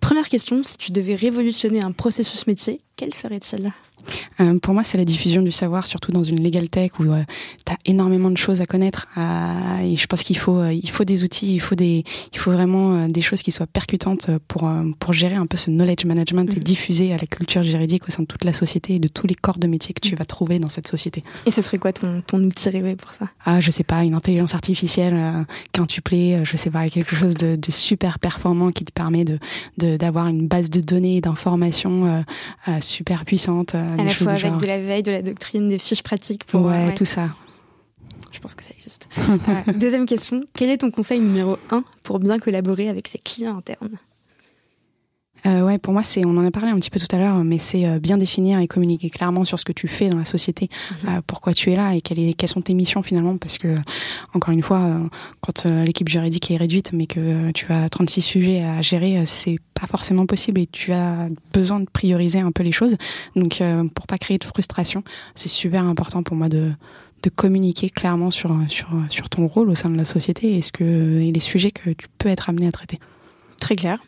Première 0.00 0.28
question, 0.28 0.62
si 0.62 0.78
tu 0.78 0.92
devais 0.92 1.14
révolutionner 1.14 1.82
un 1.82 1.92
processus 1.92 2.46
métier, 2.46 2.80
quel 2.96 3.12
serait-il? 3.12 3.72
Euh, 4.40 4.58
pour 4.58 4.74
moi, 4.74 4.82
c'est 4.82 4.98
la 4.98 5.04
diffusion 5.04 5.42
du 5.42 5.52
savoir, 5.52 5.86
surtout 5.86 6.12
dans 6.12 6.24
une 6.24 6.42
legal 6.42 6.68
tech 6.68 6.92
où 7.00 7.04
euh, 7.04 7.22
tu 7.64 7.72
as 7.72 7.76
énormément 7.84 8.30
de 8.30 8.36
choses 8.36 8.60
à 8.60 8.66
connaître. 8.66 9.08
Et 9.82 9.96
je 9.96 10.06
pense 10.06 10.22
qu'il 10.22 10.38
faut, 10.38 10.58
euh, 10.58 10.72
il 10.72 10.90
faut 10.90 11.04
des 11.04 11.24
outils, 11.24 11.54
il 11.54 11.60
faut, 11.60 11.74
des, 11.74 12.04
il 12.32 12.38
faut 12.38 12.52
vraiment 12.52 12.94
euh, 12.94 13.08
des 13.08 13.22
choses 13.22 13.42
qui 13.42 13.52
soient 13.52 13.66
percutantes 13.66 14.30
pour, 14.48 14.70
pour 14.98 15.12
gérer 15.12 15.34
un 15.34 15.46
peu 15.46 15.56
ce 15.56 15.70
knowledge 15.70 16.04
management 16.04 16.52
et 16.52 16.56
mhm. 16.56 16.62
diffuser 16.62 17.12
à 17.12 17.18
la 17.18 17.26
culture 17.26 17.62
juridique 17.62 18.08
au 18.08 18.10
sein 18.10 18.22
de 18.22 18.28
toute 18.28 18.44
la 18.44 18.52
société 18.52 18.96
et 18.96 18.98
de 18.98 19.08
tous 19.08 19.26
les 19.26 19.34
corps 19.34 19.58
de 19.58 19.66
métier 19.66 19.94
que 19.94 20.00
tu 20.00 20.12
mhm. 20.12 20.18
vas 20.18 20.24
trouver 20.24 20.58
dans 20.58 20.68
cette 20.68 20.88
société. 20.88 21.22
Et 21.46 21.50
ce 21.50 21.62
serait 21.62 21.78
quoi 21.78 21.92
ton, 21.92 22.22
ton 22.26 22.42
outil 22.42 22.68
rêvé 22.68 22.96
pour 22.96 23.12
ça? 23.12 23.26
Ah, 23.44 23.60
je 23.60 23.70
sais 23.70 23.84
pas, 23.84 24.04
une 24.04 24.14
intelligence 24.14 24.54
artificielle 24.54 25.46
quintuplée, 25.72 26.40
je 26.44 26.56
sais 26.56 26.70
pas, 26.70 26.88
quelque 26.88 27.14
chose 27.14 27.34
de, 27.34 27.56
de 27.56 27.70
super 27.70 28.18
performant 28.18 28.70
qui 28.70 28.84
te 28.84 28.92
permet 28.92 29.24
de 29.24 29.38
d'avoir 29.76 30.26
une 30.26 30.48
base 30.48 30.70
de 30.70 30.80
données, 30.80 31.20
d'informations 31.20 32.24
super 32.80 33.24
puissante 33.24 33.74
à 33.98 34.04
la 34.04 34.14
fois 34.14 34.32
avec 34.32 34.56
de 34.56 34.66
la 34.66 34.80
veille, 34.80 35.02
de 35.02 35.12
la 35.12 35.22
doctrine, 35.22 35.68
des 35.68 35.78
fiches 35.78 36.02
pratiques 36.02 36.44
pour. 36.44 36.66
Ouais, 36.66 36.94
tout 36.94 37.04
ça. 37.04 37.28
Je 38.32 38.40
pense 38.40 38.54
que 38.54 38.64
ça 38.64 38.72
existe. 38.74 39.08
Euh, 39.48 39.72
deuxième 39.72 40.06
question. 40.06 40.42
Quel 40.54 40.70
est 40.70 40.78
ton 40.78 40.90
conseil 40.90 41.20
numéro 41.20 41.56
un 41.70 41.84
pour 42.02 42.18
bien 42.18 42.38
collaborer 42.38 42.88
avec 42.88 43.08
ses 43.08 43.18
clients 43.18 43.58
internes? 43.58 43.96
Euh, 45.46 45.62
ouais, 45.62 45.78
pour 45.78 45.92
moi, 45.92 46.02
c'est, 46.02 46.24
on 46.24 46.36
en 46.36 46.44
a 46.44 46.50
parlé 46.50 46.70
un 46.70 46.76
petit 46.76 46.90
peu 46.90 46.98
tout 46.98 47.14
à 47.14 47.18
l'heure, 47.18 47.36
mais 47.44 47.58
c'est 47.58 47.86
euh, 47.86 47.98
bien 47.98 48.18
définir 48.18 48.58
et 48.58 48.66
communiquer 48.66 49.10
clairement 49.10 49.44
sur 49.44 49.58
ce 49.58 49.64
que 49.64 49.72
tu 49.72 49.88
fais 49.88 50.08
dans 50.08 50.18
la 50.18 50.24
société, 50.24 50.68
mhm. 50.90 51.08
euh, 51.08 51.20
pourquoi 51.26 51.52
tu 51.52 51.70
es 51.70 51.76
là 51.76 51.94
et 51.94 52.00
quelles, 52.00 52.34
quelles, 52.34 52.48
sont 52.48 52.62
tes 52.62 52.74
missions 52.74 53.02
finalement, 53.02 53.36
parce 53.36 53.58
que 53.58 53.76
encore 54.34 54.52
une 54.52 54.62
fois, 54.62 54.78
euh, 54.78 54.98
quand 55.40 55.66
l'équipe 55.66 56.08
juridique 56.08 56.50
est 56.50 56.56
réduite, 56.56 56.92
mais 56.92 57.06
que 57.06 57.50
tu 57.52 57.72
as 57.72 57.88
36 57.88 58.22
sujets 58.22 58.62
à 58.62 58.82
gérer, 58.82 59.24
c'est 59.26 59.58
pas 59.74 59.86
forcément 59.86 60.26
possible 60.26 60.60
et 60.60 60.66
tu 60.66 60.92
as 60.92 61.28
besoin 61.52 61.80
de 61.80 61.86
prioriser 61.86 62.40
un 62.40 62.52
peu 62.52 62.62
les 62.62 62.72
choses. 62.72 62.96
Donc, 63.34 63.62
pour 63.94 64.06
pas 64.06 64.18
créer 64.18 64.38
de 64.38 64.44
frustration, 64.44 65.02
c'est 65.34 65.48
super 65.48 65.84
important 65.84 66.22
pour 66.22 66.36
moi 66.36 66.48
de 66.48 66.72
de 67.22 67.30
communiquer 67.30 67.88
clairement 67.88 68.30
sur, 68.30 68.54
sur, 68.68 68.88
sur 69.08 69.30
ton 69.30 69.46
rôle 69.46 69.70
au 69.70 69.74
sein 69.74 69.88
de 69.88 69.96
la 69.96 70.04
société 70.04 70.56
et, 70.58 70.62
ce 70.62 70.70
que, 70.70 70.84
et 70.84 71.32
les 71.32 71.40
sujets 71.40 71.70
que 71.70 71.90
tu 71.90 72.06
peux 72.18 72.28
être 72.28 72.50
amené 72.50 72.68
à 72.68 72.72
traiter. 72.72 73.00
Très 73.58 73.74
clair. 73.74 74.00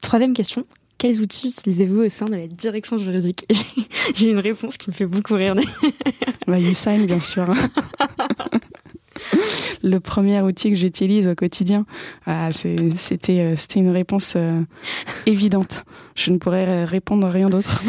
Troisième 0.00 0.34
question. 0.34 0.66
Quels 0.98 1.20
outils 1.20 1.48
utilisez-vous 1.48 2.02
au 2.02 2.08
sein 2.08 2.26
de 2.26 2.36
la 2.36 2.46
direction 2.46 2.96
juridique 2.96 3.46
J'ai 4.14 4.30
une 4.30 4.38
réponse 4.38 4.76
qui 4.76 4.90
me 4.90 4.94
fait 4.94 5.06
beaucoup 5.06 5.34
rire. 5.34 5.54
bah, 6.46 6.58
bien 6.58 7.20
sûr. 7.20 7.52
le 9.82 9.98
premier 9.98 10.40
outil 10.40 10.70
que 10.70 10.76
j'utilise 10.76 11.28
au 11.28 11.34
quotidien. 11.34 11.84
Ah, 12.26 12.50
c'était 12.52 13.40
euh, 13.40 13.56
c'était 13.56 13.80
une 13.80 13.90
réponse 13.90 14.34
euh, 14.36 14.62
évidente. 15.26 15.84
Je 16.14 16.30
ne 16.30 16.38
pourrais 16.38 16.84
répondre 16.84 17.26
à 17.26 17.30
rien 17.30 17.48
d'autre. 17.48 17.82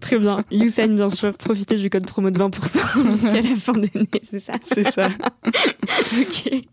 Très 0.00 0.18
bien. 0.18 0.44
YouSign, 0.50 0.94
bien 0.94 1.10
sûr. 1.10 1.36
Profitez 1.36 1.76
du 1.76 1.90
code 1.90 2.06
promo 2.06 2.30
de 2.30 2.38
20% 2.38 3.10
jusqu'à 3.10 3.42
la 3.42 3.56
fin 3.56 3.72
de 3.72 3.88
l'année, 3.94 4.08
c'est 4.28 4.40
ça? 4.40 4.54
C'est 4.62 4.90
ça. 4.90 5.10
ok. 5.46 6.64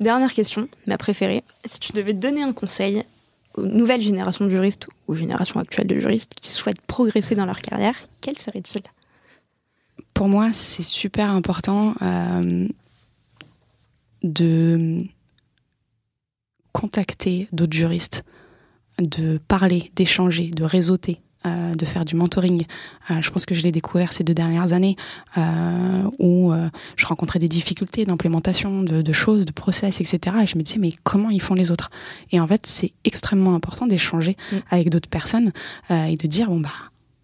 Dernière 0.00 0.32
question, 0.32 0.68
ma 0.86 0.98
préférée. 0.98 1.42
Si 1.64 1.80
tu 1.80 1.92
devais 1.92 2.14
donner 2.14 2.42
un 2.42 2.52
conseil 2.52 3.04
nouvelles 3.66 4.00
générations 4.00 4.44
de 4.44 4.50
juristes, 4.50 4.88
aux 5.06 5.14
générations 5.14 5.60
actuelles 5.60 5.86
de 5.86 5.98
juristes 5.98 6.34
qui 6.34 6.48
souhaitent 6.48 6.80
progresser 6.82 7.34
dans 7.34 7.46
leur 7.46 7.60
carrière, 7.60 7.94
quel 8.20 8.38
serait-il? 8.38 8.82
Pour 10.14 10.28
moi, 10.28 10.52
c'est 10.52 10.82
super 10.82 11.30
important 11.30 11.94
euh, 12.02 12.66
de 14.22 15.02
contacter 16.72 17.48
d'autres 17.52 17.76
juristes, 17.76 18.24
de 19.00 19.38
parler, 19.48 19.90
d'échanger, 19.94 20.50
de 20.50 20.64
réseauter 20.64 21.20
euh, 21.46 21.74
de 21.74 21.84
faire 21.84 22.04
du 22.04 22.16
mentoring. 22.16 22.64
Euh, 23.10 23.22
je 23.22 23.30
pense 23.30 23.46
que 23.46 23.54
je 23.54 23.62
l'ai 23.62 23.70
découvert 23.70 24.12
ces 24.12 24.24
deux 24.24 24.34
dernières 24.34 24.72
années 24.72 24.96
euh, 25.36 26.10
où 26.18 26.52
je 26.96 27.06
rencontrais 27.06 27.38
des 27.38 27.48
difficultés 27.48 28.04
d'implémentation 28.04 28.82
de, 28.82 29.12
choses, 29.12 29.44
de 29.44 29.52
process, 29.52 30.00
etc. 30.00 30.36
Et 30.42 30.46
je 30.48 30.58
me 30.58 30.62
disais 30.62 30.78
mais 30.80 30.92
comment 31.04 31.30
ils 31.30 31.40
font 31.40 31.54
les 31.54 31.70
autres? 31.70 31.90
Et 32.32 32.40
en 32.40 32.46
fait 32.48 32.66
c'est 32.66 32.92
extrêmement 33.04 33.54
important 33.54 33.86
d'échanger 33.86 34.36
mm. 34.50 34.56
avec 34.70 34.90
d'autres 34.90 35.08
personnes 35.08 35.52
et 35.90 36.16
de 36.16 36.26
dire 36.26 36.48
bon 36.48 36.60
bah 36.60 36.70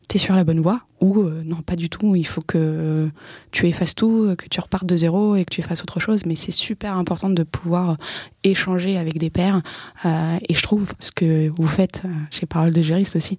t'es 0.09 0.19
sur 0.19 0.35
la 0.35 0.45
bonne 0.45 0.61
voie 0.61 0.83
ou 1.01 1.21
euh, 1.21 1.43
non 1.45 1.57
pas 1.57 1.77
du 1.77 1.91
tout. 1.91 2.17
Il 2.17 2.27
faut 2.27 2.41
que 2.41 3.11
tu 3.51 3.67
effaces 3.67 3.95
tout 3.95 4.35
que 4.37 4.49
tu 4.49 4.61
repartes 4.61 4.87
de 4.87 4.97
zéro 4.97 5.37
et 5.37 5.45
que 5.45 5.51
tu 5.51 5.63
fasses 5.63 5.83
autre 5.83 6.01
chose. 6.01 6.25
Mais 6.27 6.37
c'est 6.37 6.53
super 6.53 6.97
important 6.97 7.31
de 7.31 7.43
pouvoir 7.43 7.97
échanger 8.43 8.97
avec 8.97 9.19
des 9.19 9.31
pairs. 9.31 9.61
Euh, 10.05 10.37
et 10.49 10.55
je 10.55 10.63
trouve 10.63 10.93
ce 11.01 11.11
que 11.13 11.49
vous 11.49 11.67
faites 11.67 12.03
euh, 12.05 12.09
chez 12.31 12.47
Parole 12.47 12.73
de 12.73 12.83
juriste 12.83 13.17
aussi 13.17 13.39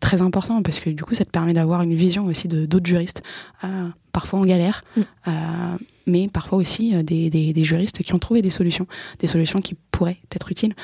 très 0.00 0.22
important 0.22 0.62
parce 0.62 0.80
que 0.80 0.90
du 0.90 1.02
coup 1.02 1.14
ça 1.14 1.24
te 1.24 1.30
permet 1.30 1.52
d'avoir 1.52 1.82
une 1.82 1.94
vision 1.94 2.26
aussi 2.26 2.48
de 2.48 2.66
d'autres 2.66 2.86
juristes 2.86 3.22
parfois 4.12 4.38
en 4.40 4.44
galère 4.44 4.84
mm. 4.96 5.02
mais 6.06 6.28
parfois 6.28 6.58
aussi 6.58 6.94
des, 7.04 7.30
des, 7.30 7.52
des, 7.52 7.64
juristes 7.64 8.02
qui 8.02 8.14
ont 8.14 8.18
trouvé 8.18 8.42
des 8.42 8.50
solutions. 8.50 8.86
Des 9.18 9.26
solutions 9.26 9.60
qui 9.60 9.74
pourrait 9.96 10.18
être 10.34 10.50
utile. 10.50 10.74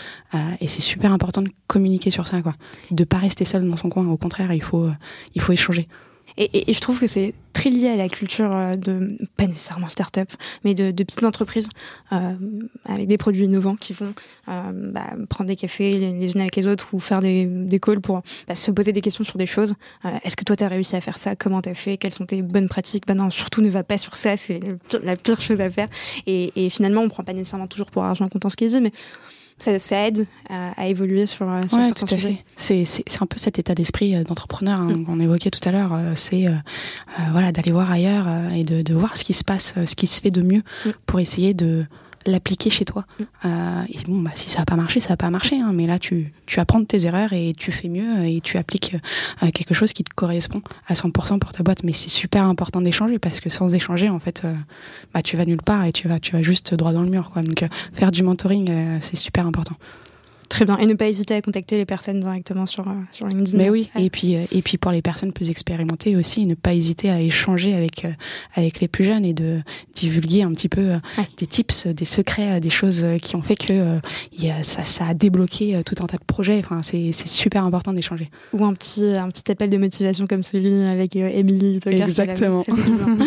et 0.61 0.69
c'est 0.69 0.81
super 0.81 1.13
important 1.13 1.43
de 1.43 1.51
communiquer 1.67 2.11
sur 2.11 2.27
ça, 2.29 2.43
quoi. 2.43 2.55
De 2.91 3.05
pas 3.05 3.19
rester 3.19 3.45
seul 3.45 3.69
dans 3.69 3.77
son 3.77 3.91
coin. 3.91 4.07
Au 4.07 4.17
contraire, 4.17 4.53
il 4.53 4.63
faut, 4.63 4.89
il 5.35 5.41
faut 5.41 5.53
échanger. 5.53 5.89
Et, 6.37 6.73
je 6.73 6.81
trouve 6.81 6.99
que 7.01 7.07
c'est 7.07 7.35
très 7.53 7.71
lié 7.71 7.89
à 7.89 7.97
la 7.97 8.09
culture 8.09 8.55
euh, 8.55 8.75
de, 8.75 9.19
pas 9.37 9.47
nécessairement 9.47 9.89
start-up, 9.89 10.31
mais 10.65 10.75
de, 10.75 10.91
petites 10.91 11.25
entreprises 11.25 11.69
euh, 12.13 12.35
avec 12.85 13.07
des 13.09 13.19
produits 13.19 13.45
innovants 13.45 13.77
qui 13.77 13.93
vont 13.93 14.15
euh, 14.49 14.93
bah, 14.93 15.13
prendre 15.29 15.49
des 15.49 15.57
cafés 15.57 15.93
les, 15.93 16.33
unes 16.33 16.41
avec 16.41 16.57
les 16.57 16.67
autres 16.67 16.89
ou 16.93 17.01
faire 17.01 17.21
des, 17.21 17.47
des 17.47 17.81
calls 17.81 18.01
pour 18.01 18.23
bah, 18.49 18.55
se 18.55 18.71
poser 18.71 18.93
des 18.93 19.01
questions 19.01 19.25
sur 19.25 19.39
des 19.39 19.47
choses. 19.47 19.75
Est-ce 20.25 20.37
que 20.37 20.45
toi, 20.45 20.57
tu 20.57 20.65
as 20.65 20.69
réussi 20.69 20.97
à 20.97 21.01
faire 21.01 21.19
ça? 21.19 21.37
Comment 21.37 21.63
tu 21.63 21.71
as 21.71 21.75
fait? 21.75 21.97
Quelles 21.97 22.13
sont 22.13 22.27
tes 22.27 22.43
bonnes 22.43 22.69
pratiques? 22.69 23.07
Bah 23.07 23.15
non, 23.15 23.31
surtout 23.31 23.63
ne 23.63 23.71
va 23.71 23.83
pas 23.83 23.97
sur 23.97 24.17
ça, 24.17 24.37
c'est 24.37 24.61
la 25.03 25.17
pire 25.17 25.41
chose 25.41 25.61
à 25.61 25.71
faire. 25.71 25.89
Et, 26.27 26.53
et 26.57 26.71
finalement, 26.71 27.03
on 27.03 27.09
prend 27.09 27.25
pas 27.25 27.33
nécessairement 27.33 27.67
toujours 27.67 27.91
pour 27.91 28.05
argent 28.05 28.29
comptant 28.29 28.49
ce 28.49 28.57
qu'ils 28.57 28.69
disent, 28.69 28.81
mais 28.81 28.93
ça, 29.63 30.07
aide 30.07 30.27
à, 30.49 30.87
évoluer 30.87 31.27
sur, 31.27 31.49
euh, 31.49 31.61
sur 31.69 31.85
certains 31.85 32.07
sujets. 32.07 32.45
C'est, 32.57 32.85
un 33.21 33.27
peu 33.27 33.37
cet 33.37 33.59
état 33.59 33.75
d'esprit 33.75 34.17
euh, 34.17 34.25
d'entrepreneur 34.25 34.81
hein, 34.81 34.97
mm. 34.97 35.05
qu'on 35.05 35.21
évoquait 35.21 35.51
tout 35.51 35.67
à 35.69 35.73
l'heure. 35.73 35.93
Euh, 35.93 36.13
c'est 36.17 36.47
voilà 37.33 37.53
d'aller 37.53 37.73
voir 37.73 37.91
ailleurs 37.91 38.27
et 38.55 38.65
de, 38.65 38.83
de, 38.83 38.95
voir 38.95 39.17
ce 39.17 39.25
qui 39.25 39.33
se 39.33 39.45
passe, 39.45 39.75
ce 39.87 39.95
qui 39.95 40.07
se 40.07 40.21
fait 40.21 40.31
de 40.31 40.43
mieux 40.43 40.63
mm. 40.87 40.91
pour 41.07 41.21
essayer 41.21 41.55
de 41.55 41.85
l'appliquer 42.27 42.71
chez 42.71 42.85
toi. 42.85 43.05
Mm. 43.19 43.25
Euh, 43.45 43.83
et 43.89 43.99
bon, 44.07 44.21
bah, 44.21 44.31
si 44.35 44.51
ça 44.51 44.61
n'a 44.61 44.65
pas 44.65 44.77
marché, 44.77 45.01
ça 45.01 45.11
n'a 45.11 45.17
pas 45.17 45.31
marché. 45.31 45.61
Hein, 45.61 45.71
mais 45.73 45.87
là, 45.87 45.99
tu, 45.99 46.33
tu 46.47 46.61
apprends 46.61 46.81
de 46.81 46.85
tes 46.85 47.07
erreurs 47.07 47.33
et 47.33 47.55
tu 47.57 47.73
fais 47.73 47.89
mieux 47.89 48.25
et 48.25 48.41
tu 48.41 48.59
appliques 48.59 48.97
euh, 49.43 49.51
quelque 49.51 49.75
chose 49.75 49.93
qui 49.93 50.05
te 50.05 50.15
correspond 50.15 50.63
à 50.87 50.95
100% 50.95 51.39
pour 51.39 51.53
ta 51.53 51.63
boîte. 51.63 51.83
Mais 51.85 51.93
c'est 51.93 52.11
super 52.11 52.45
important 52.45 52.81
d'échanger 52.81 53.19
parce 53.19 53.41
que 53.41 53.51
sans 53.51 53.75
échanger, 53.75 54.09
en 54.09 54.21
fait, 54.21 54.43
euh, 54.45 54.55
bah, 55.15 55.23
tu 55.23 55.37
vas 55.37 55.45
nulle 55.45 55.63
part 55.63 55.85
et 55.85 55.93
tu 55.93 56.09
vas, 56.09 56.21
tu 56.21 56.33
vas 56.33 56.43
juste 56.43 56.75
droit 56.75 56.93
dans 56.93 57.03
le 57.03 57.11
mur. 57.11 57.31
Quoi. 57.31 57.43
Donc, 57.43 57.65
faire 57.93 58.11
du 58.11 58.23
mentoring, 58.23 59.01
c'est 59.01 59.17
super 59.17 59.47
important. 59.47 59.75
Très 60.51 60.65
bien. 60.65 60.77
Et 60.79 60.87
ne 60.87 60.95
pas 60.95 61.07
hésiter 61.07 61.35
à 61.35 61.41
contacter 61.41 61.77
les 61.77 61.87
personnes 61.87 62.19
directement 62.19 62.67
sur, 62.67 62.87
euh, 62.87 62.95
sur 63.13 63.27
LinkedIn. 63.29 63.57
Mais 63.57 63.71
oui. 63.71 63.89
Et 63.97 64.11
puis, 64.11 64.37
euh, 64.37 64.45
et 64.51 64.63
puis 64.63 64.79
pour 64.79 64.91
les 64.91 65.01
personnes 65.01 65.33
plus 65.33 65.49
expérimentées 65.49 66.17
aussi, 66.17 66.45
ne 66.45 66.57
pas 66.57 66.75
hésiter 66.75 67.09
à 67.09 67.21
échanger 67.21 67.75
avec, 67.75 68.05
euh, 68.05 68.11
avec 68.57 68.81
les 68.81 68.89
plus 68.89 69.05
jeunes 69.05 69.25
et 69.25 69.33
de 69.33 69.61
divulguer 69.95 70.43
un 70.43 70.53
petit 70.53 70.69
peu 70.69 70.99
des 71.39 71.47
tips, 71.47 71.87
des 71.87 72.05
secrets, 72.05 72.59
des 72.61 72.69
choses 72.69 73.05
qui 73.23 73.37
ont 73.37 73.43
fait 73.43 73.55
que 73.55 74.01
y 74.37 74.51
a, 74.51 74.63
ça, 74.65 74.83
ça 74.83 75.07
a 75.07 75.15
débloqué 75.15 75.81
tout 75.87 75.95
un 76.03 76.07
tas 76.07 76.17
de 76.17 76.25
projets. 76.25 76.59
Enfin, 76.59 76.83
c'est 76.83 77.13
super 77.13 77.65
important 77.65 77.93
d'échanger. 77.93 78.29
Ou 78.53 78.65
un 78.65 78.75
petit, 78.75 79.05
un 79.05 79.29
petit 79.29 79.51
appel 79.53 79.71
de 79.71 79.77
motivation 79.77 80.27
comme 80.27 80.43
celui 80.43 80.83
avec 80.83 81.15
Émilie 81.15 81.79
Exactement. 81.87 82.65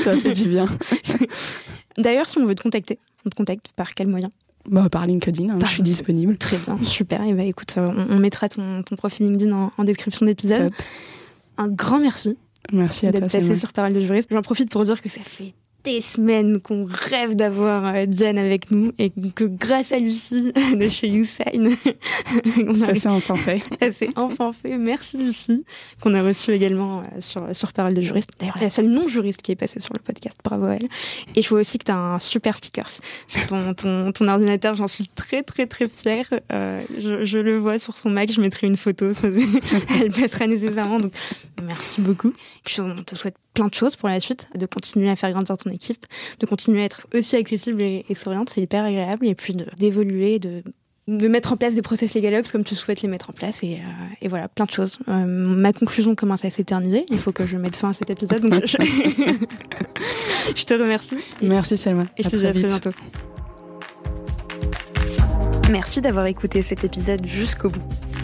Ça 0.04 0.18
fait 0.18 0.34
du 0.34 0.50
bien. 0.50 0.68
D'ailleurs, 1.98 2.28
si 2.28 2.38
on 2.38 2.46
veut 2.46 2.56
te 2.56 2.64
contacter, 2.64 3.00
on 3.26 3.30
te 3.30 3.36
contacte 3.36 3.72
par 3.76 3.94
quel 3.94 4.08
moyen? 4.08 4.30
Bah, 4.70 4.90
par 4.90 5.06
LinkedIn, 5.06 5.50
hein, 5.50 5.60
je 5.62 5.68
suis 5.68 5.84
disponible. 5.84 6.38
Très 6.38 6.58
bien, 6.58 6.78
super. 6.84 7.24
Et 7.24 7.34
bah, 7.34 7.44
écoute, 7.44 7.76
euh, 7.78 8.06
on, 8.10 8.18
mettra 8.18 8.50
ton, 8.50 8.84
ton, 8.84 8.96
profil 8.96 9.28
LinkedIn 9.28 9.72
en, 9.78 9.84
description 9.84 10.26
d'épisode. 10.26 10.72
Un 11.58 11.68
grand 11.68 12.00
merci. 12.00 12.38
Merci 12.72 13.08
à 13.08 13.12
toi. 13.12 13.22
D'être 13.22 13.32
passé 13.32 13.56
sur 13.56 13.74
Parole 13.74 13.94
de 13.94 14.00
juriste. 14.00 14.30
J'en 14.32 14.42
profite 14.42 14.70
pour 14.70 14.84
dire 14.84 15.02
que 15.02 15.10
ça 15.10 15.22
fait 15.22 15.54
des 15.84 16.02
semaines 16.02 16.62
qu'on 16.62 16.86
rêve 16.86 17.36
d'avoir 17.36 17.86
euh, 17.86 18.06
Jen 18.10 18.38
avec 18.38 18.72
nous 18.72 18.92
et 18.98 19.10
que 19.10 19.44
grâce 19.44 19.92
à 19.92 20.00
Lucie 20.00 20.54
de 20.76 20.88
chez 20.88 21.08
YouSign, 21.10 21.76
ça 22.76 22.96
s'est 22.96 23.10
enfin 23.10 23.36
fait. 23.36 23.62
Ça 23.82 23.92
s'est 23.92 24.10
enfin 24.16 24.52
fait. 24.54 24.78
Merci 24.78 25.18
Lucie, 25.18 25.66
qu'on 26.02 26.14
a 26.14 26.22
reçu 26.22 26.52
également 26.52 27.00
euh, 27.00 27.20
sur, 27.20 27.54
sur 27.56 27.74
Parole 27.74 27.94
de 27.94 28.02
juriste. 28.02 28.30
D'ailleurs, 28.40 28.58
la 28.62 28.70
seule 28.70 28.88
non-juriste 28.88 29.42
qui 29.42 29.52
est 29.52 29.56
passée 29.56 29.80
sur 29.80 29.94
le 29.98 30.02
podcast. 30.02 30.40
Bravo 30.44 30.66
à 30.66 30.76
elle. 30.76 30.88
Et 31.36 31.42
je 31.42 31.50
vois 31.50 31.60
aussi 31.60 31.78
que 31.78 31.86
tu 31.86 31.92
as 31.92 31.98
un 31.98 32.20
super 32.20 32.56
stickers 32.56 32.90
sur 33.28 33.46
ton, 33.48 33.74
ton, 33.74 34.12
ton 34.12 34.28
ordinateur. 34.28 34.76
J'en 34.76 34.88
suis 34.88 35.08
très, 35.08 35.44
très, 35.44 35.68
très 35.68 35.88
fière. 35.88 36.28
Euh, 36.52 36.82
je, 36.98 37.26
je, 37.26 37.40
le 37.40 37.58
vois 37.58 37.78
sur 37.78 37.98
son 37.98 38.10
Mac. 38.10 38.32
Je 38.32 38.40
mettrai 38.40 38.68
une 38.68 38.78
photo. 38.78 39.12
elle 40.02 40.12
passera 40.12 40.48
nécessairement. 40.48 41.00
Donc, 41.00 41.14
merci 41.62 42.02
beaucoup. 42.02 42.32
Puis, 42.64 42.80
on 42.80 42.96
te 42.96 43.16
souhaite 43.16 43.36
plein 43.54 43.68
de 43.68 43.74
choses 43.74 43.96
pour 43.96 44.10
la 44.10 44.20
suite, 44.20 44.48
de 44.56 44.66
continuer 44.66 45.10
à 45.10 45.16
faire 45.16 45.32
grandir 45.32 45.58
ton 45.58 45.70
équipe, 45.70 46.06
de 46.40 46.46
continuer 46.46 46.82
à 46.82 46.86
être 46.86 47.08
aussi 47.14 47.36
accessible 47.36 47.84
et, 47.84 48.06
souriante, 48.14 48.50
c'est 48.50 48.62
hyper 48.62 48.86
agréable, 48.86 49.28
et 49.28 49.36
puis 49.36 49.56
d'évoluer, 49.78 50.40
de, 50.40 50.64
de, 51.08 51.28
mettre 51.28 51.54
en 51.54 51.58
place 51.58 51.76
des 51.76 51.82
process 51.82 52.14
legal 52.16 52.40
ups 52.40 52.52
comme 52.52 52.64
tu 52.64 52.76
souhaites 52.76 53.02
les 53.02 53.08
mettre 53.08 53.30
en 53.30 53.34
place, 53.34 53.64
et, 53.64 53.76
euh, 53.76 54.16
et 54.22 54.28
voilà, 54.28 54.48
plein 54.48 54.66
de 54.66 54.72
choses. 54.72 55.00
Euh, 55.08 55.26
ma 55.26 55.74
conclusion 55.74 56.16
commence 56.16 56.46
à 56.46 56.50
s'éterniser, 56.50 57.06
il 57.10 57.20
faut 57.20 57.32
que 57.32 57.46
je 57.46 57.58
mette 57.58 57.76
fin 57.76 57.90
à 57.90 57.94
cet 57.94 58.10
épisode, 58.10 58.42
donc 58.42 58.66
je, 58.66 58.78
je 60.56 60.64
te 60.66 60.74
remercie. 60.74 61.18
Merci 61.42 61.78
Selma. 61.78 62.06
Et 62.18 62.24
je 62.24 62.30
te 62.30 62.36
dis 62.36 62.48
à 62.48 62.54
très 62.54 62.68
bientôt. 62.68 62.92
Merci 65.72 66.02
d'avoir 66.02 66.26
écouté 66.28 66.62
cet 66.62 66.84
épisode 66.84 67.26
jusqu'au 67.26 67.70
bout. 67.70 67.82